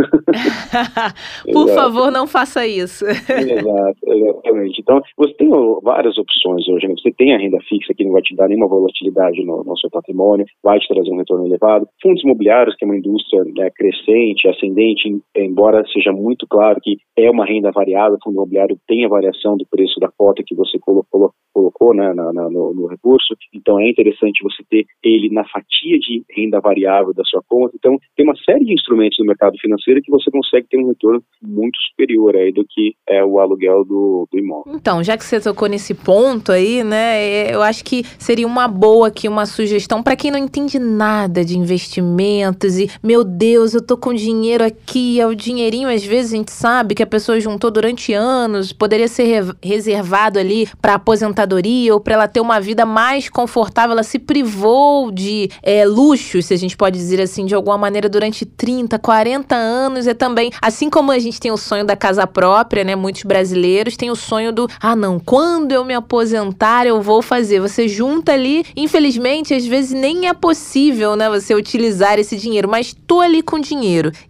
Por 1.53 1.69
favor, 1.69 2.11
não 2.11 2.27
faça 2.27 2.67
isso. 2.67 3.05
exato, 3.07 3.99
exatamente. 4.07 4.81
Então, 4.81 5.01
você 5.17 5.35
tem 5.35 5.49
várias 5.83 6.17
opções 6.19 6.69
hoje. 6.69 6.87
Né? 6.87 6.95
Você 6.99 7.13
tem 7.13 7.35
a 7.35 7.39
renda 7.39 7.59
fixa 7.69 7.95
que 7.95 8.05
não 8.05 8.13
vai 8.13 8.23
te 8.23 8.35
dar 8.35 8.49
nenhuma 8.49 8.69
volatilidade 8.69 9.45
no, 9.45 9.65
no 9.65 9.77
seu 9.79 9.91
patrimônio, 9.91 10.47
vai 10.63 10.79
te 10.79 10.89
trazer 10.89 11.11
um 11.11 11.19
retorno 11.19 11.47
elevado. 11.47 11.89
Fundos 12.03 12.23
imobiliários, 12.23 12.77
que 12.77 12.85
é 12.85 12.89
uma 12.89 12.97
indústria 12.97 13.45
né, 13.57 13.71
crescente, 13.75 13.96
ascendente, 14.49 15.09
embora 15.37 15.85
seja 15.93 16.13
muito 16.13 16.47
claro 16.47 16.81
que 16.83 16.97
é 17.17 17.31
uma 17.31 17.47
renda 17.47 17.71
variável, 17.71 18.17
o 18.17 18.25
fundo 18.25 18.35
imobiliário 18.35 18.79
tem 18.87 19.05
a 19.05 19.09
variação 19.09 19.57
do 19.57 19.67
preço 19.67 19.99
da 20.01 20.09
cota 20.17 20.43
que 20.47 20.55
você 20.55 20.79
colocou, 20.79 21.33
colocou 21.53 21.95
né, 21.95 22.13
na, 22.13 22.33
na, 22.33 22.51
no, 22.51 22.75
no, 22.75 22.87
recurso, 22.87 23.35
então 23.55 23.81
é 23.81 23.89
interessante 23.89 24.43
você 24.43 24.63
ter 24.69 24.85
ele 25.03 25.31
na 25.31 25.45
fatia 25.45 25.99
de 25.99 26.23
renda 26.31 26.61
variável 26.61 27.15
da 27.15 27.25
sua 27.25 27.43
conta. 27.49 27.75
Então, 27.75 27.99
tem 28.15 28.27
uma 28.27 28.37
série 28.45 28.65
de 28.65 28.75
instrumentos 28.75 29.19
no 29.19 29.25
mercado 29.25 29.57
financeiro 29.59 30.03
que 30.03 30.11
você 30.11 30.31
consegue 30.31 30.67
ter 30.69 30.79
um 30.79 30.89
retorno 30.89 31.23
muito 31.43 31.79
superior 31.89 32.37
aí 32.37 32.53
do 32.53 32.65
que 32.69 32.95
é 33.09 33.25
o 33.25 33.39
aluguel 33.39 33.85
do, 33.85 34.29
do 34.31 34.39
imóvel. 34.39 34.75
Então, 34.75 35.03
já 35.03 35.17
que 35.17 35.25
você 35.25 35.41
tocou 35.41 35.69
nesse 35.69 35.95
ponto 35.95 36.53
aí, 36.53 36.85
né, 36.85 37.55
eu 37.55 37.63
acho 37.63 37.85
que 37.85 38.03
seria 38.19 38.47
uma 38.47 38.69
boa 38.69 39.09
aqui, 39.09 39.29
uma 39.29 39.47
sugestão 39.47 40.03
para 40.03 40.17
quem 40.17 40.31
não 40.31 40.39
entende 40.39 40.79
nada 40.79 41.45
de 41.45 41.59
investimentos 41.59 42.79
e, 42.79 42.89
meu 43.03 43.25
Deus, 43.25 43.75
eu 43.75 43.86
tô 43.87 43.97
com 43.97 44.12
dinheiro 44.12 44.64
aqui, 44.64 45.20
é 45.20 45.26
o 45.26 45.34
dinheirinho, 45.34 45.89
às 45.89 46.05
vezes 46.05 46.32
a 46.32 46.37
gente 46.37 46.51
sabe 46.51 46.95
que 46.95 47.03
a 47.03 47.07
pessoa 47.07 47.41
juntou 47.41 47.70
durante 47.70 48.12
anos, 48.12 48.72
poderia 48.72 49.07
ser 49.07 49.55
reservado 49.62 50.39
ali 50.39 50.68
para 50.82 50.95
aposentadoria 50.95 51.95
ou 51.95 52.01
para 52.01 52.14
ela 52.14 52.28
ter 52.28 52.41
uma 52.41 52.61
vida 52.61 52.84
mais 52.84 53.28
confortável, 53.28 53.93
ela 53.93 54.03
se 54.03 54.18
privou 54.18 55.11
de 55.12 55.49
é, 55.62 55.87
luxo, 55.87 56.43
se 56.43 56.53
a 56.53 56.59
gente 56.59 56.76
pode 56.76 56.99
dizer 56.99 57.20
assim, 57.20 57.47
de 57.47 57.55
alguma 57.55 57.78
maneira 57.78 58.09
durante 58.09 58.45
30, 58.45 58.99
40 58.99 59.55
anos, 59.55 60.07
é 60.07 60.14
também, 60.14 60.51
assim 60.61 60.91
como 60.91 61.12
a 61.12 61.18
gente 61.18 61.41
tem 61.41 61.53
o 61.53 61.57
sonho 61.57 61.84
da 61.84 61.97
casa 61.97 62.26
própria, 62.26 62.82
né, 62.82 62.97
muitos 62.97 63.22
brasileiros 63.22 63.97
têm 63.97 64.11
o 64.11 64.16
sonho 64.16 64.53
do, 64.53 64.68
ah 64.80 64.97
não, 64.97 65.20
quando 65.20 65.72
eu 65.72 65.84
me 65.84 65.95
aposentar 65.95 66.87
eu 66.87 67.01
vou 67.01 67.22
fazer, 67.22 67.61
você 67.61 67.87
junta 67.87 68.32
ali, 68.32 68.64
infelizmente 68.76 69.55
às 69.55 69.64
vezes 69.64 69.93
nem 69.93 70.28
é 70.28 70.34
possível, 70.34 71.14
né, 71.14 71.30
você 71.30 71.55
utilizar 71.55 72.18
esse 72.18 72.37
dinheiro, 72.37 72.68
mas 72.68 72.95
tô 73.07 73.20
ali 73.20 73.43
com 73.43 73.61
dinheiro, 73.61 73.76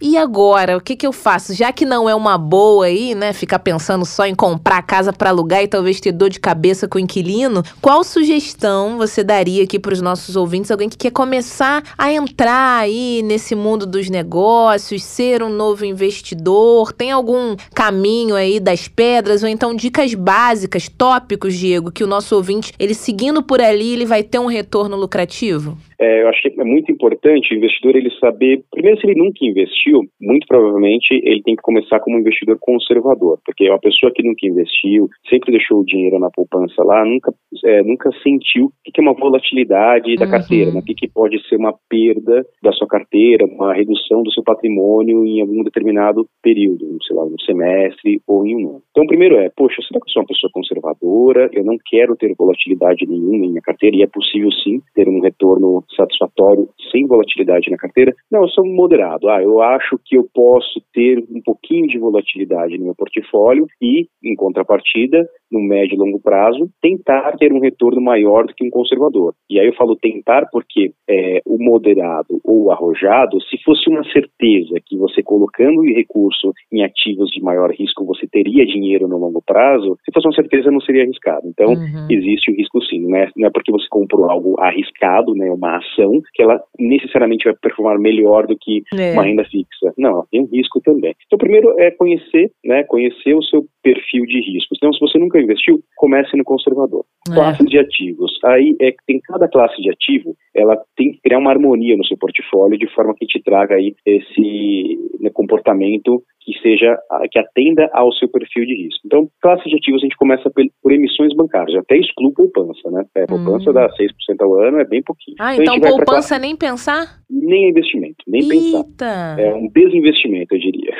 e 0.01 0.17
agora, 0.17 0.77
o 0.77 0.81
que 0.81 0.95
que 0.95 1.07
eu 1.07 1.13
faço? 1.13 1.53
Já 1.53 1.71
que 1.71 1.85
não 1.85 2.09
é 2.09 2.15
uma 2.15 2.37
boa 2.37 2.85
aí, 2.85 3.15
né, 3.15 3.33
ficar 3.33 3.59
pensando 3.59 4.05
só 4.05 4.25
em 4.25 4.35
comprar 4.35 4.81
casa 4.81 5.13
para 5.13 5.29
alugar 5.29 5.63
e 5.63 5.67
talvez 5.67 5.99
ter 5.99 6.11
dor 6.11 6.29
de 6.29 6.39
cabeça 6.39 6.87
com 6.87 6.97
o 6.97 7.01
inquilino, 7.01 7.63
qual 7.81 8.03
sugestão 8.03 8.97
você 8.97 9.23
daria 9.23 9.63
aqui 9.63 9.79
para 9.79 9.93
os 9.93 10.01
nossos 10.01 10.35
ouvintes, 10.35 10.71
alguém 10.71 10.89
que 10.89 10.97
quer 10.97 11.11
começar 11.11 11.83
a 11.97 12.11
entrar 12.11 12.79
aí 12.79 13.21
nesse 13.23 13.55
mundo 13.55 13.85
dos 13.85 14.09
negócios, 14.09 15.03
ser 15.03 15.41
um 15.41 15.49
novo 15.49 15.85
investidor, 15.85 16.91
tem 16.91 17.11
algum 17.11 17.55
caminho 17.73 18.35
aí 18.35 18.59
das 18.59 18.87
pedras 18.87 19.43
ou 19.43 19.49
então 19.49 19.75
dicas 19.75 20.13
básicas, 20.13 20.89
tópicos, 20.89 21.55
Diego, 21.55 21.91
que 21.91 22.03
o 22.03 22.07
nosso 22.07 22.35
ouvinte, 22.35 22.73
ele 22.77 22.93
seguindo 22.93 23.41
por 23.41 23.61
ali, 23.61 23.93
ele 23.93 24.05
vai 24.05 24.23
ter 24.23 24.39
um 24.39 24.47
retorno 24.47 24.95
lucrativo? 24.95 25.77
É, 25.99 26.21
eu 26.21 26.29
acho 26.29 26.41
que 26.41 26.59
é 26.59 26.63
muito 26.63 26.91
importante 26.91 27.53
o 27.53 27.57
investidor 27.57 27.95
ele 27.95 28.11
saber, 28.19 28.63
primeiro, 28.71 28.99
se 28.99 29.07
ele 29.07 29.19
nunca 29.19 29.39
investiu, 29.41 30.01
muito 30.21 30.45
provavelmente 30.47 31.07
ele 31.23 31.41
tem 31.41 31.55
que 31.55 31.61
começar 31.61 31.99
como 31.99 32.17
um 32.17 32.19
investidor 32.19 32.57
conservador, 32.59 33.39
porque 33.45 33.69
uma 33.69 33.79
pessoa 33.79 34.11
que 34.13 34.23
nunca 34.23 34.45
investiu, 34.45 35.09
sempre 35.29 35.51
deixou 35.51 35.79
o 35.79 35.85
dinheiro 35.85 36.19
na 36.19 36.29
poupança 36.29 36.83
lá, 36.83 37.03
nunca, 37.03 37.33
é, 37.65 37.81
nunca 37.83 38.11
sentiu 38.21 38.65
o 38.65 38.91
que 38.91 38.99
é 38.99 39.03
uma 39.03 39.13
volatilidade 39.13 40.15
da 40.15 40.25
uhum. 40.25 40.31
carteira, 40.31 40.71
né? 40.71 40.79
o 40.79 40.83
que 40.83 41.07
pode 41.09 41.41
ser 41.47 41.55
uma 41.55 41.73
perda 41.89 42.45
da 42.61 42.71
sua 42.71 42.87
carteira, 42.87 43.45
uma 43.45 43.73
redução 43.73 44.21
do 44.21 44.31
seu 44.31 44.43
patrimônio 44.43 45.25
em 45.25 45.41
algum 45.41 45.63
determinado 45.63 46.27
período, 46.41 46.97
sei 47.05 47.15
lá, 47.15 47.23
um 47.23 47.39
semestre 47.45 48.21
ou 48.27 48.45
em 48.45 48.55
um 48.55 48.69
ano. 48.69 48.81
Então, 48.91 49.05
primeiro 49.05 49.35
é, 49.35 49.49
poxa, 49.55 49.81
será 49.81 49.99
que 49.99 50.09
eu 50.09 50.13
sou 50.13 50.21
uma 50.21 50.27
pessoa 50.27 50.51
conservadora? 50.53 51.49
Eu 51.53 51.63
não 51.63 51.77
quero 51.85 52.15
ter 52.15 52.33
volatilidade 52.37 53.05
nenhuma 53.07 53.45
em 53.45 53.49
minha 53.49 53.61
carteira 53.61 53.95
e 53.95 54.03
é 54.03 54.07
possível 54.07 54.51
sim 54.51 54.81
ter 54.93 55.07
um 55.07 55.21
retorno 55.21 55.83
satisfatório 55.95 56.69
sem 56.91 57.05
volatilidade 57.07 57.69
na 57.69 57.77
carteira? 57.77 58.13
Não, 58.31 58.41
eu 58.41 58.49
sou 58.49 58.65
moderado. 58.65 59.29
Ah, 59.29 59.41
eu 59.41 59.61
acho 59.61 59.99
que 60.05 60.17
eu 60.17 60.27
posso 60.33 60.81
ter 60.93 61.23
um 61.29 61.41
pouquinho 61.41 61.87
de 61.87 61.97
volatilidade 61.97 62.77
no 62.77 62.85
meu 62.85 62.95
portfólio 62.95 63.67
e, 63.81 64.07
em 64.23 64.35
contrapartida, 64.35 65.27
no 65.51 65.61
médio 65.61 65.95
e 65.95 65.97
longo 65.97 66.19
prazo, 66.19 66.69
tentar 66.81 67.35
ter 67.37 67.53
um 67.53 67.59
retorno 67.59 68.01
maior 68.01 68.45
do 68.45 68.53
que 68.53 68.65
um 68.65 68.69
conservador. 68.69 69.33
E 69.49 69.59
aí 69.59 69.67
eu 69.67 69.75
falo 69.75 69.95
tentar 69.95 70.47
porque 70.51 70.91
é, 71.09 71.41
o 71.45 71.57
moderado 71.57 72.39
ou 72.43 72.65
o 72.65 72.71
arrojado, 72.71 73.41
se 73.43 73.57
fosse 73.63 73.89
uma 73.89 74.03
certeza 74.11 74.79
que 74.85 74.97
você 74.97 75.23
colocando 75.23 75.79
o 75.79 75.85
recurso 75.85 76.53
em 76.71 76.83
ativos 76.83 77.29
de 77.29 77.41
maior 77.41 77.71
risco, 77.71 78.05
você 78.05 78.27
teria 78.27 78.65
dinheiro 78.65 79.07
no 79.07 79.17
longo 79.17 79.41
prazo, 79.45 79.97
se 80.03 80.11
fosse 80.13 80.27
uma 80.27 80.35
certeza, 80.35 80.71
não 80.71 80.81
seria 80.81 81.03
arriscado. 81.03 81.47
Então, 81.47 81.67
uhum. 81.67 82.07
existe 82.09 82.51
o 82.51 82.55
risco 82.55 82.81
sim. 82.83 82.99
Não 82.99 83.15
é, 83.17 83.29
não 83.35 83.47
é 83.47 83.51
porque 83.51 83.71
você 83.71 83.87
comprou 83.89 84.29
algo 84.29 84.55
arriscado, 84.59 85.33
né, 85.33 85.49
uma 85.51 85.77
ação, 85.77 86.21
que 86.33 86.43
ela 86.43 86.59
necessariamente 86.79 87.45
vai 87.45 87.55
performar 87.55 87.99
melhor 87.99 88.47
do 88.47 88.57
que 88.59 88.83
é. 88.93 89.13
uma 89.13 89.23
renda 89.23 89.43
fixa. 89.45 89.93
Não, 89.97 90.25
tem 90.31 90.41
um 90.41 90.47
risco 90.47 90.81
também. 90.81 91.13
Então, 91.25 91.37
primeiro 91.37 91.73
é 91.79 91.91
conhecer, 91.91 92.51
né, 92.65 92.83
conhecer 92.83 93.33
o 93.33 93.43
seu 93.43 93.65
perfil 93.83 94.25
de 94.25 94.39
riscos. 94.39 94.77
Então, 94.77 94.91
se 94.93 94.99
você 94.99 95.17
nunca 95.17 95.36
investiu, 95.41 95.81
comece 95.95 96.35
no 96.35 96.43
conservador. 96.43 97.05
É. 97.29 97.33
Classes 97.33 97.69
de 97.69 97.77
ativos. 97.77 98.31
Aí 98.45 98.75
é 98.79 98.91
que 98.91 99.05
tem 99.05 99.19
cada 99.21 99.47
classe 99.47 99.81
de 99.81 99.89
ativo 99.89 100.35
ela 100.57 100.75
tem 100.95 101.11
que 101.11 101.21
criar 101.21 101.37
uma 101.37 101.51
harmonia 101.51 101.95
no 101.95 102.05
seu 102.05 102.17
portfólio 102.17 102.79
de 102.79 102.87
forma 102.93 103.13
que 103.15 103.27
te 103.27 103.41
traga 103.41 103.75
aí 103.75 103.95
esse 104.05 104.99
né, 105.19 105.29
comportamento 105.31 106.23
que 106.47 106.57
seja 106.61 106.97
que 107.29 107.37
atenda 107.37 107.89
ao 107.91 108.09
seu 108.13 108.29
perfil 108.29 108.65
de 108.65 108.73
risco. 108.73 109.01
Então, 109.05 109.27
classe 109.41 109.67
de 109.67 109.75
ativos 109.75 110.01
a 110.01 110.05
gente 110.05 110.15
começa 110.15 110.49
por, 110.49 110.91
emissões 110.93 111.35
bancárias, 111.35 111.77
até 111.77 111.97
exclui 111.97 112.31
poupança, 112.31 112.89
né? 112.89 113.03
É, 113.15 113.25
poupança 113.25 113.69
hum. 113.69 113.73
dá 113.73 113.89
6% 113.89 114.07
ao 114.39 114.55
ano, 114.55 114.79
é 114.79 114.85
bem 114.85 115.03
pouquinho. 115.03 115.35
Ah, 115.41 115.55
então, 115.55 115.75
então 115.75 115.97
poupança 115.97 116.39
nem 116.39 116.55
pensar? 116.55 117.19
Nem 117.29 117.69
investimento, 117.69 118.23
nem 118.25 118.41
Eita. 118.41 118.85
pensar. 118.97 119.39
É 119.39 119.53
um 119.53 119.67
desinvestimento, 119.67 120.55
eu 120.55 120.59
diria. 120.59 120.93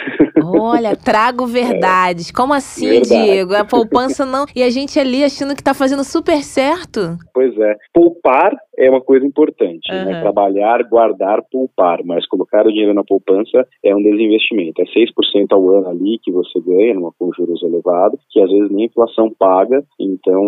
Olha, 0.43 0.95
trago 1.01 1.45
verdades. 1.45 2.29
É. 2.29 2.33
Como 2.33 2.53
assim, 2.53 2.89
Verdade. 2.89 3.23
Diego? 3.23 3.55
A 3.55 3.63
poupança 3.63 4.25
não. 4.25 4.45
E 4.53 4.61
a 4.61 4.69
gente 4.69 4.99
ali 4.99 5.23
achando 5.23 5.55
que 5.55 5.61
está 5.61 5.73
fazendo 5.73 6.03
super 6.03 6.43
certo. 6.43 7.17
Pois 7.33 7.57
é. 7.57 7.75
Poupar 7.93 8.51
é 8.77 8.89
uma 8.89 9.01
coisa 9.01 9.25
importante, 9.25 9.91
uhum. 9.91 10.05
né? 10.05 10.21
Trabalhar, 10.21 10.83
guardar, 10.83 11.41
poupar, 11.51 12.03
mas 12.03 12.27
colocar 12.27 12.65
o 12.65 12.71
dinheiro 12.71 12.93
na 12.93 13.03
poupança 13.03 13.65
é 13.83 13.95
um 13.95 14.03
desinvestimento. 14.03 14.81
É 14.81 14.85
6% 14.85 15.36
ao 15.51 15.69
ano 15.69 15.89
ali 15.89 16.19
que 16.19 16.31
você 16.31 16.59
ganha, 16.59 16.93
numa, 16.93 17.11
com 17.17 17.31
juros 17.33 17.61
elevados, 17.63 18.19
que 18.29 18.41
às 18.41 18.49
vezes 18.49 18.71
nem 18.71 18.83
a 18.83 18.88
inflação 18.88 19.31
paga, 19.38 19.83
então 19.99 20.43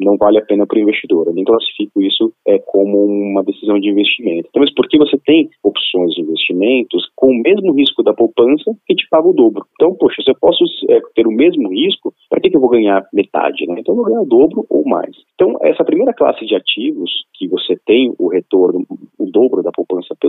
não 0.00 0.16
vale 0.16 0.38
a 0.38 0.44
pena 0.44 0.66
para 0.66 0.78
o 0.78 0.82
investidor. 0.82 1.26
Eu 1.26 1.34
nem 1.34 1.44
classifico 1.44 2.00
isso 2.02 2.32
é, 2.46 2.58
como 2.58 3.04
uma 3.04 3.42
decisão 3.42 3.78
de 3.78 3.88
investimento. 3.88 4.48
Então, 4.48 4.62
mas 4.62 4.72
porque 4.74 4.98
você 4.98 5.16
tem 5.24 5.48
opções 5.62 6.12
de 6.14 6.22
investimentos 6.22 7.08
com 7.16 7.28
o 7.28 7.42
mesmo 7.42 7.72
risco 7.72 8.02
da 8.02 8.12
poupança 8.12 8.70
que 8.86 8.94
te 8.94 9.06
paga 9.10 9.28
o 9.28 9.32
dobro. 9.32 9.64
Então, 9.74 9.94
poxa, 9.94 10.22
se 10.22 10.30
eu 10.30 10.36
posso 10.40 10.64
é, 10.90 11.00
ter 11.14 11.26
o 11.26 11.32
mesmo 11.32 11.68
risco, 11.70 12.12
para 12.28 12.40
que, 12.40 12.50
que 12.50 12.56
eu 12.56 12.60
vou 12.60 12.70
ganhar 12.70 13.06
metade? 13.12 13.66
Né? 13.66 13.76
Então, 13.80 13.94
eu 13.94 13.96
vou 13.96 14.06
ganhar 14.06 14.22
o 14.22 14.26
dobro 14.26 14.64
ou 14.68 14.84
mais. 14.86 15.16
Então, 15.34 15.56
essa 15.62 15.84
primeira 15.84 16.12
classe 16.12 16.44
de 16.44 16.54
ativos 16.54 17.10
que 17.34 17.48
você 17.48 17.76
tem 17.86 18.12
o 18.18 18.28
retorno, 18.28 18.84
o 19.18 19.30
dobro 19.30 19.62
da 19.62 19.70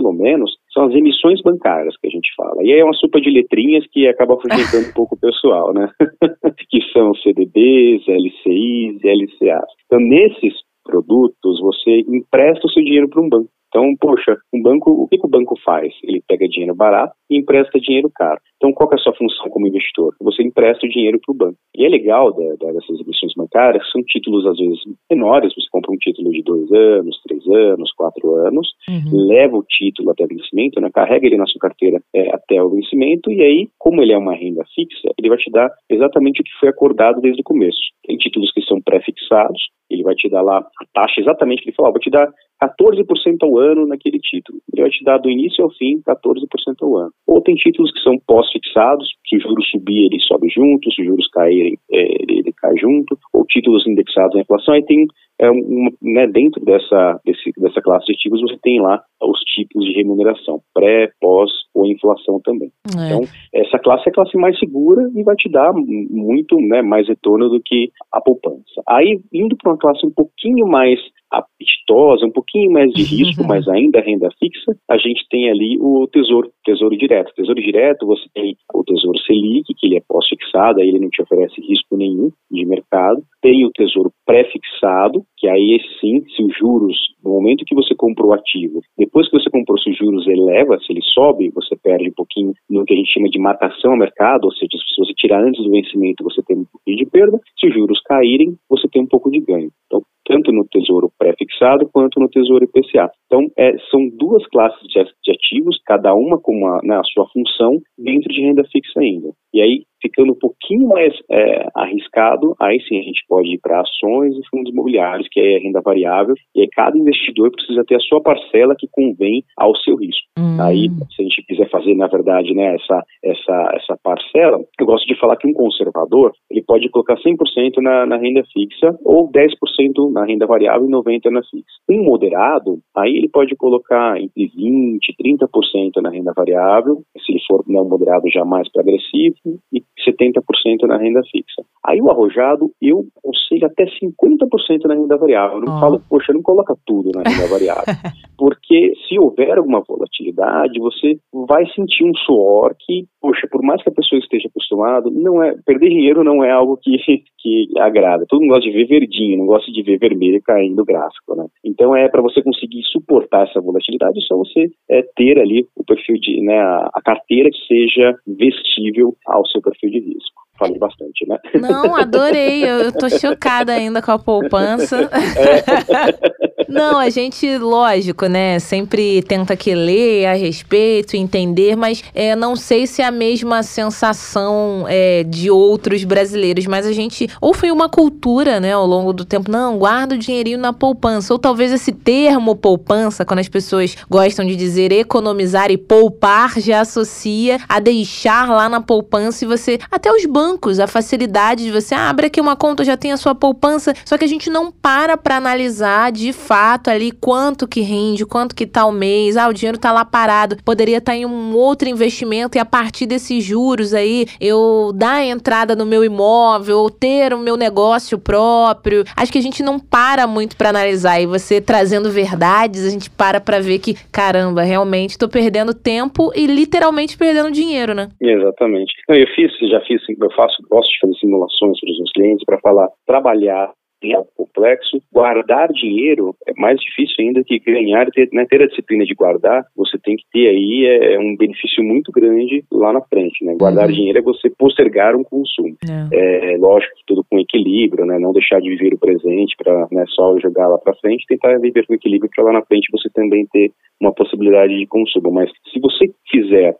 pelo 0.00 0.12
menos, 0.14 0.50
são 0.72 0.86
as 0.86 0.94
emissões 0.94 1.42
bancárias 1.42 1.94
que 1.98 2.08
a 2.08 2.10
gente 2.10 2.30
fala. 2.34 2.62
E 2.62 2.72
aí 2.72 2.80
é 2.80 2.84
uma 2.84 2.94
sopa 2.94 3.20
de 3.20 3.30
letrinhas 3.30 3.84
que 3.92 4.08
acaba 4.08 4.34
afugentando 4.34 4.88
um 4.88 4.92
pouco 4.94 5.14
o 5.14 5.20
pessoal, 5.20 5.74
né? 5.74 5.90
que 6.70 6.80
são 6.92 7.14
CDBs, 7.16 8.02
LCIs 8.08 9.00
LCAs. 9.04 9.70
Então, 9.84 10.00
nesses 10.00 10.54
produtos, 10.84 11.60
você 11.60 12.00
empresta 12.08 12.66
o 12.66 12.70
seu 12.70 12.82
dinheiro 12.82 13.08
para 13.08 13.20
um 13.20 13.28
banco. 13.28 13.50
Então, 13.68 13.94
poxa, 14.00 14.36
um 14.52 14.62
banco, 14.62 14.90
o 14.90 15.06
que, 15.06 15.18
que, 15.18 15.26
o 15.26 15.30
banco 15.30 15.54
faz? 15.64 15.92
Ele 16.02 16.22
pega 16.26 16.48
dinheiro 16.48 16.74
barato 16.74 17.14
e 17.28 17.38
empresta 17.38 17.78
dinheiro 17.78 18.10
caro. 18.12 18.40
Então, 18.60 18.74
qual 18.74 18.90
é 18.92 18.94
a 18.94 18.98
sua 18.98 19.14
função 19.14 19.48
como 19.48 19.66
investidor? 19.66 20.14
Você 20.20 20.42
empresta 20.42 20.84
o 20.84 20.88
dinheiro 20.90 21.18
para 21.24 21.32
o 21.32 21.36
banco. 21.36 21.56
E 21.74 21.86
é 21.86 21.88
legal 21.88 22.30
da, 22.30 22.44
da, 22.60 22.72
dessas 22.72 23.00
emissões 23.00 23.32
bancárias, 23.34 23.90
são 23.90 24.02
títulos 24.02 24.46
às 24.46 24.58
vezes 24.58 24.78
menores, 25.10 25.54
você 25.54 25.66
compra 25.70 25.90
um 25.90 25.96
título 25.96 26.30
de 26.30 26.42
dois 26.42 26.70
anos, 26.70 27.18
três 27.22 27.42
anos, 27.48 27.90
quatro 27.94 28.34
anos, 28.34 28.68
uhum. 28.86 29.26
leva 29.28 29.56
o 29.56 29.64
título 29.66 30.10
até 30.10 30.24
o 30.24 30.28
vencimento, 30.28 30.78
né, 30.78 30.90
carrega 30.92 31.26
ele 31.26 31.38
na 31.38 31.46
sua 31.46 31.58
carteira 31.58 32.02
é, 32.14 32.34
até 32.34 32.62
o 32.62 32.68
vencimento, 32.68 33.30
e 33.32 33.40
aí, 33.40 33.68
como 33.78 34.02
ele 34.02 34.12
é 34.12 34.18
uma 34.18 34.34
renda 34.34 34.62
fixa, 34.74 35.08
ele 35.18 35.30
vai 35.30 35.38
te 35.38 35.50
dar 35.50 35.70
exatamente 35.88 36.42
o 36.42 36.44
que 36.44 36.52
foi 36.60 36.68
acordado 36.68 37.22
desde 37.22 37.40
o 37.40 37.44
começo. 37.44 37.80
Tem 38.04 38.18
títulos 38.18 38.52
que 38.52 38.60
são 38.62 38.78
pré-fixados, 38.82 39.62
ele 39.90 40.02
vai 40.02 40.14
te 40.14 40.28
dar 40.28 40.42
lá 40.42 40.58
a 40.58 40.84
taxa 40.92 41.20
exatamente 41.20 41.62
que 41.62 41.70
ele 41.70 41.76
falou, 41.76 41.92
vou 41.92 42.00
te 42.00 42.10
dar 42.10 42.30
14% 42.62 43.38
ao 43.42 43.58
ano 43.58 43.86
naquele 43.86 44.18
título. 44.18 44.58
Ele 44.72 44.82
vai 44.82 44.90
te 44.90 45.02
dar 45.02 45.18
do 45.18 45.30
início 45.30 45.64
ao 45.64 45.70
fim 45.70 46.00
14% 46.06 46.44
ao 46.82 46.96
ano. 46.96 47.12
Ou 47.26 47.40
tem 47.40 47.54
títulos 47.54 47.90
que 47.92 48.00
são 48.00 48.18
pós-fixados, 48.50 49.08
se 49.28 49.36
o 49.36 49.40
juros 49.40 49.70
subir, 49.70 50.06
ele 50.06 50.20
sobe 50.20 50.48
junto, 50.48 50.90
se 50.92 51.02
os 51.02 51.08
juros 51.08 51.28
caírem, 51.28 51.78
é, 51.92 52.22
ele, 52.22 52.52
cai 52.52 52.76
junto, 52.76 53.18
ou 53.32 53.44
títulos 53.46 53.86
indexados 53.86 54.36
à 54.36 54.40
inflação, 54.40 54.74
aí 54.74 54.84
tem 54.84 55.06
é, 55.40 55.50
um, 55.50 55.88
né, 56.02 56.26
dentro 56.26 56.62
dessa, 56.64 57.20
desse, 57.24 57.50
dessa 57.58 57.80
classe 57.80 58.06
de 58.06 58.12
ativos, 58.12 58.42
você 58.42 58.58
tem 58.62 58.80
lá 58.80 59.02
os 59.22 59.40
tipos 59.40 59.84
de 59.84 59.92
remuneração, 59.92 60.60
pré, 60.74 61.10
pós 61.20 61.50
ou 61.74 61.86
inflação 61.86 62.40
também. 62.44 62.70
É. 62.96 63.06
Então, 63.06 63.22
essa 63.54 63.78
classe 63.78 64.08
é 64.08 64.10
a 64.10 64.14
classe 64.14 64.36
mais 64.36 64.58
segura 64.58 65.10
e 65.14 65.22
vai 65.22 65.34
te 65.36 65.48
dar 65.50 65.72
muito 65.72 66.56
né, 66.56 66.82
mais 66.82 67.08
retorno 67.08 67.48
do 67.48 67.60
que 67.64 67.90
a 68.12 68.20
poupança. 68.20 68.82
Aí, 68.88 69.20
indo 69.32 69.56
para 69.56 69.72
uma 69.72 69.78
classe 69.78 70.06
um 70.06 70.10
pouquinho 70.10 70.66
mais 70.66 70.98
apetitosa, 71.30 72.26
um 72.26 72.32
pouquinho 72.32 72.72
mais 72.72 72.92
de 72.92 73.02
risco, 73.02 73.44
mas 73.46 73.66
ainda 73.68 74.00
renda 74.00 74.28
fixa, 74.38 74.76
a 74.90 74.98
gente 74.98 75.24
tem 75.30 75.48
ali 75.48 75.78
o 75.80 76.06
tesouro, 76.08 76.50
tesouro 76.64 76.96
direto. 76.96 77.32
Tesouro 77.34 77.60
direto, 77.60 78.06
você 78.06 78.24
tem 78.34 78.56
o 78.74 78.84
tesouro 78.84 79.18
Selic, 79.20 79.72
que 79.76 79.86
ele 79.86 79.96
é 79.96 80.02
pós-fixado, 80.08 80.80
aí 80.80 80.88
ele 80.88 80.98
não 80.98 81.08
te 81.08 81.22
oferece 81.22 81.60
risco 81.60 81.96
nenhum 81.96 82.30
de 82.50 82.66
mercado. 82.66 83.22
Tem 83.40 83.64
o 83.64 83.70
tesouro 83.70 84.12
pré-fixado, 84.26 85.24
que 85.36 85.48
aí 85.48 85.80
sim, 86.00 86.22
se 86.36 86.42
os 86.42 86.56
juros, 86.56 86.96
no 87.24 87.30
momento 87.30 87.64
que 87.64 87.74
você 87.74 87.94
comprou 87.94 88.30
o 88.30 88.34
ativo, 88.34 88.80
depois 88.98 89.28
que 89.28 89.38
você 89.38 89.48
comprou, 89.50 89.78
se 89.78 89.90
os 89.90 89.96
juros 89.96 90.26
eleva, 90.26 90.78
se 90.78 90.92
ele 90.92 91.02
sobe, 91.02 91.50
você 91.50 91.76
perde 91.76 92.10
um 92.10 92.14
pouquinho 92.14 92.52
no 92.68 92.84
que 92.84 92.92
a 92.92 92.96
gente 92.96 93.12
chama 93.12 93.28
de 93.28 93.38
matação 93.38 93.92
ao 93.92 93.98
mercado, 93.98 94.44
ou 94.44 94.52
seja, 94.52 94.70
se 94.72 95.00
você 95.00 95.12
tirar 95.14 95.42
antes 95.42 95.62
do 95.64 95.70
vencimento, 95.70 96.24
você 96.24 96.42
tem 96.42 96.58
um 96.58 96.64
pouquinho 96.64 96.96
de 96.96 97.06
perda, 97.06 97.40
se 97.58 97.68
os 97.68 97.74
juros 97.74 98.00
caírem, 98.02 98.56
você 98.68 98.86
tem 98.88 99.02
um 99.02 99.06
pouco 99.06 99.30
de 99.30 99.40
ganho. 99.40 99.70
Então, 99.86 100.02
tanto 100.30 100.52
no 100.52 100.64
tesouro 100.64 101.10
pré-fixado 101.18 101.88
quanto 101.92 102.20
no 102.20 102.28
tesouro 102.28 102.64
IPCA. 102.64 103.10
Então, 103.26 103.48
é, 103.58 103.76
são 103.90 104.08
duas 104.16 104.46
classes 104.46 104.86
de 104.86 105.32
ativos, 105.32 105.80
cada 105.84 106.14
uma 106.14 106.38
com 106.38 106.52
uma, 106.52 106.80
né, 106.84 106.96
a 106.96 107.04
sua 107.04 107.26
função 107.32 107.80
dentro 107.98 108.32
de 108.32 108.40
renda 108.40 108.62
fixa 108.70 109.00
ainda. 109.00 109.32
E 109.52 109.60
aí, 109.60 109.84
ficando 110.00 110.32
um 110.32 110.38
pouquinho 110.38 110.88
mais 110.88 111.12
é, 111.30 111.68
arriscado, 111.74 112.54
aí 112.60 112.80
sim 112.88 112.98
a 112.98 113.02
gente 113.02 113.22
pode 113.28 113.54
ir 113.54 113.58
para 113.58 113.80
ações 113.80 114.34
e 114.36 114.48
fundos 114.48 114.72
imobiliários, 114.72 115.28
que 115.30 115.40
é 115.40 115.58
renda 115.58 115.80
variável, 115.80 116.34
e 116.54 116.62
aí 116.62 116.68
cada 116.68 116.96
investidor 116.96 117.50
precisa 117.50 117.84
ter 117.84 117.96
a 117.96 118.00
sua 118.00 118.20
parcela 118.20 118.74
que 118.78 118.88
convém 118.90 119.44
ao 119.56 119.76
seu 119.76 119.96
risco. 119.96 120.26
Hum. 120.38 120.56
Aí, 120.60 120.88
se 121.14 121.20
a 121.20 121.22
gente 121.22 121.44
quiser 121.46 121.68
fazer, 121.70 121.94
na 121.94 122.06
verdade, 122.06 122.54
né, 122.54 122.74
essa, 122.74 123.04
essa, 123.24 123.72
essa 123.74 123.98
parcela, 124.02 124.60
eu 124.78 124.86
gosto 124.86 125.06
de 125.06 125.18
falar 125.18 125.36
que 125.36 125.48
um 125.48 125.52
conservador, 125.52 126.32
ele 126.50 126.62
pode 126.62 126.88
colocar 126.88 127.16
100% 127.16 127.82
na, 127.82 128.06
na 128.06 128.16
renda 128.16 128.42
fixa 128.52 128.96
ou 129.04 129.30
10% 129.30 130.12
na 130.12 130.24
renda 130.24 130.46
variável 130.46 130.88
e 130.88 130.90
90% 130.90 131.30
na 131.30 131.42
fixa. 131.42 131.64
Um 131.90 132.04
moderado, 132.04 132.78
aí 132.96 133.16
ele 133.16 133.28
pode 133.28 133.54
colocar 133.56 134.20
entre 134.20 134.48
20% 134.48 134.98
e 135.08 135.36
30% 135.36 136.02
na 136.02 136.10
renda 136.10 136.32
variável, 136.34 137.02
se 137.18 137.32
ele 137.32 137.40
for 137.46 137.64
né, 137.68 137.80
um 137.80 137.88
moderado 137.88 138.28
já 138.32 138.44
mais 138.44 138.70
para 138.70 138.82
agressivo, 138.82 139.36
e 139.72 139.82
70% 140.08 140.86
na 140.86 140.96
renda 140.96 141.20
fixa. 141.30 141.62
Aí 141.84 142.00
o 142.00 142.10
arrojado, 142.10 142.70
eu 142.80 143.06
aconselho 143.18 143.66
até 143.66 143.84
50% 143.84 144.84
na 144.84 144.94
renda 144.94 145.16
variável. 145.16 145.58
Eu 145.58 145.64
não 145.64 145.76
oh. 145.76 145.80
falo, 145.80 146.02
poxa, 146.08 146.32
não 146.32 146.42
coloca 146.42 146.74
tudo 146.86 147.10
na 147.14 147.22
renda 147.22 147.48
variável. 147.48 147.84
Porque 148.38 148.94
se 149.06 149.18
houver 149.18 149.56
alguma 149.56 149.82
volatilidade, 149.86 150.78
você 150.78 151.18
vai 151.46 151.66
sentir 151.74 152.04
um 152.04 152.14
suor 152.26 152.74
que, 152.78 153.04
poxa, 153.20 153.46
por 153.50 153.62
mais 153.62 153.82
que 153.82 153.90
a 153.90 153.94
pessoa 153.94 154.18
esteja 154.18 154.48
acostumada, 154.48 155.10
não 155.10 155.42
é, 155.42 155.54
perder 155.64 155.90
dinheiro 155.90 156.24
não 156.24 156.42
é 156.44 156.50
algo 156.50 156.78
que, 156.82 156.96
que 157.38 157.66
agrada. 157.78 158.24
Todo 158.28 158.40
mundo 158.40 158.54
gosta 158.54 158.70
de 158.70 158.72
ver 158.72 158.86
verdinho, 158.86 159.38
não 159.38 159.46
gosta 159.46 159.70
de 159.70 159.82
ver 159.82 159.98
vermelho 159.98 160.40
caindo 160.42 160.84
gráfico, 160.84 161.34
né? 161.36 161.46
Então 161.64 161.94
é 161.94 162.08
para 162.08 162.22
você 162.22 162.42
conseguir 162.42 162.82
suportar 162.84 163.46
essa 163.46 163.60
volatilidade, 163.60 164.18
é 164.18 164.22
só 164.22 164.36
você 164.36 164.70
é, 164.90 165.02
ter 165.16 165.38
ali 165.38 165.66
o 165.76 165.84
perfil 165.84 166.16
de, 166.16 166.40
né, 166.42 166.58
a, 166.58 166.90
a 166.94 167.02
carteira 167.02 167.50
que 167.50 167.66
seja 167.66 168.14
vestível 168.26 169.14
ao 169.30 169.46
seu 169.46 169.62
perfil 169.62 169.90
de 169.90 170.00
risco 170.00 170.40
falei 170.60 170.78
bastante, 170.78 171.26
né? 171.26 171.38
Não, 171.54 171.96
adorei. 171.96 172.62
Eu, 172.62 172.80
eu 172.80 172.92
tô 172.92 173.08
chocada 173.18 173.72
ainda 173.72 174.02
com 174.02 174.12
a 174.12 174.18
poupança. 174.18 175.10
É. 175.10 176.49
Não, 176.68 176.98
a 176.98 177.10
gente, 177.10 177.58
lógico, 177.58 178.26
né? 178.26 178.58
Sempre 178.58 179.22
tenta 179.22 179.56
que 179.56 179.74
ler 179.74 180.26
a 180.26 180.34
respeito, 180.34 181.16
entender, 181.16 181.76
mas 181.76 182.02
é, 182.14 182.34
não 182.36 182.56
sei 182.56 182.86
se 182.86 183.02
é 183.02 183.06
a 183.06 183.10
mesma 183.10 183.62
sensação 183.62 184.84
é, 184.88 185.24
de 185.24 185.50
outros 185.50 186.04
brasileiros, 186.04 186.66
mas 186.66 186.86
a 186.86 186.92
gente. 186.92 187.28
Ou 187.40 187.54
foi 187.54 187.70
uma 187.70 187.88
cultura, 187.88 188.60
né, 188.60 188.72
ao 188.72 188.86
longo 188.86 189.12
do 189.12 189.24
tempo, 189.24 189.50
não, 189.50 189.78
guarda 189.78 190.14
o 190.14 190.18
dinheirinho 190.18 190.58
na 190.58 190.72
poupança. 190.72 191.32
Ou 191.32 191.38
talvez 191.38 191.72
esse 191.72 191.92
termo 191.92 192.54
poupança, 192.56 193.24
quando 193.24 193.40
as 193.40 193.48
pessoas 193.48 193.96
gostam 194.08 194.44
de 194.44 194.56
dizer 194.56 194.92
economizar 194.92 195.70
e 195.70 195.76
poupar, 195.76 196.58
já 196.60 196.80
associa 196.80 197.58
a 197.68 197.80
deixar 197.80 198.48
lá 198.50 198.68
na 198.68 198.80
poupança 198.80 199.44
e 199.44 199.48
você. 199.48 199.78
Até 199.90 200.12
os 200.12 200.24
bancos 200.26 200.80
a 200.80 200.86
facilidade 200.86 201.64
de 201.64 201.70
você 201.70 201.94
ah, 201.94 202.08
abre 202.08 202.26
aqui 202.26 202.40
uma 202.40 202.56
conta, 202.56 202.84
já 202.84 202.96
tem 202.96 203.12
a 203.12 203.16
sua 203.16 203.34
poupança, 203.34 203.94
só 204.04 204.16
que 204.16 204.24
a 204.24 204.28
gente 204.28 204.50
não 204.50 204.70
para 204.70 205.16
para 205.16 205.36
analisar 205.36 206.12
de 206.12 206.32
fato 206.50 206.90
ali 206.90 207.12
quanto 207.12 207.68
que 207.68 207.80
rende, 207.80 208.26
quanto 208.26 208.56
que 208.56 208.66
tá 208.66 208.84
o 208.84 208.90
mês, 208.90 209.36
ah, 209.36 209.48
o 209.48 209.52
dinheiro 209.52 209.78
tá 209.78 209.92
lá 209.92 210.04
parado, 210.04 210.56
poderia 210.64 210.98
estar 210.98 211.12
tá 211.12 211.16
em 211.16 211.24
um 211.24 211.54
outro 211.54 211.88
investimento 211.88 212.58
e 212.58 212.60
a 212.60 212.64
partir 212.64 213.06
desses 213.06 213.44
juros 213.44 213.94
aí 213.94 214.26
eu 214.40 214.90
dar 214.92 215.24
entrada 215.24 215.76
no 215.76 215.86
meu 215.86 216.04
imóvel 216.04 216.78
ou 216.78 216.90
ter 216.90 217.32
o 217.32 217.38
meu 217.38 217.56
negócio 217.56 218.18
próprio. 218.18 219.04
Acho 219.16 219.30
que 219.30 219.38
a 219.38 219.42
gente 219.42 219.62
não 219.62 219.78
para 219.78 220.26
muito 220.26 220.56
para 220.56 220.70
analisar 220.70 221.20
e 221.20 221.26
você 221.26 221.60
trazendo 221.60 222.10
verdades, 222.10 222.84
a 222.84 222.90
gente 222.90 223.08
para 223.08 223.40
para 223.40 223.60
ver 223.60 223.78
que 223.78 223.94
caramba, 224.10 224.62
realmente 224.62 225.16
tô 225.16 225.28
perdendo 225.28 225.72
tempo 225.72 226.32
e 226.34 226.48
literalmente 226.48 227.16
perdendo 227.16 227.52
dinheiro, 227.52 227.94
né? 227.94 228.08
Exatamente. 228.20 228.92
Eu 229.08 229.26
fiz, 229.36 229.52
já 229.70 229.80
fiz, 229.82 230.02
eu 230.08 230.30
faço, 230.32 230.56
gosto 230.68 230.90
de 230.90 230.98
fazer 231.00 231.14
simulações 231.20 231.78
para 231.78 231.90
os 231.92 231.98
meus 231.98 232.12
clientes 232.12 232.44
para 232.44 232.58
falar, 232.58 232.88
trabalhar 233.06 233.70
é 234.02 234.14
algo 234.14 234.30
complexo. 234.36 235.00
Guardar 235.12 235.68
dinheiro 235.72 236.34
é 236.46 236.52
mais 236.56 236.78
difícil 236.80 237.16
ainda 237.20 237.42
que 237.44 237.58
ganhar, 237.58 238.06
ter, 238.10 238.28
né, 238.32 238.46
ter 238.48 238.62
a 238.62 238.66
disciplina 238.66 239.04
de 239.04 239.14
guardar, 239.14 239.64
você 239.76 239.98
tem 239.98 240.16
que 240.16 240.24
ter 240.32 240.48
aí 240.48 240.86
é, 240.86 241.18
um 241.18 241.36
benefício 241.36 241.84
muito 241.84 242.10
grande 242.12 242.64
lá 242.72 242.92
na 242.92 243.00
frente, 243.02 243.44
né? 243.44 243.54
Guardar 243.58 243.86
uhum. 243.86 243.94
dinheiro 243.94 244.18
é 244.18 244.22
você 244.22 244.48
postergar 244.50 245.14
um 245.14 245.24
consumo. 245.24 245.76
É. 246.12 246.54
é 246.54 246.56
lógico 246.56 246.94
que 246.96 247.02
tudo 247.06 247.24
com 247.28 247.38
equilíbrio, 247.38 248.06
né? 248.06 248.18
Não 248.18 248.32
deixar 248.32 248.60
de 248.60 248.70
viver 248.70 248.94
o 248.94 248.98
presente 248.98 249.54
para 249.56 249.86
né, 249.90 250.04
só 250.08 250.38
jogar 250.38 250.68
lá 250.68 250.78
para 250.78 250.96
frente, 250.96 251.26
tentar 251.28 251.58
viver 251.58 251.86
com 251.86 251.94
equilíbrio 251.94 252.30
para 252.34 252.44
lá 252.44 252.52
na 252.52 252.62
frente 252.62 252.90
você 252.92 253.08
também 253.10 253.46
ter 253.52 253.70
uma 254.00 254.12
possibilidade 254.12 254.76
de 254.76 254.86
consumo. 254.86 255.30
Mas 255.30 255.50
se 255.72 255.80
você 255.80 256.10
fizer, 256.30 256.74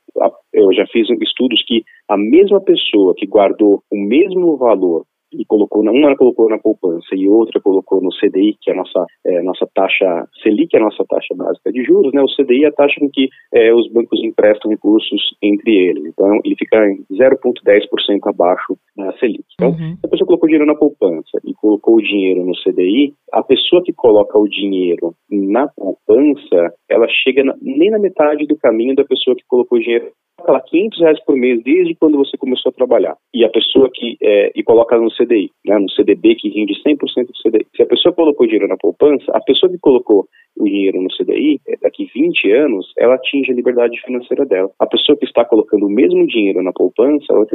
eu 0.53 0.73
já 0.73 0.87
fiz 0.87 1.09
estudos 1.21 1.62
que 1.66 1.83
a 2.09 2.16
mesma 2.16 2.61
pessoa 2.61 3.14
que 3.16 3.27
guardou 3.27 3.83
o 3.91 3.97
mesmo 3.97 4.57
valor 4.57 5.05
e 5.33 5.45
colocou, 5.45 5.83
uma 5.83 6.16
colocou 6.16 6.49
na 6.49 6.59
poupança 6.59 7.14
e 7.14 7.28
outra 7.28 7.61
colocou 7.61 8.01
no 8.01 8.11
CDI, 8.11 8.57
que 8.61 8.70
é 8.70 8.74
a 8.74 8.76
nossa, 8.76 9.07
é, 9.26 9.43
nossa 9.43 9.66
taxa, 9.74 10.28
Selic 10.43 10.74
é 10.74 10.78
a 10.81 10.85
nossa 10.85 11.05
taxa 11.09 11.35
básica 11.35 11.72
de 11.72 11.85
juros, 11.85 12.12
né? 12.12 12.22
O 12.22 12.26
CDI 12.26 12.64
é 12.64 12.68
a 12.68 12.72
taxa 12.72 13.01
com 13.01 13.09
que 13.11 13.28
é, 13.53 13.72
os 13.74 13.91
bancos 13.93 14.22
emprestam 14.22 14.70
recursos 14.70 15.20
entre 15.43 15.70
eles. 15.70 16.05
Então, 16.07 16.41
ele 16.45 16.57
fica 16.57 16.76
em 16.87 17.05
0,10% 17.12 18.18
abaixo 18.24 18.76
da 18.97 19.12
Selic. 19.18 19.45
Então, 19.55 19.70
uhum. 19.70 19.97
a 20.05 20.09
pessoa 20.09 20.26
colocou 20.26 20.49
dinheiro 20.49 20.66
na 20.66 20.74
poupança 20.74 21.39
e 21.45 21.55
colocou 21.55 21.97
o 21.97 22.03
dinheiro 22.03 22.45
no 22.45 22.53
CDI, 22.62 23.14
a 23.33 23.43
pessoa 23.43 23.83
que 23.83 23.93
coloca 23.93 24.39
o 24.39 24.49
dinheiro 24.49 25.14
na 25.31 25.68
poupança, 25.68 26.74
ela 26.89 27.07
chega 27.09 27.45
na, 27.45 27.55
nem 27.61 27.91
na 27.91 27.99
metade 27.99 28.47
do 28.47 28.57
caminho 28.57 28.95
da 28.95 29.05
pessoa 29.05 29.37
que 29.37 29.45
colocou 29.49 29.78
o 29.78 29.81
dinheiro 29.81 30.11
lá 30.49 30.61
500 30.61 31.01
reais 31.01 31.24
por 31.24 31.37
mês 31.37 31.62
desde 31.62 31.95
quando 31.95 32.18
você 32.18 32.37
começou 32.37 32.70
a 32.70 32.72
trabalhar. 32.72 33.16
E 33.35 33.45
a 33.45 33.49
pessoa 33.49 33.91
que 33.93 34.16
é, 34.22 34.53
e 34.55 34.62
coloca 34.62 34.97
no 34.97 35.11
CDI, 35.21 35.51
né, 35.66 35.79
no 35.79 35.91
CDB 35.91 36.35
que 36.37 36.49
rende 36.49 36.75
100% 36.83 37.27
do 37.27 37.33
CDI. 37.43 37.66
Se 37.77 37.83
a 37.83 37.87
pessoa 37.87 38.14
colocou 38.14 38.47
dinheiro 38.47 38.68
na 38.68 38.77
poupança, 38.77 39.31
a 39.33 39.41
pessoa 39.41 39.71
que 39.71 39.79
colocou 39.79 40.27
o 40.61 40.64
dinheiro 40.64 41.00
no 41.00 41.08
CDI, 41.08 41.61
é, 41.66 41.76
daqui 41.82 42.08
20 42.14 42.52
anos, 42.52 42.92
ela 42.98 43.14
atinge 43.14 43.50
a 43.50 43.54
liberdade 43.54 44.00
financeira 44.04 44.44
dela. 44.44 44.70
A 44.78 44.86
pessoa 44.86 45.16
que 45.16 45.24
está 45.24 45.44
colocando 45.44 45.86
o 45.86 45.90
mesmo 45.90 46.26
dinheiro 46.26 46.62
na 46.62 46.72
poupança, 46.72 47.24
ela 47.30 47.46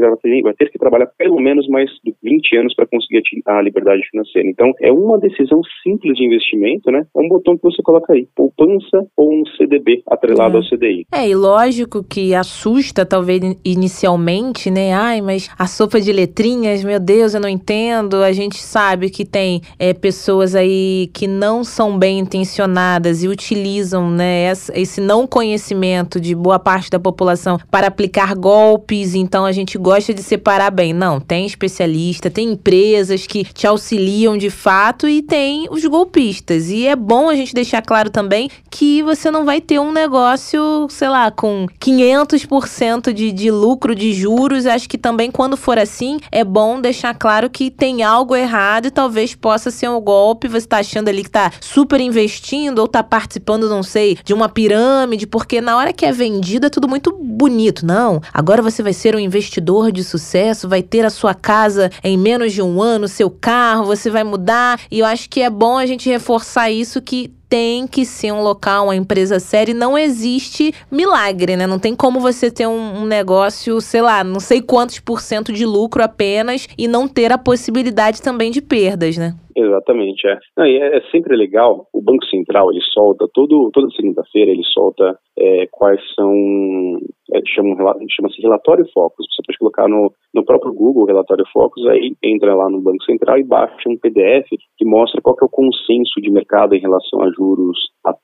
vai 0.43 0.53
ter 0.53 0.71
que 0.71 0.79
trabalhar 0.79 1.07
pelo 1.17 1.39
menos 1.39 1.67
mais 1.67 1.89
de 2.03 2.13
20 2.23 2.57
anos 2.57 2.75
para 2.75 2.87
conseguir 2.87 3.23
a 3.45 3.61
liberdade 3.61 4.01
financeira. 4.09 4.47
Então, 4.49 4.71
é 4.81 4.91
uma 4.91 5.17
decisão 5.17 5.61
simples 5.83 6.17
de 6.17 6.25
investimento, 6.25 6.91
né? 6.91 7.05
É 7.15 7.19
um 7.19 7.27
botão 7.27 7.55
que 7.55 7.63
você 7.63 7.81
coloca 7.83 8.13
aí, 8.13 8.27
poupança 8.35 9.05
ou 9.15 9.31
um 9.31 9.43
CDB 9.57 10.01
atrelado 10.07 10.57
é. 10.57 10.57
ao 10.57 10.63
CDI. 10.63 11.05
É, 11.13 11.29
e 11.29 11.35
lógico 11.35 12.03
que 12.03 12.33
assusta, 12.33 13.05
talvez, 13.05 13.41
inicialmente, 13.63 14.71
né? 14.71 14.93
Ai, 14.93 15.21
mas 15.21 15.49
a 15.57 15.67
sopa 15.67 15.99
de 16.01 16.11
letrinhas, 16.11 16.83
meu 16.83 16.99
Deus, 16.99 17.33
eu 17.33 17.41
não 17.41 17.49
entendo. 17.49 18.17
A 18.17 18.31
gente 18.31 18.57
sabe 18.57 19.09
que 19.09 19.25
tem 19.25 19.61
é, 19.79 19.93
pessoas 19.93 20.55
aí 20.55 21.09
que 21.13 21.27
não 21.27 21.63
são 21.63 21.97
bem 21.97 22.19
intencionadas 22.19 22.94
e 23.23 23.27
utilizam 23.27 24.09
né, 24.09 24.51
esse 24.73 25.01
não 25.01 25.27
conhecimento 25.27 26.19
de 26.19 26.33
boa 26.35 26.59
parte 26.59 26.89
da 26.89 26.99
população 26.99 27.59
para 27.69 27.87
aplicar 27.87 28.35
golpes, 28.35 29.15
então 29.15 29.45
a 29.45 29.51
gente 29.51 29.77
gosta 29.77 30.13
de 30.13 30.23
separar 30.23 30.71
bem. 30.71 30.93
Não, 30.93 31.19
tem 31.19 31.45
especialista, 31.45 32.29
tem 32.29 32.51
empresas 32.51 33.27
que 33.27 33.43
te 33.43 33.67
auxiliam 33.67 34.37
de 34.37 34.49
fato 34.49 35.07
e 35.07 35.21
tem 35.21 35.67
os 35.69 35.85
golpistas. 35.85 36.69
E 36.69 36.87
é 36.87 36.95
bom 36.95 37.29
a 37.29 37.35
gente 37.35 37.53
deixar 37.53 37.81
claro 37.81 38.09
também 38.09 38.49
que 38.69 39.01
você 39.03 39.31
não 39.31 39.45
vai 39.45 39.61
ter 39.61 39.79
um 39.79 39.91
negócio, 39.91 40.87
sei 40.89 41.09
lá, 41.09 41.31
com 41.31 41.67
500% 41.79 43.13
de, 43.13 43.31
de 43.31 43.51
lucro 43.51 43.95
de 43.95 44.13
juros. 44.13 44.65
Acho 44.65 44.89
que 44.89 44.97
também 44.97 45.31
quando 45.31 45.57
for 45.57 45.77
assim, 45.77 46.19
é 46.31 46.43
bom 46.43 46.79
deixar 46.79 47.13
claro 47.13 47.49
que 47.49 47.71
tem 47.71 48.03
algo 48.03 48.35
errado 48.35 48.87
e 48.87 48.91
talvez 48.91 49.35
possa 49.35 49.71
ser 49.71 49.89
um 49.89 49.99
golpe. 49.99 50.47
Você 50.47 50.65
está 50.65 50.77
achando 50.77 51.07
ali 51.07 51.21
que 51.21 51.29
está 51.29 51.51
super 51.59 51.99
investindo 51.99 52.84
ou 52.85 52.87
tá 52.87 53.03
participando, 53.03 53.67
não 53.67 53.81
sei, 53.81 54.17
de 54.23 54.33
uma 54.33 54.47
pirâmide, 54.47 55.25
porque 55.25 55.59
na 55.59 55.75
hora 55.75 55.91
que 55.91 56.05
é 56.05 56.11
vendido 56.11 56.67
é 56.67 56.69
tudo 56.69 56.87
muito 56.87 57.11
bonito. 57.11 57.85
Não, 57.85 58.21
agora 58.31 58.61
você 58.61 58.83
vai 58.83 58.93
ser 58.93 59.15
um 59.15 59.19
investidor 59.19 59.91
de 59.91 60.03
sucesso, 60.03 60.69
vai 60.69 60.83
ter 60.83 61.03
a 61.03 61.09
sua 61.09 61.33
casa 61.33 61.89
em 62.03 62.17
menos 62.17 62.53
de 62.53 62.61
um 62.61 62.81
ano, 62.81 63.07
seu 63.07 63.29
carro, 63.29 63.85
você 63.85 64.09
vai 64.09 64.23
mudar. 64.23 64.79
E 64.89 64.99
eu 64.99 65.05
acho 65.05 65.29
que 65.29 65.41
é 65.41 65.49
bom 65.49 65.77
a 65.77 65.85
gente 65.85 66.09
reforçar 66.09 66.69
isso 66.69 67.01
que 67.01 67.33
tem 67.55 67.87
que 67.87 68.03
ser 68.03 68.33
um 68.33 68.43
local, 68.43 68.87
uma 68.87 68.95
empresa 68.97 69.39
séria 69.39 69.73
não 69.73 69.97
existe 69.97 70.73
milagre, 70.91 71.55
né? 71.55 71.65
Não 71.65 71.79
tem 71.79 71.95
como 71.95 72.19
você 72.19 72.51
ter 72.51 72.67
um, 72.67 73.03
um, 73.03 73.05
negócio, 73.05 73.79
sei 73.79 74.01
lá, 74.01 74.25
não 74.25 74.41
sei 74.41 74.61
quantos 74.61 74.99
por 74.99 75.21
cento 75.21 75.53
de 75.53 75.65
lucro 75.65 76.03
apenas 76.03 76.67
e 76.77 76.85
não 76.85 77.07
ter 77.07 77.31
a 77.31 77.37
possibilidade 77.37 78.21
também 78.21 78.51
de 78.51 78.61
perdas, 78.61 79.17
né? 79.17 79.35
Exatamente, 79.55 80.27
é. 80.27 80.37
Não, 80.57 80.65
é, 80.65 80.97
é, 80.97 81.01
sempre 81.11 81.33
legal, 81.37 81.87
o 81.93 82.01
Banco 82.01 82.25
Central, 82.25 82.73
ele 82.73 82.81
solta, 82.93 83.25
todo, 83.33 83.71
toda 83.73 83.89
segunda-feira 83.91 84.51
ele 84.51 84.65
solta 84.73 85.17
é, 85.39 85.65
quais 85.71 86.01
são, 86.13 86.99
é, 87.33 87.39
chama-se 87.47 88.11
chama 88.15 88.29
relatório 88.41 88.85
focos, 88.93 89.25
você 89.29 89.41
pode 89.45 89.57
colocar 89.57 89.87
no, 89.87 90.11
no 90.33 90.45
próprio 90.45 90.73
Google 90.73 91.05
relatório 91.05 91.45
focos, 91.51 91.85
aí 91.87 92.15
entra 92.23 92.53
lá 92.53 92.69
no 92.69 92.81
Banco 92.81 93.03
Central 93.03 93.37
e 93.37 93.43
baixa 93.43 93.89
um 93.89 93.97
PDF 93.97 94.47
que 94.77 94.85
mostra 94.85 95.21
qual 95.21 95.35
é 95.41 95.45
o 95.45 95.49
consenso 95.49 96.21
de 96.21 96.29
mercado 96.29 96.75
em 96.75 96.79
relação 96.79 97.21
a 97.23 97.31
juros, 97.31 97.77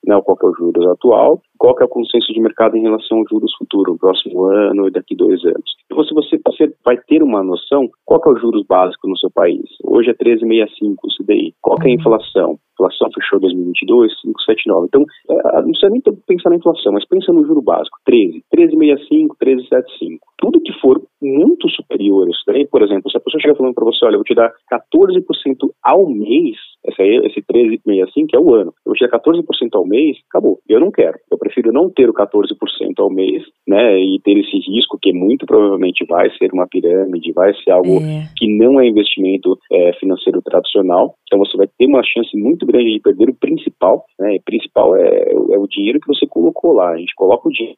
né, 0.05 0.19
qual 0.23 0.37
é 0.41 0.45
o 0.45 0.55
juros 0.55 0.87
atual, 0.87 1.41
qual 1.57 1.75
é 1.79 1.85
o 1.85 1.89
consenso 1.89 2.31
de 2.33 2.41
mercado 2.41 2.75
em 2.77 2.81
relação 2.81 3.19
aos 3.19 3.29
juros 3.29 3.51
futuros, 3.57 3.93
no 3.93 3.99
próximo 3.99 4.45
ano 4.45 4.87
e 4.87 4.91
daqui 4.91 5.15
dois 5.15 5.43
anos. 5.45 5.75
Então, 5.85 6.03
se 6.03 6.13
você, 6.13 6.39
você 6.45 6.73
vai 6.85 6.97
ter 6.97 7.23
uma 7.23 7.43
noção, 7.43 7.89
qual 8.05 8.21
é 8.25 8.29
o 8.29 8.37
juros 8.37 8.65
básico 8.67 9.07
no 9.07 9.17
seu 9.17 9.29
país? 9.29 9.61
Hoje 9.83 10.09
é 10.09 10.13
13,65 10.13 10.95
o 11.03 11.23
CDI. 11.23 11.53
Qual 11.61 11.77
é 11.79 11.83
a 11.83 11.85
uhum. 11.85 11.93
inflação? 11.93 12.59
Inflação 12.81 13.09
fechou 13.13 13.39
2022, 13.39 14.11
5,79. 14.25 14.85
Então, 14.87 15.05
é, 15.29 15.61
não 15.61 15.69
precisa 15.69 15.89
nem 15.89 16.01
pensar 16.25 16.49
na 16.49 16.55
inflação, 16.55 16.93
mas 16.93 17.07
pensa 17.07 17.31
no 17.31 17.45
juro 17.45 17.61
básico, 17.61 17.97
13, 18.05 18.43
13,65, 18.53 19.27
13,75 19.41 20.19
tudo 20.41 20.59
que 20.59 20.73
for 20.81 20.99
muito 21.21 21.69
superior 21.69 22.27
a 22.27 22.31
isso 22.31 22.41
daí, 22.47 22.67
por 22.67 22.81
exemplo, 22.81 23.09
se 23.11 23.17
a 23.17 23.21
pessoa 23.21 23.39
chega 23.39 23.55
falando 23.55 23.75
para 23.75 23.85
você, 23.85 24.03
olha, 24.03 24.15
eu 24.15 24.19
vou 24.19 24.25
te 24.25 24.33
dar 24.33 24.51
14% 24.73 25.21
ao 25.83 26.09
mês, 26.09 26.57
esse, 27.01 27.25
aí, 27.25 27.27
esse 27.27 27.41
13,65 27.41 28.27
que 28.29 28.35
é 28.35 28.39
o 28.39 28.53
ano, 28.53 28.73
eu 28.85 28.93
dar 29.01 29.19
14% 29.19 29.43
ao 29.73 29.85
mês, 29.85 30.17
acabou. 30.29 30.59
Eu 30.67 30.79
não 30.79 30.91
quero. 30.91 31.17
Eu 31.31 31.37
prefiro 31.37 31.71
não 31.71 31.89
ter 31.89 32.09
o 32.09 32.13
14% 32.13 32.45
ao 32.99 33.09
mês, 33.09 33.43
né, 33.67 33.99
e 33.99 34.19
ter 34.23 34.37
esse 34.37 34.57
risco 34.57 34.97
que 35.01 35.13
muito 35.13 35.45
provavelmente 35.45 36.05
vai 36.05 36.29
ser 36.37 36.51
uma 36.53 36.67
pirâmide, 36.67 37.33
vai 37.33 37.53
ser 37.63 37.71
algo 37.71 37.99
é. 38.01 38.27
que 38.37 38.47
não 38.47 38.79
é 38.79 38.87
investimento 38.87 39.57
é, 39.71 39.93
financeiro 39.93 40.41
tradicional. 40.41 41.15
Então 41.27 41.39
você 41.39 41.57
vai 41.57 41.67
ter 41.67 41.85
uma 41.85 42.03
chance 42.03 42.35
muito 42.37 42.65
grande 42.65 42.93
de 42.93 42.99
perder 42.99 43.29
o 43.29 43.35
principal, 43.35 44.05
né, 44.19 44.37
principal 44.45 44.95
é, 44.95 45.31
é 45.31 45.57
o 45.57 45.67
dinheiro 45.67 45.99
que 45.99 46.07
você 46.07 46.25
colocou 46.27 46.73
lá. 46.73 46.91
A 46.91 46.97
gente 46.97 47.13
coloca 47.15 47.47
o 47.47 47.51
dinheiro 47.51 47.77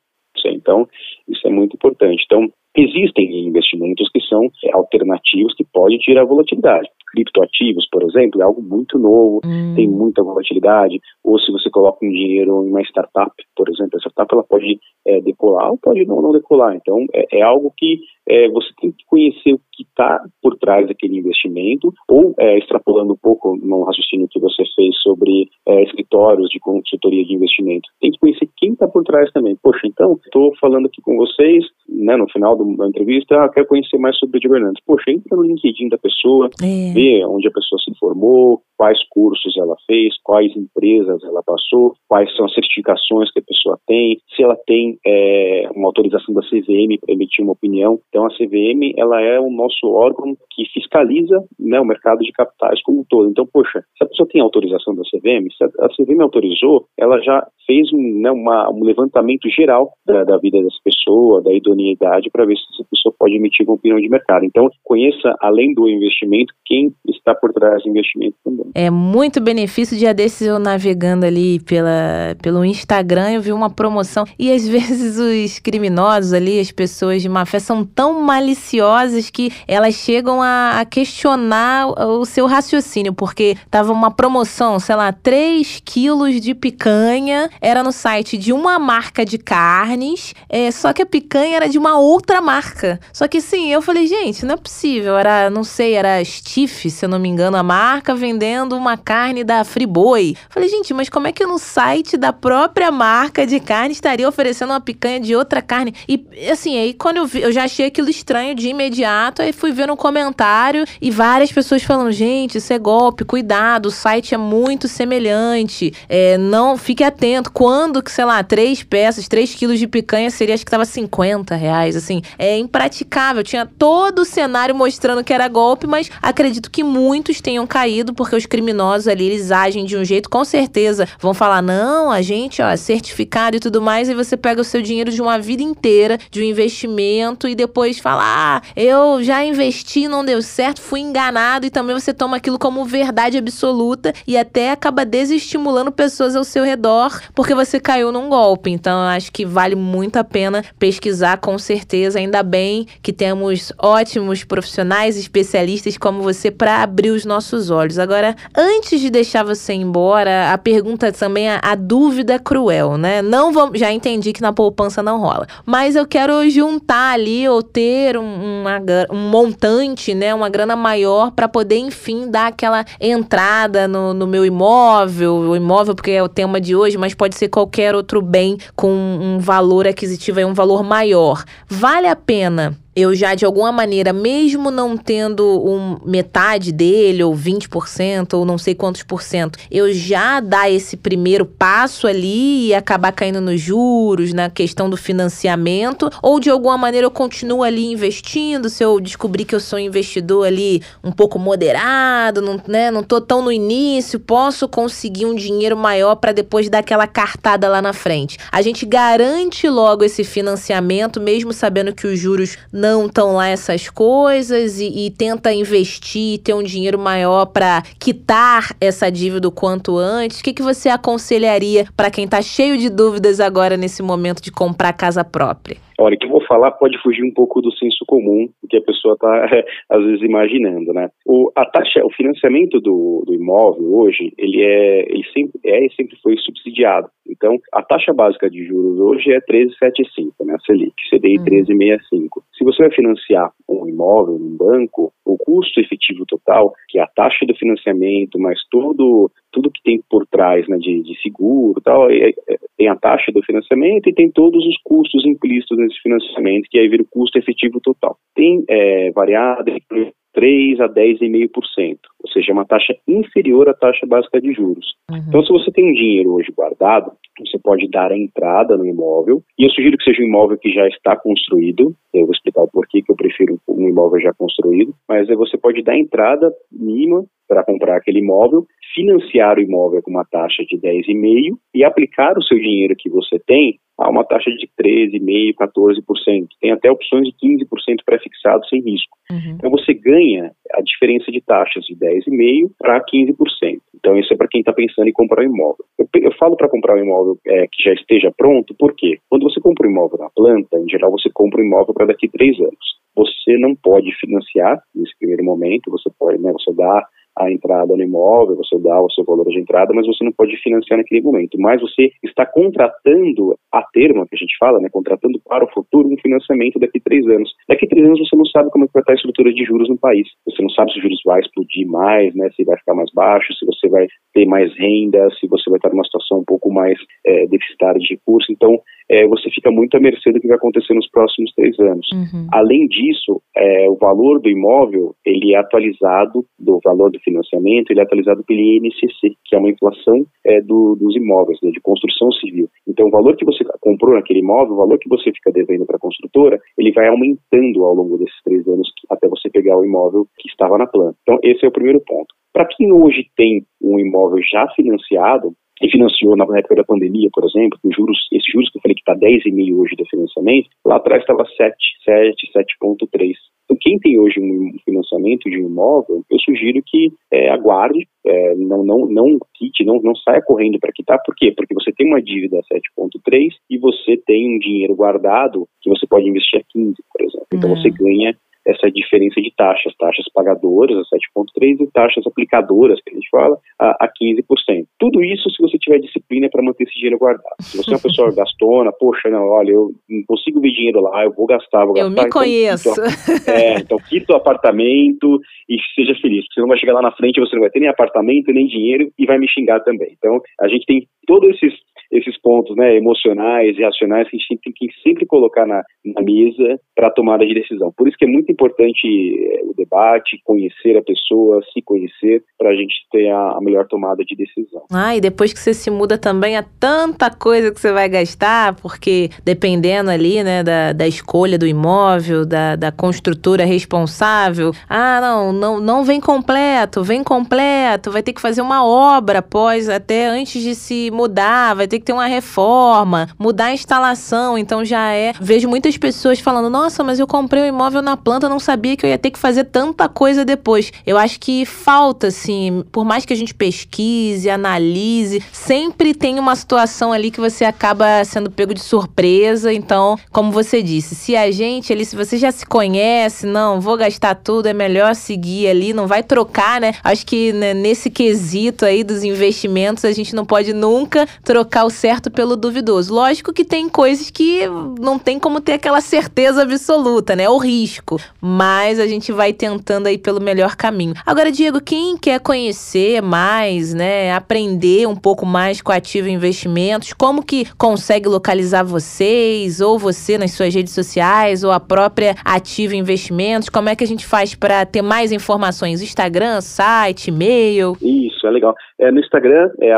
então, 0.49 0.87
isso 1.27 1.47
é 1.47 1.51
muito 1.51 1.75
importante. 1.75 2.23
Então, 2.25 2.49
existem 2.75 3.47
investimentos 3.47 4.09
que 4.11 4.19
são 4.21 4.49
é, 4.63 4.71
alternativos 4.73 5.53
que 5.55 5.63
podem 5.63 5.97
tirar 5.99 6.25
volatilidade. 6.25 6.89
Criptoativos, 7.11 7.87
por 7.91 8.03
exemplo, 8.03 8.41
é 8.41 8.45
algo 8.45 8.61
muito 8.61 8.97
novo, 8.97 9.41
hum. 9.45 9.73
tem 9.75 9.87
muita 9.87 10.23
volatilidade. 10.23 10.99
Ou 11.23 11.39
se 11.39 11.51
você 11.51 11.69
coloca 11.69 12.03
um 12.03 12.09
dinheiro 12.09 12.65
em 12.65 12.69
uma 12.69 12.81
startup, 12.81 13.31
por 13.55 13.69
exemplo, 13.69 13.91
a 13.95 13.99
startup 13.99 14.33
ela 14.33 14.43
pode 14.43 14.79
é, 15.05 15.21
decolar 15.21 15.69
ou 15.69 15.77
pode 15.77 16.05
não, 16.05 16.21
não 16.21 16.31
decolar. 16.31 16.75
Então, 16.75 17.05
é, 17.13 17.39
é 17.39 17.41
algo 17.43 17.71
que 17.77 17.99
é, 18.27 18.49
você 18.49 18.69
tem 18.81 18.91
que 18.91 19.05
conhecer 19.05 19.55
está 19.93 20.19
por 20.41 20.57
trás 20.57 20.87
daquele 20.87 21.19
investimento, 21.19 21.93
ou 22.09 22.33
é, 22.39 22.57
extrapolando 22.57 23.13
um 23.13 23.17
pouco 23.17 23.55
no 23.55 23.83
raciocínio 23.83 24.27
que 24.29 24.39
você 24.39 24.63
fez 24.75 24.95
sobre 25.01 25.49
é, 25.67 25.83
escritórios 25.83 26.49
de 26.49 26.59
consultoria 26.59 27.23
de 27.23 27.33
investimento, 27.33 27.87
tem 28.01 28.11
que 28.11 28.19
conhecer 28.19 28.49
quem 28.57 28.73
está 28.73 28.87
por 28.87 29.03
trás 29.03 29.31
também. 29.31 29.55
Poxa, 29.61 29.87
então, 29.87 30.19
estou 30.25 30.53
falando 30.59 30.87
aqui 30.87 31.01
com 31.01 31.15
vocês, 31.15 31.63
né, 32.03 32.17
no 32.17 32.29
final 32.29 32.55
do, 32.55 32.75
da 32.75 32.87
entrevista, 32.87 33.35
ah, 33.35 33.49
quero 33.49 33.67
conhecer 33.67 33.97
mais 33.97 34.17
sobre 34.17 34.39
governança. 34.39 34.79
Poxa, 34.85 35.11
entra 35.11 35.35
no 35.35 35.43
LinkedIn 35.43 35.89
da 35.89 35.97
pessoa, 35.97 36.49
é. 36.61 36.93
vê 36.93 37.25
onde 37.25 37.47
a 37.47 37.51
pessoa 37.51 37.79
se 37.79 37.97
formou, 37.97 38.61
quais 38.77 38.97
cursos 39.09 39.55
ela 39.57 39.75
fez, 39.87 40.13
quais 40.23 40.51
empresas 40.55 41.23
ela 41.23 41.41
passou, 41.43 41.93
quais 42.07 42.33
são 42.35 42.45
as 42.45 42.53
certificações 42.53 43.31
que 43.31 43.39
a 43.39 43.43
pessoa 43.43 43.79
tem, 43.87 44.17
se 44.35 44.43
ela 44.43 44.57
tem 44.67 44.97
é, 45.05 45.69
uma 45.75 45.87
autorização 45.87 46.33
da 46.33 46.41
CVM 46.41 46.99
para 46.99 47.13
emitir 47.13 47.43
uma 47.43 47.53
opinião. 47.53 47.99
Então, 48.09 48.25
a 48.25 48.29
CVM 48.29 48.93
ela 48.97 49.21
é 49.21 49.39
o 49.39 49.49
nosso 49.49 49.87
órgão 49.87 50.35
que 50.51 50.65
fiscaliza 50.73 51.43
né, 51.59 51.79
o 51.79 51.85
mercado 51.85 52.19
de 52.19 52.31
capitais 52.31 52.81
como 52.83 53.01
um 53.01 53.05
todo. 53.07 53.29
Então, 53.29 53.47
poxa, 53.51 53.83
se 53.97 54.03
a 54.03 54.07
pessoa 54.07 54.27
tem 54.29 54.41
autorização 54.41 54.93
da 54.95 55.03
CVM, 55.03 55.47
se 55.55 55.63
a 55.63 55.87
CVM 55.89 56.21
autorizou, 56.21 56.85
ela 56.97 57.19
já 57.21 57.45
fez 57.65 57.91
um, 57.93 58.21
né, 58.21 58.31
uma, 58.31 58.69
um 58.69 58.83
levantamento 58.83 59.49
geral 59.49 59.93
da, 60.05 60.23
da 60.23 60.37
vida 60.37 60.61
dessa 60.61 60.79
pessoa, 60.83 61.41
da 61.41 61.53
idoneidade 61.53 61.92
idoneidade 61.93 62.29
para 62.31 62.45
ver 62.45 62.55
se 62.55 62.63
essa 62.73 62.83
pessoa 62.89 63.13
pode 63.17 63.35
emitir 63.35 63.65
uma 63.65 63.75
opinião 63.75 63.99
de 63.99 64.09
mercado. 64.09 64.45
Então, 64.45 64.69
conheça, 64.83 65.35
além 65.39 65.73
do 65.73 65.87
investimento, 65.87 66.53
quem 66.65 66.93
está 67.07 67.33
por 67.33 67.53
trás 67.53 67.83
do 67.83 67.89
investimento 67.89 68.35
também. 68.43 68.65
É 68.75 68.89
muito 68.89 69.39
benefício. 69.39 69.97
Dia 69.97 70.13
desses 70.13 70.47
eu 70.47 70.59
navegando 70.59 71.25
ali 71.25 71.59
pela, 71.59 72.35
pelo 72.41 72.65
Instagram, 72.65 73.31
eu 73.31 73.41
vi 73.41 73.53
uma 73.53 73.69
promoção 73.69 74.25
e 74.37 74.51
às 74.51 74.67
vezes 74.67 75.17
os 75.17 75.59
criminosos 75.59 76.33
ali, 76.33 76.59
as 76.59 76.71
pessoas 76.71 77.21
de 77.21 77.29
má 77.29 77.45
fé, 77.45 77.59
são 77.59 77.85
tão 77.85 78.21
maliciosas 78.21 79.29
que 79.29 79.51
elas 79.67 79.95
chegam 79.95 80.41
a, 80.41 80.79
a 80.79 80.85
questionar 80.85 81.87
o 81.87 82.25
seu 82.25 82.45
raciocínio, 82.45 83.13
porque 83.13 83.55
tava 83.69 83.91
uma 83.91 84.11
promoção, 84.11 84.79
sei 84.79 84.95
lá, 84.95 85.11
3 85.11 85.81
quilos 85.85 86.41
de 86.41 86.53
picanha, 86.53 87.49
era 87.61 87.83
no 87.83 87.91
site 87.91 88.37
de 88.37 88.51
uma 88.51 88.79
marca 88.79 89.25
de 89.25 89.37
carnes, 89.37 90.33
é, 90.49 90.71
só 90.71 90.91
que 90.93 91.01
a 91.01 91.05
picanha 91.05 91.55
era 91.55 91.69
de 91.73 91.79
uma 91.79 91.97
outra 91.97 92.39
marca. 92.39 92.99
Só 93.11 93.27
que 93.27 93.41
sim, 93.41 93.71
eu 93.71 93.81
falei, 93.81 94.05
gente, 94.05 94.45
não 94.45 94.53
é 94.53 94.57
possível, 94.57 95.17
era, 95.17 95.49
não 95.49 95.63
sei, 95.63 95.93
era 95.95 96.23
Stiff, 96.23 96.89
se 96.89 97.03
eu 97.03 97.09
não 97.09 97.17
me 97.17 97.27
engano, 97.27 97.57
a 97.57 97.63
marca 97.63 98.13
vendendo 98.13 98.77
uma 98.77 98.95
carne 98.95 99.43
da 99.43 99.63
Friboi. 99.63 100.37
Falei, 100.49 100.69
gente, 100.69 100.93
mas 100.93 101.09
como 101.09 101.25
é 101.25 101.31
que 101.31 101.45
no 101.45 101.57
site 101.57 102.15
da 102.15 102.31
própria 102.31 102.91
marca 102.91 103.47
de 103.47 103.59
carne 103.59 103.91
estaria 103.91 104.29
oferecendo 104.29 104.69
uma 104.69 104.79
picanha 104.79 105.19
de 105.19 105.35
outra 105.35 105.63
carne? 105.63 105.95
E 106.07 106.22
assim, 106.51 106.77
aí 106.77 106.93
quando 106.93 107.17
eu 107.17 107.25
vi, 107.25 107.41
eu 107.41 107.51
já 107.51 107.63
achei 107.63 107.85
aquilo 107.85 108.09
estranho 108.09 108.55
de 108.55 108.67
imediato, 108.67 109.41
aí 109.41 109.53
fui 109.53 109.71
ver 109.71 109.87
no 109.87 109.95
comentário 109.97 110.85
e 111.01 111.11
várias 111.11 111.51
pessoas 111.51 111.83
falando, 111.83 112.11
gente, 112.11 112.57
isso 112.57 112.71
é 112.73 112.79
golpe, 112.79 113.25
cuidado, 113.25 113.87
o 113.87 113.91
site 113.91 114.33
é 114.33 114.37
muito 114.37 114.87
semelhante, 114.87 115.93
é, 116.09 116.37
não, 116.37 116.77
fique 116.77 117.03
atento, 117.03 117.51
quando 117.51 118.01
que, 118.01 118.11
sei 118.11 118.25
lá, 118.25 118.43
três 118.43 118.83
peças, 118.83 119.27
três 119.27 119.53
quilos 119.53 119.79
de 119.79 119.87
picanha 119.87 120.29
seria, 120.29 120.55
acho 120.55 120.65
que 120.65 120.71
tava 120.71 120.85
50 120.85 121.55
reais, 121.55 121.95
assim, 121.95 122.21
é 122.37 122.57
impraticável, 122.57 123.43
tinha 123.43 123.65
todo 123.65 124.19
o 124.19 124.25
cenário 124.25 124.75
mostrando 124.75 125.23
que 125.23 125.33
era 125.33 125.47
golpe, 125.47 125.87
mas 125.87 126.09
acredito 126.21 126.71
que 126.71 126.83
muitos 126.83 127.41
tenham 127.41 127.65
caído, 127.67 128.13
porque 128.13 128.35
os 128.35 128.45
criminosos 128.45 129.07
ali, 129.07 129.25
eles 129.25 129.51
agem 129.51 129.85
de 129.85 129.97
um 129.97 130.03
jeito, 130.03 130.29
com 130.29 130.43
certeza, 130.43 131.07
vão 131.19 131.33
falar, 131.33 131.61
não, 131.61 132.11
a 132.11 132.21
gente, 132.21 132.61
ó, 132.61 132.75
certificado 132.75 133.57
e 133.57 133.59
tudo 133.59 133.81
mais, 133.81 134.09
e 134.09 134.13
você 134.13 134.35
pega 134.37 134.61
o 134.61 134.63
seu 134.63 134.81
dinheiro 134.81 135.11
de 135.11 135.21
uma 135.21 135.37
vida 135.39 135.63
inteira, 135.63 136.17
de 136.29 136.41
um 136.41 136.43
investimento, 136.43 137.47
e 137.47 137.55
depois 137.55 137.99
fala, 137.99 138.23
ah, 138.23 138.61
eu 138.75 139.23
já 139.23 139.43
investi, 139.43 140.07
não 140.07 140.23
deu 140.23 140.41
certo, 140.41 140.81
fui 140.81 140.99
enganado, 140.99 141.65
e 141.65 141.69
também 141.69 141.97
você 141.97 142.13
toma 142.13 142.37
aquilo 142.37 142.59
como 142.59 142.85
verdade 142.85 143.37
absoluta, 143.37 144.13
e 144.27 144.37
até 144.37 144.71
acaba 144.71 145.05
desestimulando 145.05 145.91
pessoas 145.91 146.35
ao 146.35 146.43
seu 146.43 146.63
redor, 146.63 147.21
porque 147.33 147.53
você 147.53 147.79
caiu 147.79 148.11
num 148.11 148.29
golpe. 148.29 148.69
Então, 148.69 148.99
acho 149.01 149.31
que 149.31 149.45
vale 149.45 149.75
muito 149.75 150.17
a 150.17 150.23
pena 150.23 150.63
pesquisar, 150.77 151.37
com 151.37 151.57
certeza, 151.57 152.19
ainda 152.19 152.43
bem 152.43 152.87
que 153.01 153.13
temos 153.13 153.71
ótimos 153.77 154.43
profissionais, 154.43 155.17
especialistas 155.17 155.97
como 155.97 156.21
você 156.21 156.51
para 156.51 156.81
abrir 156.81 157.11
os 157.11 157.25
nossos 157.25 157.69
olhos. 157.69 157.99
Agora, 157.99 158.35
antes 158.55 158.99
de 158.99 159.09
deixar 159.09 159.43
você 159.43 159.73
embora, 159.73 160.51
a 160.51 160.57
pergunta 160.57 161.11
também, 161.11 161.49
a, 161.49 161.59
a 161.63 161.75
dúvida 161.75 162.39
cruel, 162.39 162.97
né? 162.97 163.21
Não 163.21 163.51
vamos, 163.51 163.79
já 163.79 163.91
entendi 163.91 164.33
que 164.33 164.41
na 164.41 164.53
poupança 164.53 165.01
não 165.01 165.19
rola, 165.19 165.47
mas 165.65 165.95
eu 165.95 166.05
quero 166.13 166.47
juntar 166.47 167.13
ali 167.13 167.49
ou 167.49 167.63
ter 167.63 168.15
um, 168.15 168.61
uma, 168.61 168.79
um 169.09 169.29
montante, 169.31 170.13
né, 170.13 170.31
uma 170.31 170.47
grana 170.47 170.75
maior 170.75 171.31
para 171.31 171.47
poder, 171.47 171.77
enfim, 171.77 172.29
dar 172.29 172.49
aquela 172.49 172.85
entrada 173.01 173.87
no, 173.87 174.13
no 174.13 174.27
meu 174.27 174.45
imóvel, 174.45 175.33
o 175.33 175.55
imóvel 175.55 175.95
porque 175.95 176.11
é 176.11 176.21
o 176.21 176.29
tema 176.29 176.61
de 176.61 176.75
hoje, 176.75 176.99
mas 176.99 177.15
pode 177.15 177.35
ser 177.35 177.47
qualquer 177.47 177.95
outro 177.95 178.21
bem 178.21 178.59
com 178.75 178.91
um 178.91 179.39
valor 179.39 179.87
aquisitivo, 179.87 180.39
um 180.41 180.53
valor 180.53 180.83
maior. 180.83 181.43
Vale 181.67 182.05
a 182.05 182.15
pena 182.15 182.77
eu 182.95 183.15
já 183.15 183.33
de 183.35 183.45
alguma 183.45 183.71
maneira, 183.71 184.13
mesmo 184.13 184.69
não 184.69 184.95
tendo 184.95 185.43
um, 185.65 185.97
metade 186.05 186.71
dele, 186.71 187.23
ou 187.23 187.35
20%, 187.35 188.33
ou 188.33 188.45
não 188.45 188.57
sei 188.57 188.75
quantos 188.75 189.03
por 189.03 189.21
cento, 189.21 189.57
eu 189.71 189.91
já 189.93 190.39
dar 190.39 190.69
esse 190.69 190.95
primeiro 190.95 191.45
passo 191.45 192.07
ali 192.07 192.67
e 192.67 192.73
acabar 192.73 193.11
caindo 193.11 193.41
nos 193.41 193.59
juros, 193.59 194.33
na 194.33 194.49
questão 194.49 194.89
do 194.89 194.97
financiamento, 194.97 196.09
ou 196.21 196.39
de 196.39 196.49
alguma 196.49 196.77
maneira 196.77 197.05
eu 197.07 197.11
continuo 197.11 197.63
ali 197.63 197.85
investindo, 197.91 198.69
se 198.69 198.83
eu 198.83 198.99
descobrir 198.99 199.45
que 199.45 199.55
eu 199.55 199.59
sou 199.59 199.79
um 199.79 199.81
investidor 199.81 200.45
ali 200.45 200.81
um 201.03 201.11
pouco 201.11 201.39
moderado, 201.39 202.41
não, 202.41 202.61
né, 202.67 202.91
não 202.91 203.03
tô 203.03 203.19
tão 203.19 203.41
no 203.41 203.51
início, 203.51 204.19
posso 204.19 204.67
conseguir 204.67 205.25
um 205.25 205.35
dinheiro 205.35 205.75
maior 205.75 206.15
para 206.15 206.31
depois 206.31 206.69
dar 206.69 206.79
aquela 206.79 207.07
cartada 207.07 207.67
lá 207.67 207.81
na 207.81 207.93
frente. 207.93 208.37
A 208.51 208.61
gente 208.61 208.85
garante 208.85 209.67
logo 209.67 210.03
esse 210.03 210.23
financiamento, 210.23 211.19
mesmo 211.19 211.51
sabendo 211.53 211.93
que 211.93 212.07
os 212.07 212.19
juros 212.19 212.57
não 212.71 212.82
estão 213.05 213.35
lá 213.35 213.47
essas 213.47 213.89
coisas 213.89 214.79
e, 214.79 215.07
e 215.07 215.11
tenta 215.11 215.53
investir, 215.53 216.39
ter 216.39 216.53
um 216.53 216.63
dinheiro 216.63 216.99
maior 216.99 217.45
para 217.45 217.81
quitar 217.99 218.75
essa 218.79 219.11
dívida 219.11 219.47
o 219.47 219.51
quanto 219.51 219.97
antes? 219.97 220.39
O 220.39 220.43
que, 220.43 220.53
que 220.53 220.61
você 220.61 220.89
aconselharia 220.89 221.85
para 221.95 222.11
quem 222.11 222.25
está 222.25 222.41
cheio 222.41 222.77
de 222.77 222.89
dúvidas 222.89 223.39
agora 223.39 223.77
nesse 223.77 224.03
momento 224.03 224.41
de 224.41 224.51
comprar 224.51 224.93
casa 224.93 225.23
própria? 225.23 225.77
Olha, 225.99 226.15
o 226.15 226.19
que 226.19 226.25
eu 226.25 226.31
vou 226.31 226.43
falar 226.45 226.71
pode 226.71 226.97
fugir 227.01 227.23
um 227.23 227.33
pouco 227.33 227.61
do 227.61 227.71
senso 227.71 228.03
comum 228.07 228.49
que 228.69 228.77
a 228.77 228.81
pessoa 228.81 229.13
está, 229.13 229.45
às 229.89 230.03
vezes, 230.03 230.21
imaginando, 230.21 230.91
né? 230.93 231.09
O, 231.25 231.51
a 231.55 231.65
taxa, 231.65 232.03
o 232.03 232.11
financiamento 232.11 232.79
do, 232.79 233.23
do 233.25 233.33
imóvel 233.33 233.93
hoje, 233.93 234.33
ele 234.37 234.61
é, 234.61 235.01
ele 235.09 235.23
sempre 235.33 235.59
é 235.63 235.85
e 235.85 235.93
sempre 235.93 236.17
foi 236.21 236.35
subsidiado. 236.37 237.07
Então, 237.29 237.57
a 237.71 237.81
taxa 237.81 238.13
básica 238.13 238.49
de 238.49 238.65
juros 238.65 238.99
hoje 238.99 239.31
é 239.31 239.39
13,75, 239.41 240.45
né? 240.45 240.55
A 240.55 240.59
Selic, 240.65 240.93
CDI 241.09 241.37
uhum. 241.37 241.45
13,65. 241.45 242.43
Se 242.57 242.63
você 242.63 242.83
vai 242.83 242.91
financiar 242.91 243.51
um 243.67 243.87
imóvel 243.87 244.37
num 244.37 244.55
banco, 244.55 245.11
o 245.25 245.37
custo 245.37 245.79
efetivo 245.79 246.25
total, 246.25 246.73
que 246.89 246.99
é 246.99 247.01
a 247.01 247.07
taxa 247.07 247.45
do 247.45 247.55
financiamento, 247.55 248.39
mais 248.39 248.59
todo 248.69 249.31
tudo 249.51 249.71
que 249.71 249.83
tem 249.83 250.01
por 250.09 250.25
trás, 250.25 250.67
né, 250.67 250.77
de, 250.77 251.03
de 251.03 251.21
seguro, 251.21 251.79
tal, 251.81 252.09
é, 252.09 252.29
é, 252.29 252.57
tem 252.75 252.87
a 252.89 252.95
taxa 252.95 253.31
do 253.31 253.43
financiamento 253.43 254.09
e 254.09 254.13
tem 254.13 254.29
todos 254.31 254.65
os 254.65 254.75
custos 254.83 255.25
implícitos 255.25 255.77
nesse 255.77 256.01
financiamento, 256.01 256.67
que 256.69 256.79
aí 256.79 256.87
vira 256.87 257.03
o 257.03 257.07
custo 257.07 257.37
efetivo 257.37 257.79
total. 257.79 258.17
Tem 258.35 258.63
é, 258.67 259.11
variado 259.11 259.69
entre 259.69 260.11
3 260.33 260.79
a 260.81 260.89
10,5%, 260.89 261.97
ou 262.23 262.31
seja, 262.31 262.51
é 262.51 262.53
uma 262.53 262.65
taxa 262.65 262.95
inferior 263.07 263.69
à 263.69 263.73
taxa 263.73 264.05
básica 264.07 264.41
de 264.41 264.51
juros. 264.53 264.95
Uhum. 265.11 265.23
Então, 265.27 265.43
se 265.43 265.51
você 265.51 265.71
tem 265.71 265.89
um 265.89 265.93
dinheiro 265.93 266.33
hoje 266.33 266.51
guardado, 266.51 267.11
você 267.39 267.57
pode 267.59 267.89
dar 267.89 268.11
a 268.11 268.17
entrada 268.17 268.77
no 268.77 268.85
imóvel, 268.85 269.43
e 269.57 269.65
eu 269.65 269.69
sugiro 269.71 269.97
que 269.97 270.03
seja 270.03 270.21
um 270.21 270.27
imóvel 270.27 270.57
que 270.57 270.71
já 270.71 270.87
está 270.87 271.15
construído, 271.15 271.95
eu 272.13 272.25
vou 272.25 272.31
explicar 272.31 272.63
o 272.63 272.71
porquê 272.71 273.01
que 273.01 273.11
eu 273.11 273.15
prefiro 273.15 273.59
um 273.67 273.89
imóvel 273.89 274.21
já 274.21 274.33
construído, 274.33 274.93
mas 275.07 275.27
você 275.27 275.57
pode 275.57 275.81
dar 275.83 275.93
a 275.93 275.99
entrada 275.99 276.53
mínima 276.71 277.25
para 277.47 277.63
comprar 277.63 277.97
aquele 277.97 278.19
imóvel, 278.19 278.65
financiar 278.93 279.57
o 279.57 279.61
imóvel 279.61 280.01
com 280.01 280.11
uma 280.11 280.25
taxa 280.25 280.63
de 280.63 280.77
10,5% 280.77 281.57
e 281.73 281.83
aplicar 281.83 282.37
o 282.37 282.43
seu 282.43 282.57
dinheiro 282.57 282.95
que 282.97 283.09
você 283.09 283.39
tem 283.39 283.79
a 283.97 284.09
uma 284.09 284.23
taxa 284.23 284.49
de 284.51 284.67
13,5%, 284.81 285.53
14%. 285.55 286.47
Tem 286.59 286.71
até 286.71 286.91
opções 286.91 287.27
de 287.27 287.33
15% 287.33 287.97
pré-fixado 288.05 288.65
sem 288.67 288.81
risco. 288.81 289.17
Uhum. 289.31 289.55
Então 289.55 289.69
você 289.69 289.93
ganha 289.93 290.51
a 290.73 290.81
diferença 290.81 291.31
de 291.31 291.41
taxas 291.41 291.85
de 291.85 291.95
10,5% 291.95 292.71
para 292.77 293.03
15%. 293.03 293.79
Então 294.03 294.19
isso 294.19 294.33
é 294.33 294.35
para 294.37 294.49
quem 294.49 294.59
está 294.59 294.73
pensando 294.73 295.07
em 295.07 295.13
comprar 295.13 295.41
um 295.43 295.47
imóvel. 295.47 295.85
Eu, 295.97 296.07
eu 296.15 296.31
falo 296.33 296.57
para 296.57 296.67
comprar 296.67 296.95
um 296.95 297.03
imóvel 297.05 297.37
é, 297.47 297.65
que 297.71 297.81
já 297.81 297.93
esteja 297.93 298.33
pronto, 298.35 298.75
porque 298.77 299.17
quando 299.29 299.43
você 299.43 299.61
compra 299.61 299.87
um 299.87 299.91
imóvel 299.91 300.19
na 300.19 300.29
planta, 300.29 300.77
em 300.77 300.89
geral 300.89 301.09
você 301.09 301.29
compra 301.33 301.61
um 301.61 301.65
imóvel 301.65 301.93
para 301.93 302.07
daqui 302.07 302.27
a 302.27 302.31
três 302.31 302.59
anos. 302.59 302.99
Você 303.15 303.57
não 303.57 303.73
pode 303.75 304.13
financiar 304.19 304.81
nesse 304.93 305.17
primeiro 305.17 305.45
momento, 305.45 305.89
você 305.89 306.09
pode, 306.19 306.37
né, 306.41 306.51
você 306.51 306.73
dá 306.73 307.07
a 307.37 307.51
entrada 307.51 307.95
no 307.95 308.03
imóvel, 308.03 308.55
você 308.55 308.77
dá 308.79 309.01
o 309.01 309.09
seu 309.11 309.23
valor 309.25 309.45
de 309.47 309.59
entrada, 309.59 309.93
mas 309.93 310.05
você 310.05 310.23
não 310.23 310.31
pode 310.31 310.55
financiar 310.57 310.97
naquele 310.97 311.21
momento. 311.21 311.57
Mas 311.59 311.81
você 311.81 312.11
está 312.23 312.45
contratando 312.45 313.55
a 313.71 313.81
termo, 313.93 314.25
que 314.27 314.35
a 314.35 314.37
gente 314.37 314.55
fala, 314.59 314.79
né, 314.79 314.89
contratando 314.91 315.39
para 315.45 315.65
o 315.65 315.71
futuro 315.73 316.07
um 316.07 316.17
financiamento 316.17 316.79
daqui 316.79 316.99
a 316.99 317.03
três 317.03 317.25
anos. 317.27 317.49
Daqui 317.67 317.85
a 317.85 317.89
três 317.89 318.05
anos 318.05 318.19
você 318.19 318.35
não 318.35 318.45
sabe 318.45 318.69
como 318.69 318.85
é 318.85 318.87
que 318.87 318.93
vai 318.93 319.01
estar 319.01 319.13
a 319.13 319.15
estrutura 319.15 319.53
de 319.53 319.63
juros 319.63 319.89
no 319.89 319.97
país. 319.97 320.27
Você 320.45 320.61
não 320.61 320.69
sabe 320.69 320.91
se 320.91 320.97
os 320.97 321.03
juros 321.03 321.21
vai 321.25 321.39
explodir 321.39 321.87
mais, 321.87 322.33
né, 322.35 322.49
se 322.55 322.63
vai 322.63 322.77
ficar 322.77 322.93
mais 322.93 323.11
baixo, 323.13 323.53
se 323.53 323.65
você 323.65 323.89
vai 323.89 324.07
ter 324.33 324.45
mais 324.45 324.71
renda, 324.77 325.27
se 325.39 325.47
você 325.47 325.69
vai 325.69 325.77
estar 325.77 325.89
numa 325.89 326.05
situação 326.05 326.39
um 326.39 326.45
pouco 326.45 326.71
mais 326.71 326.97
é, 327.25 327.47
deficitária 327.47 327.99
de 327.99 328.13
recursos. 328.13 328.49
Então, 328.49 328.79
é, 329.09 329.27
você 329.27 329.49
fica 329.49 329.71
muito 329.71 329.95
à 329.95 329.99
mercê 329.99 330.31
do 330.31 330.39
que 330.39 330.47
vai 330.47 330.57
acontecer 330.57 330.93
nos 330.93 331.09
próximos 331.09 331.51
três 331.55 331.77
anos. 331.79 332.07
Uhum. 332.13 332.47
Além 332.51 332.87
disso, 332.87 333.41
é, 333.55 333.89
o 333.89 333.95
valor 333.95 334.39
do 334.39 334.49
imóvel 334.49 335.15
ele 335.25 335.53
é 335.53 335.57
atualizado 335.57 336.45
do 336.59 336.79
valor 336.83 337.11
do 337.11 337.19
financiamento, 337.19 337.91
ele 337.91 337.99
é 337.99 338.03
atualizado 338.03 338.43
pelo 338.43 338.59
INCC, 338.59 339.35
que 339.45 339.55
é 339.55 339.59
uma 339.59 339.69
inflação 339.69 340.25
é, 340.45 340.61
do, 340.61 340.95
dos 340.95 341.15
imóveis, 341.15 341.59
né, 341.63 341.71
de 341.71 341.81
construção 341.81 342.31
civil. 342.31 342.67
Então, 342.87 343.07
o 343.07 343.11
valor 343.11 343.35
que 343.35 343.45
você 343.45 343.63
comprou 343.81 344.13
naquele 344.13 344.39
imóvel, 344.39 344.73
o 344.73 344.77
valor 344.77 344.97
que 344.99 345.09
você 345.09 345.31
fica 345.31 345.51
devendo 345.51 345.85
para 345.85 345.97
a 345.97 345.99
construtora, 345.99 346.59
ele 346.77 346.91
vai 346.91 347.07
aumentando 347.07 347.83
ao 347.83 347.93
longo 347.93 348.17
desses 348.17 348.41
três 348.43 348.67
anos 348.67 348.87
até 349.09 349.27
você 349.27 349.49
pegar 349.49 349.77
o 349.77 349.85
imóvel 349.85 350.25
que 350.37 350.49
estava 350.49 350.77
na 350.77 350.87
planta. 350.87 351.15
Então, 351.23 351.37
esse 351.43 351.65
é 351.65 351.67
o 351.67 351.71
primeiro 351.73 352.01
ponto. 352.05 352.33
Para 352.53 352.67
quem 352.67 352.91
hoje 352.91 353.25
tem 353.35 353.65
um 353.81 353.99
imóvel 353.99 354.39
já 354.51 354.67
financiado, 354.75 355.53
e 355.83 355.91
financiou 355.91 356.37
na 356.37 356.45
época 356.57 356.75
da 356.75 356.83
pandemia, 356.85 357.29
por 357.33 357.43
exemplo, 357.43 357.77
os 357.83 357.93
juros, 357.93 358.17
esses 358.31 358.49
juros 358.49 358.69
que 358.69 358.77
eu 358.77 358.81
falei 358.81 358.95
que 358.95 359.01
está 359.01 359.15
10,5 359.15 359.75
hoje 359.77 359.95
de 359.97 360.09
financiamento, 360.09 360.69
lá 360.85 360.95
atrás 360.95 361.21
estava 361.21 361.45
7, 361.45 361.75
7, 362.05 362.51
7,3. 362.55 363.33
Então, 363.65 363.77
quem 363.81 363.99
tem 363.99 364.17
hoje 364.17 364.39
um 364.39 364.71
financiamento 364.85 365.49
de 365.49 365.61
um 365.61 365.67
imóvel, 365.67 366.23
eu 366.29 366.39
sugiro 366.39 366.81
que 366.85 367.11
é, 367.31 367.49
aguarde, 367.49 368.07
é, 368.25 368.55
não, 368.55 368.83
não, 368.83 369.05
não 369.07 369.37
quite, 369.53 369.83
não, 369.83 370.01
não 370.01 370.15
saia 370.15 370.41
correndo 370.41 370.79
para 370.79 370.93
quitar. 370.93 371.19
Por 371.25 371.35
quê? 371.35 371.51
Porque 371.55 371.73
você 371.73 371.91
tem 371.91 372.07
uma 372.07 372.21
dívida 372.21 372.59
a 372.59 372.73
7,3 372.73 373.49
e 373.69 373.77
você 373.77 374.17
tem 374.25 374.55
um 374.55 374.59
dinheiro 374.59 374.95
guardado 374.95 375.67
que 375.81 375.89
você 375.89 376.07
pode 376.07 376.27
investir 376.29 376.61
a 376.61 376.63
15, 376.71 376.95
por 377.11 377.25
exemplo. 377.25 377.47
Então, 377.53 377.69
uhum. 377.69 377.75
você 377.75 377.89
ganha 377.89 378.37
essa 378.65 378.89
diferença 378.91 379.41
de 379.41 379.51
taxas, 379.55 379.93
taxas 379.97 380.25
pagadoras 380.33 380.97
a 380.97 381.01
7,3% 381.01 381.81
e 381.81 381.91
taxas 381.91 382.25
aplicadoras, 382.25 382.99
que 383.03 383.11
a 383.11 383.13
gente 383.13 383.29
fala, 383.29 383.57
a, 383.79 384.05
a 384.05 384.07
15%. 384.07 384.85
Tudo 384.99 385.23
isso 385.23 385.49
se 385.49 385.61
você 385.61 385.77
tiver 385.77 385.99
disciplina 385.99 386.49
para 386.49 386.63
manter 386.63 386.83
esse 386.83 386.95
dinheiro 386.95 387.17
guardado. 387.17 387.43
Se 387.59 387.77
você 387.77 387.91
é 387.91 387.95
uma 387.95 388.01
pessoa 388.03 388.33
gastona, 388.33 388.91
poxa, 388.97 389.29
não, 389.29 389.43
olha, 389.47 389.71
eu 389.71 389.91
não 390.09 390.23
consigo 390.27 390.61
ver 390.61 390.71
dinheiro 390.71 391.01
lá, 391.01 391.23
eu 391.23 391.33
vou 391.33 391.45
gastar, 391.45 391.85
vou 391.85 391.93
gastar. 391.93 392.07
Eu 392.07 392.11
me 392.11 392.19
então, 392.19 392.29
conheço. 392.29 392.89
Então, 392.91 393.05
é, 393.53 393.79
então 393.79 393.97
quita 394.09 394.33
o 394.33 394.37
apartamento 394.37 395.39
e 395.69 395.77
seja 395.95 396.15
feliz, 396.21 396.45
porque 396.45 396.55
você 396.55 396.61
não 396.61 396.67
vai 396.67 396.77
chegar 396.77 396.93
lá 396.93 397.01
na 397.01 397.11
frente, 397.11 397.39
você 397.39 397.55
não 397.55 397.61
vai 397.61 397.69
ter 397.69 397.79
nem 397.79 397.89
apartamento, 397.89 398.51
nem 398.51 398.67
dinheiro 398.67 399.11
e 399.17 399.25
vai 399.25 399.37
me 399.37 399.47
xingar 399.49 399.79
também. 399.81 400.15
Então, 400.17 400.39
a 400.61 400.67
gente 400.67 400.85
tem 400.85 401.07
todos 401.27 401.49
esses 401.55 401.73
esses 402.13 402.39
pontos 402.39 402.75
né, 402.75 402.95
emocionais 402.95 403.77
e 403.77 403.83
racionais 403.83 404.29
que 404.29 404.37
a 404.37 404.39
gente 404.39 404.61
tem 404.61 404.73
que 404.73 404.87
sempre 405.01 405.25
colocar 405.25 405.65
na, 405.65 405.83
na 406.05 406.21
mesa 406.21 406.79
para 406.95 407.07
a 407.07 407.11
tomada 407.11 407.45
de 407.45 407.53
decisão. 407.53 407.91
Por 407.97 408.07
isso 408.07 408.15
que 408.17 408.25
é 408.25 408.27
muito 408.27 408.51
importante 408.51 409.07
é, 409.07 409.63
o 409.65 409.73
debate, 409.75 410.39
conhecer 410.43 410.95
a 410.95 411.01
pessoa, 411.01 411.61
se 411.73 411.81
conhecer, 411.81 412.43
para 412.57 412.69
a 412.69 412.75
gente 412.75 412.93
ter 413.11 413.29
a, 413.29 413.57
a, 413.57 413.59
melhor 413.61 413.87
tomada 413.87 414.23
de 414.23 414.35
decisão. 414.35 414.83
Ah, 414.91 415.15
e 415.15 415.21
depois 415.21 415.51
que 415.51 415.59
você 415.59 415.73
se 415.73 415.89
muda 415.89 416.17
também, 416.17 416.55
há 416.55 416.63
tanta 416.79 417.31
coisa 417.31 417.71
que 417.73 417.81
você 417.81 417.91
vai 417.91 418.07
gastar, 418.07 418.75
porque 418.75 419.29
dependendo 419.43 420.11
ali 420.11 420.43
né, 420.43 420.61
da, 420.63 420.93
da 420.93 421.07
escolha 421.07 421.57
do 421.57 421.65
imóvel, 421.65 422.45
da, 422.45 422.75
da 422.75 422.91
construtora 422.91 423.65
responsável, 423.65 424.71
ah, 424.87 425.19
não, 425.19 425.51
não, 425.51 425.79
não 425.79 426.03
vem 426.03 426.21
completo, 426.21 427.03
vem 427.03 427.23
completo, 427.23 428.11
vai 428.11 428.21
ter 428.21 428.33
que 428.33 428.41
fazer 428.41 428.61
uma 428.61 428.85
obra 428.85 429.39
após, 429.39 429.89
até 429.89 430.27
antes 430.27 430.61
de 430.61 430.75
se 430.75 431.09
mudar, 431.09 431.75
vai 431.75 431.87
ter 431.87 431.99
que 431.99 432.02
ter 432.03 432.13
uma 432.13 432.27
reforma, 432.27 433.29
mudar 433.39 433.65
a 433.65 433.73
instalação. 433.73 434.57
Então 434.57 434.83
já 434.85 435.11
é. 435.11 435.33
Vejo 435.39 435.67
muitas 435.67 435.97
pessoas 435.97 436.39
falando: 436.39 436.69
nossa, 436.69 437.03
mas 437.03 437.19
eu 437.19 437.27
comprei 437.27 437.63
um 437.63 437.67
imóvel 437.67 438.01
na 438.01 438.17
planta, 438.17 438.49
não 438.49 438.59
sabia 438.59 438.95
que 438.95 439.05
eu 439.05 439.09
ia 439.09 439.17
ter 439.17 439.31
que 439.31 439.39
fazer 439.39 439.65
tanta 439.65 440.07
coisa 440.07 440.45
depois. 440.45 440.91
Eu 441.05 441.17
acho 441.17 441.39
que 441.39 441.65
falta, 441.65 442.27
assim, 442.27 442.83
por 442.91 443.05
mais 443.05 443.25
que 443.25 443.33
a 443.33 443.35
gente 443.35 443.53
pesquise, 443.53 444.49
analise, 444.49 445.43
sempre 445.51 446.13
tem 446.13 446.39
uma 446.39 446.55
situação 446.55 447.11
ali 447.11 447.31
que 447.31 447.39
você 447.39 447.65
acaba 447.65 448.23
sendo 448.25 448.51
pego 448.51 448.73
de 448.73 448.81
surpresa. 448.81 449.73
Então, 449.73 450.17
como 450.31 450.51
você 450.51 450.81
disse, 450.81 451.15
se 451.15 451.35
a 451.35 451.49
gente 451.51 451.91
ali, 451.91 452.05
se 452.05 452.15
você 452.15 452.37
já 452.37 452.51
se 452.51 452.65
conhece, 452.65 453.45
não, 453.45 453.79
vou 453.79 453.97
gastar 453.97 454.35
tudo, 454.35 454.67
é 454.67 454.73
melhor 454.73 455.15
seguir 455.15 455.67
ali, 455.67 455.93
não 455.93 456.07
vai 456.07 456.23
trocar, 456.23 456.81
né? 456.81 456.93
Acho 457.03 457.25
que 457.25 457.53
né, 457.53 457.73
nesse 457.73 458.09
quesito 458.09 458.85
aí 458.85 459.03
dos 459.03 459.23
investimentos, 459.23 460.05
a 460.05 460.11
gente 460.11 460.35
não 460.35 460.45
pode 460.45 460.73
nunca 460.73 461.27
trocar 461.43 461.85
o 461.85 461.89
certo 461.93 462.29
pelo 462.29 462.57
duvidoso. 462.57 463.13
Lógico 463.13 463.53
que 463.53 463.63
tem 463.63 463.87
coisas 463.87 464.29
que 464.29 464.61
não 464.99 465.17
tem 465.17 465.39
como 465.39 465.61
ter 465.61 465.73
aquela 465.73 466.01
certeza 466.01 466.63
absoluta, 466.63 467.35
né? 467.35 467.47
O 467.47 467.57
risco. 467.57 468.19
Mas 468.41 468.99
a 468.99 469.07
gente 469.07 469.31
vai 469.31 469.53
tentando 469.53 470.07
aí 470.07 470.17
pelo 470.17 470.41
melhor 470.41 470.75
caminho. 470.75 471.13
Agora, 471.25 471.51
Diego, 471.51 471.79
quem 471.79 472.17
quer 472.17 472.39
conhecer 472.39 473.21
mais, 473.21 473.93
né? 473.93 474.33
Aprender 474.33 475.07
um 475.07 475.15
pouco 475.15 475.45
mais 475.45 475.81
com 475.81 475.91
a 475.91 475.95
Ativa 475.95 476.29
Investimentos, 476.29 477.13
como 477.13 477.43
que 477.43 477.65
consegue 477.77 478.27
localizar 478.27 478.83
vocês, 478.83 479.79
ou 479.79 479.97
você 479.97 480.37
nas 480.37 480.51
suas 480.51 480.73
redes 480.73 480.93
sociais, 480.93 481.63
ou 481.63 481.71
a 481.71 481.79
própria 481.79 482.35
Ativa 482.43 482.95
Investimentos? 482.95 483.69
Como 483.69 483.89
é 483.89 483.95
que 483.95 484.03
a 484.03 484.07
gente 484.07 484.25
faz 484.25 484.55
para 484.55 484.85
ter 484.85 485.01
mais 485.01 485.31
informações? 485.31 486.01
Instagram, 486.01 486.61
site, 486.61 487.27
e-mail? 487.27 487.95
Isso, 488.01 488.45
é 488.47 488.51
legal. 488.51 488.75
É, 488.99 489.11
no 489.11 489.19
Instagram 489.19 489.69
é 489.81 489.93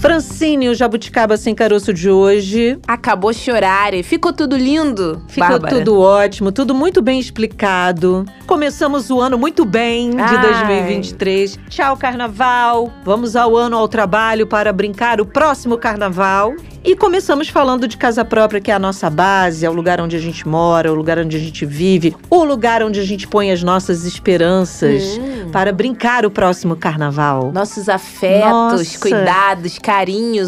Francine, 0.01 0.70
o 0.70 0.74
jabuticaba 0.74 1.36
sem 1.36 1.55
caroço 1.55 1.92
de 1.92 2.09
hoje. 2.11 2.78
Acabou 2.88 3.34
chorar. 3.34 3.92
Ficou 4.03 4.32
tudo 4.32 4.57
lindo. 4.57 5.22
Ficou 5.28 5.51
Bárbara. 5.51 5.76
tudo 5.76 6.01
ótimo, 6.01 6.51
tudo 6.51 6.74
muito 6.74 7.03
bem 7.03 7.20
explicado. 7.20 8.24
Começamos 8.46 9.11
o 9.11 9.20
ano 9.20 9.36
muito 9.36 9.62
bem 9.66 10.11
de 10.11 10.22
Ai. 10.22 10.40
2023. 10.40 11.59
Tchau, 11.68 11.98
carnaval. 11.98 12.90
Vamos 13.05 13.36
ao 13.36 13.55
ano 13.55 13.76
ao 13.76 13.86
trabalho 13.86 14.46
para 14.46 14.72
brincar 14.72 15.20
o 15.20 15.26
próximo 15.26 15.76
carnaval. 15.76 16.55
E 16.82 16.96
começamos 16.96 17.51
falando 17.51 17.86
de 17.86 17.98
casa 17.98 18.24
própria, 18.24 18.59
que 18.59 18.70
é 18.70 18.74
a 18.74 18.78
nossa 18.78 19.11
base, 19.11 19.66
é 19.66 19.70
o 19.70 19.72
lugar 19.72 20.01
onde 20.01 20.16
a 20.16 20.18
gente 20.18 20.48
mora, 20.48 20.90
o 20.90 20.94
lugar 20.94 21.18
onde 21.18 21.36
a 21.36 21.38
gente 21.38 21.66
vive, 21.66 22.16
o 22.30 22.42
lugar 22.42 22.82
onde 22.82 22.98
a 22.98 23.05
gente 23.05 23.28
põe 23.28 23.53
as 23.53 23.62
nossas 23.62 24.07
esperanças 24.07 25.03
hum. 25.18 25.51
para 25.53 25.72
brincar 25.72 26.24
o 26.24 26.30
próximo 26.30 26.74
carnaval. 26.74 27.53
Nossos 27.53 27.86
afetos, 27.86 28.51
Nossa. 28.51 28.98
cuidados, 28.98 29.78
carinhos, 29.78 29.89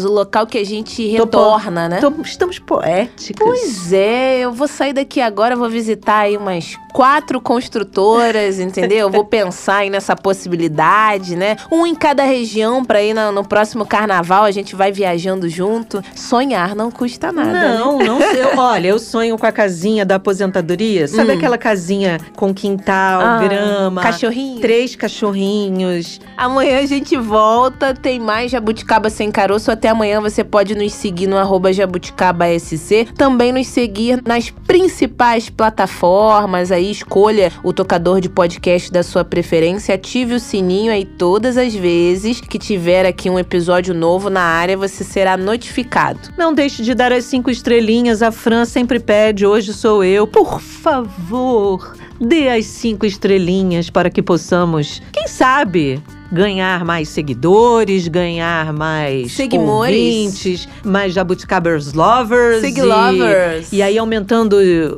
o 0.05 0.11
local 0.11 0.47
que 0.47 0.57
a 0.57 0.65
gente 0.65 1.05
retorna, 1.07 1.89
né? 1.89 1.99
Tô, 1.99 2.11
estamos 2.21 2.59
poéticas. 2.59 3.45
Pois 3.45 3.91
é, 3.91 4.39
eu 4.39 4.53
vou 4.53 4.67
sair 4.67 4.93
daqui 4.93 5.19
agora, 5.19 5.55
vou 5.55 5.69
visitar 5.69 6.19
aí 6.19 6.37
umas 6.37 6.77
quatro 6.93 7.41
construtoras, 7.41 8.59
entendeu? 8.59 9.09
Vou 9.09 9.25
pensar 9.25 9.77
aí 9.77 9.89
nessa 9.89 10.15
possibilidade, 10.15 11.35
né? 11.35 11.57
Um 11.71 11.85
em 11.87 11.95
cada 11.95 12.23
região 12.23 12.85
para 12.85 13.01
ir 13.01 13.13
no, 13.13 13.31
no, 13.31 13.43
próximo 13.43 13.85
carnaval, 13.85 14.43
a 14.43 14.51
gente 14.51 14.75
vai 14.75 14.91
viajando 14.91 15.49
junto. 15.49 16.01
Sonhar 16.15 16.75
não 16.75 16.91
custa 16.91 17.31
nada. 17.31 17.77
Não, 17.77 17.97
né? 17.97 18.05
não 18.05 18.19
sei. 18.19 18.43
Olha, 18.55 18.87
eu 18.87 18.99
sonho 18.99 19.37
com 19.37 19.45
a 19.45 19.51
casinha 19.51 20.05
da 20.05 20.15
aposentadoria. 20.15 21.07
Sabe 21.07 21.31
hum. 21.31 21.35
aquela 21.35 21.57
casinha 21.57 22.19
com 22.35 22.53
quintal, 22.53 23.21
ah, 23.21 23.39
grama? 23.39 24.01
Cachorrinho. 24.01 24.61
Três 24.61 24.95
cachorrinhos. 24.95 26.21
Amanhã 26.37 26.79
a 26.79 26.85
gente 26.85 27.17
volta, 27.17 27.93
tem 27.93 28.19
mais 28.19 28.51
Jabuticaba 28.51 29.09
Sem 29.09 29.31
Caroço. 29.33 29.71
Até 29.71 29.89
amanhã 29.89 30.21
você 30.21 30.43
pode 30.43 30.75
nos 30.75 30.93
seguir 30.93 31.27
no 31.27 31.37
arroba 31.37 31.73
jabuticabasc. 31.73 33.11
Também 33.17 33.51
nos 33.51 33.67
seguir 33.67 34.21
nas 34.25 34.49
principais 34.49 35.49
plataformas. 35.49 36.71
Aí 36.71 36.89
escolha 36.91 37.51
o 37.63 37.73
tocador 37.73 38.21
de 38.21 38.29
podcast 38.29 38.91
da 38.91 39.01
sua 39.01 39.25
preferência, 39.25 39.95
ative 39.95 40.35
o 40.35 40.39
sininho 40.39 40.91
aí 40.91 41.03
todas 41.05 41.57
as 41.57 41.73
vezes 41.73 42.39
que 42.39 42.59
tiver 42.59 43.05
aqui 43.05 43.29
um 43.29 43.39
episódio 43.39 43.93
novo 43.93 44.29
na 44.29 44.41
área, 44.41 44.77
você 44.77 45.03
será 45.03 45.35
notificado. 45.35 46.19
Não 46.37 46.53
deixe 46.53 46.83
de 46.83 46.93
dar 46.93 47.11
as 47.11 47.25
cinco 47.25 47.49
estrelinhas. 47.49 48.21
A 48.21 48.31
Fran 48.31 48.65
sempre 48.65 48.99
pede, 48.99 49.45
hoje 49.45 49.73
sou 49.73 50.03
eu. 50.03 50.27
Por 50.27 50.61
favor, 50.61 51.95
dê 52.21 52.49
as 52.49 52.65
cinco 52.65 53.05
estrelinhas 53.05 53.89
para 53.89 54.09
que 54.09 54.21
possamos, 54.21 55.01
quem 55.11 55.27
sabe, 55.27 56.01
ganhar 56.33 56.83
mais 56.83 57.09
seguidores, 57.09 58.07
ganhar 58.07 58.73
mais 58.73 59.33
Seguimores. 59.33 59.95
ouvintes, 59.95 60.67
mais 60.83 61.13
jabuticabers 61.13 61.93
lovers. 61.93 62.61
Sig 62.61 62.81
lovers. 62.81 63.71
E, 63.71 63.77
e 63.77 63.81
aí, 63.83 63.97
aumentando 63.99 64.57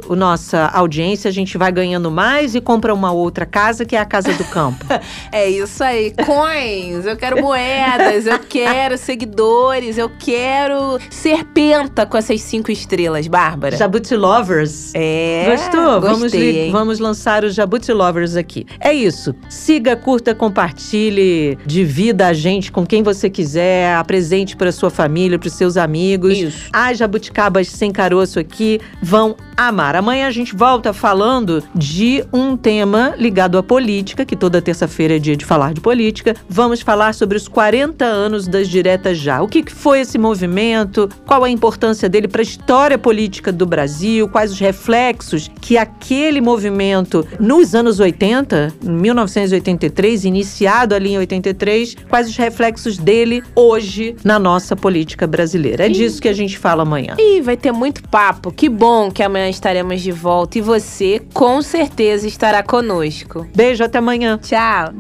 a 0.09 0.15
nossa 0.15 0.67
audiência, 0.67 1.27
a 1.27 1.31
gente 1.33 1.57
vai 1.57 1.73
ganhando 1.73 2.09
mais 2.09 2.55
e 2.55 2.61
compra 2.61 2.93
uma 2.93 3.11
outra 3.11 3.45
casa, 3.45 3.83
que 3.83 3.97
é 3.97 3.99
a 3.99 4.05
Casa 4.05 4.31
do 4.33 4.45
Campo. 4.45 4.85
é 5.29 5.49
isso 5.49 5.83
aí. 5.83 6.13
Coins, 6.25 7.05
eu 7.05 7.17
quero 7.17 7.41
moedas, 7.41 8.25
eu 8.25 8.39
quero 8.39 8.97
seguidores, 8.97 9.97
eu 9.97 10.09
quero 10.17 10.97
ser 11.09 11.43
penta 11.43 12.05
com 12.05 12.17
essas 12.17 12.39
cinco 12.39 12.71
estrelas, 12.71 13.27
Bárbara. 13.27 13.75
Jabuti 13.75 14.15
Lovers. 14.15 14.93
É. 14.95 15.47
Gostou? 15.49 15.99
Gostei, 15.99 16.53
vamos, 16.53 16.71
vamos 16.71 16.99
lançar 16.99 17.43
os 17.43 17.53
Jabuti 17.53 17.91
Lovers 17.91 18.37
aqui. 18.37 18.65
É 18.79 18.93
isso. 18.93 19.35
Siga, 19.49 19.97
curta, 19.97 20.33
compartilhe 20.33 21.24
divida 21.65 22.27
a 22.27 22.33
gente 22.33 22.71
com 22.71 22.85
quem 22.85 23.03
você 23.03 23.29
quiser, 23.29 23.95
apresente 23.95 24.55
para 24.55 24.71
sua 24.71 24.89
família, 24.89 25.37
para 25.37 25.49
seus 25.49 25.77
amigos. 25.77 26.37
Isso. 26.37 26.69
As 26.71 26.97
jabuticabas 26.97 27.67
sem 27.67 27.91
caroço 27.91 28.39
aqui 28.39 28.79
vão 29.01 29.35
amar. 29.55 29.95
Amanhã 29.95 30.27
a 30.27 30.31
gente 30.31 30.55
volta 30.55 30.93
falando 30.93 31.63
de 31.73 32.23
um 32.31 32.57
tema 32.57 33.13
ligado 33.17 33.57
à 33.57 33.63
política, 33.63 34.25
que 34.25 34.35
toda 34.35 34.61
terça-feira 34.61 35.15
é 35.15 35.19
dia 35.19 35.35
de 35.35 35.45
falar 35.45 35.73
de 35.73 35.81
política. 35.81 36.35
Vamos 36.49 36.81
falar 36.81 37.13
sobre 37.13 37.37
os 37.37 37.47
40 37.47 38.05
anos 38.05 38.47
das 38.47 38.67
diretas 38.67 39.17
já. 39.17 39.41
O 39.41 39.47
que 39.47 39.63
foi 39.71 40.01
esse 40.01 40.17
movimento? 40.17 41.09
Qual 41.25 41.43
a 41.43 41.49
importância 41.49 42.09
dele 42.09 42.27
para 42.27 42.41
a 42.41 42.43
história 42.43 42.97
política 42.97 43.51
do 43.51 43.65
Brasil? 43.65 44.27
Quais 44.27 44.51
os 44.51 44.59
reflexos 44.59 45.49
que 45.61 45.77
aquele 45.77 46.41
movimento 46.41 47.25
nos 47.39 47.75
anos 47.75 47.99
80, 47.99 48.73
1983, 48.81 50.25
iniciado 50.25 50.93
ali 50.93 51.13
em 51.13 51.17
83, 51.17 51.95
quais 52.09 52.29
os 52.29 52.37
reflexos 52.37 52.97
dele 52.97 53.43
hoje 53.55 54.15
na 54.23 54.39
nossa 54.39 54.75
política 54.75 55.27
brasileira. 55.27 55.85
É 55.85 55.89
disso 55.89 56.21
que 56.21 56.27
a 56.27 56.33
gente 56.33 56.57
fala 56.57 56.83
amanhã. 56.83 57.15
E 57.17 57.41
vai 57.41 57.57
ter 57.57 57.71
muito 57.71 58.03
papo. 58.09 58.51
Que 58.51 58.69
bom 58.69 59.11
que 59.11 59.23
amanhã 59.45 59.49
estaremos 59.49 60.01
de 60.01 60.11
volta 60.11 60.57
e 60.57 60.61
você 60.61 61.21
com 61.33 61.61
certeza 61.61 62.27
estará 62.27 62.63
conosco. 62.63 63.47
Beijo, 63.55 63.83
até 63.83 63.99
amanhã. 63.99 64.39
Tchau. 64.41 64.93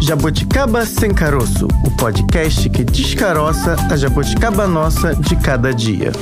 Jabuticaba 0.00 0.86
Sem 0.86 1.12
Caroço, 1.12 1.68
o 1.84 1.90
podcast 1.96 2.68
que 2.70 2.82
descaroça 2.82 3.76
a 3.90 3.96
jabuticaba 3.96 4.66
nossa 4.66 5.14
de 5.14 5.36
cada 5.36 5.72
dia. 5.74 6.12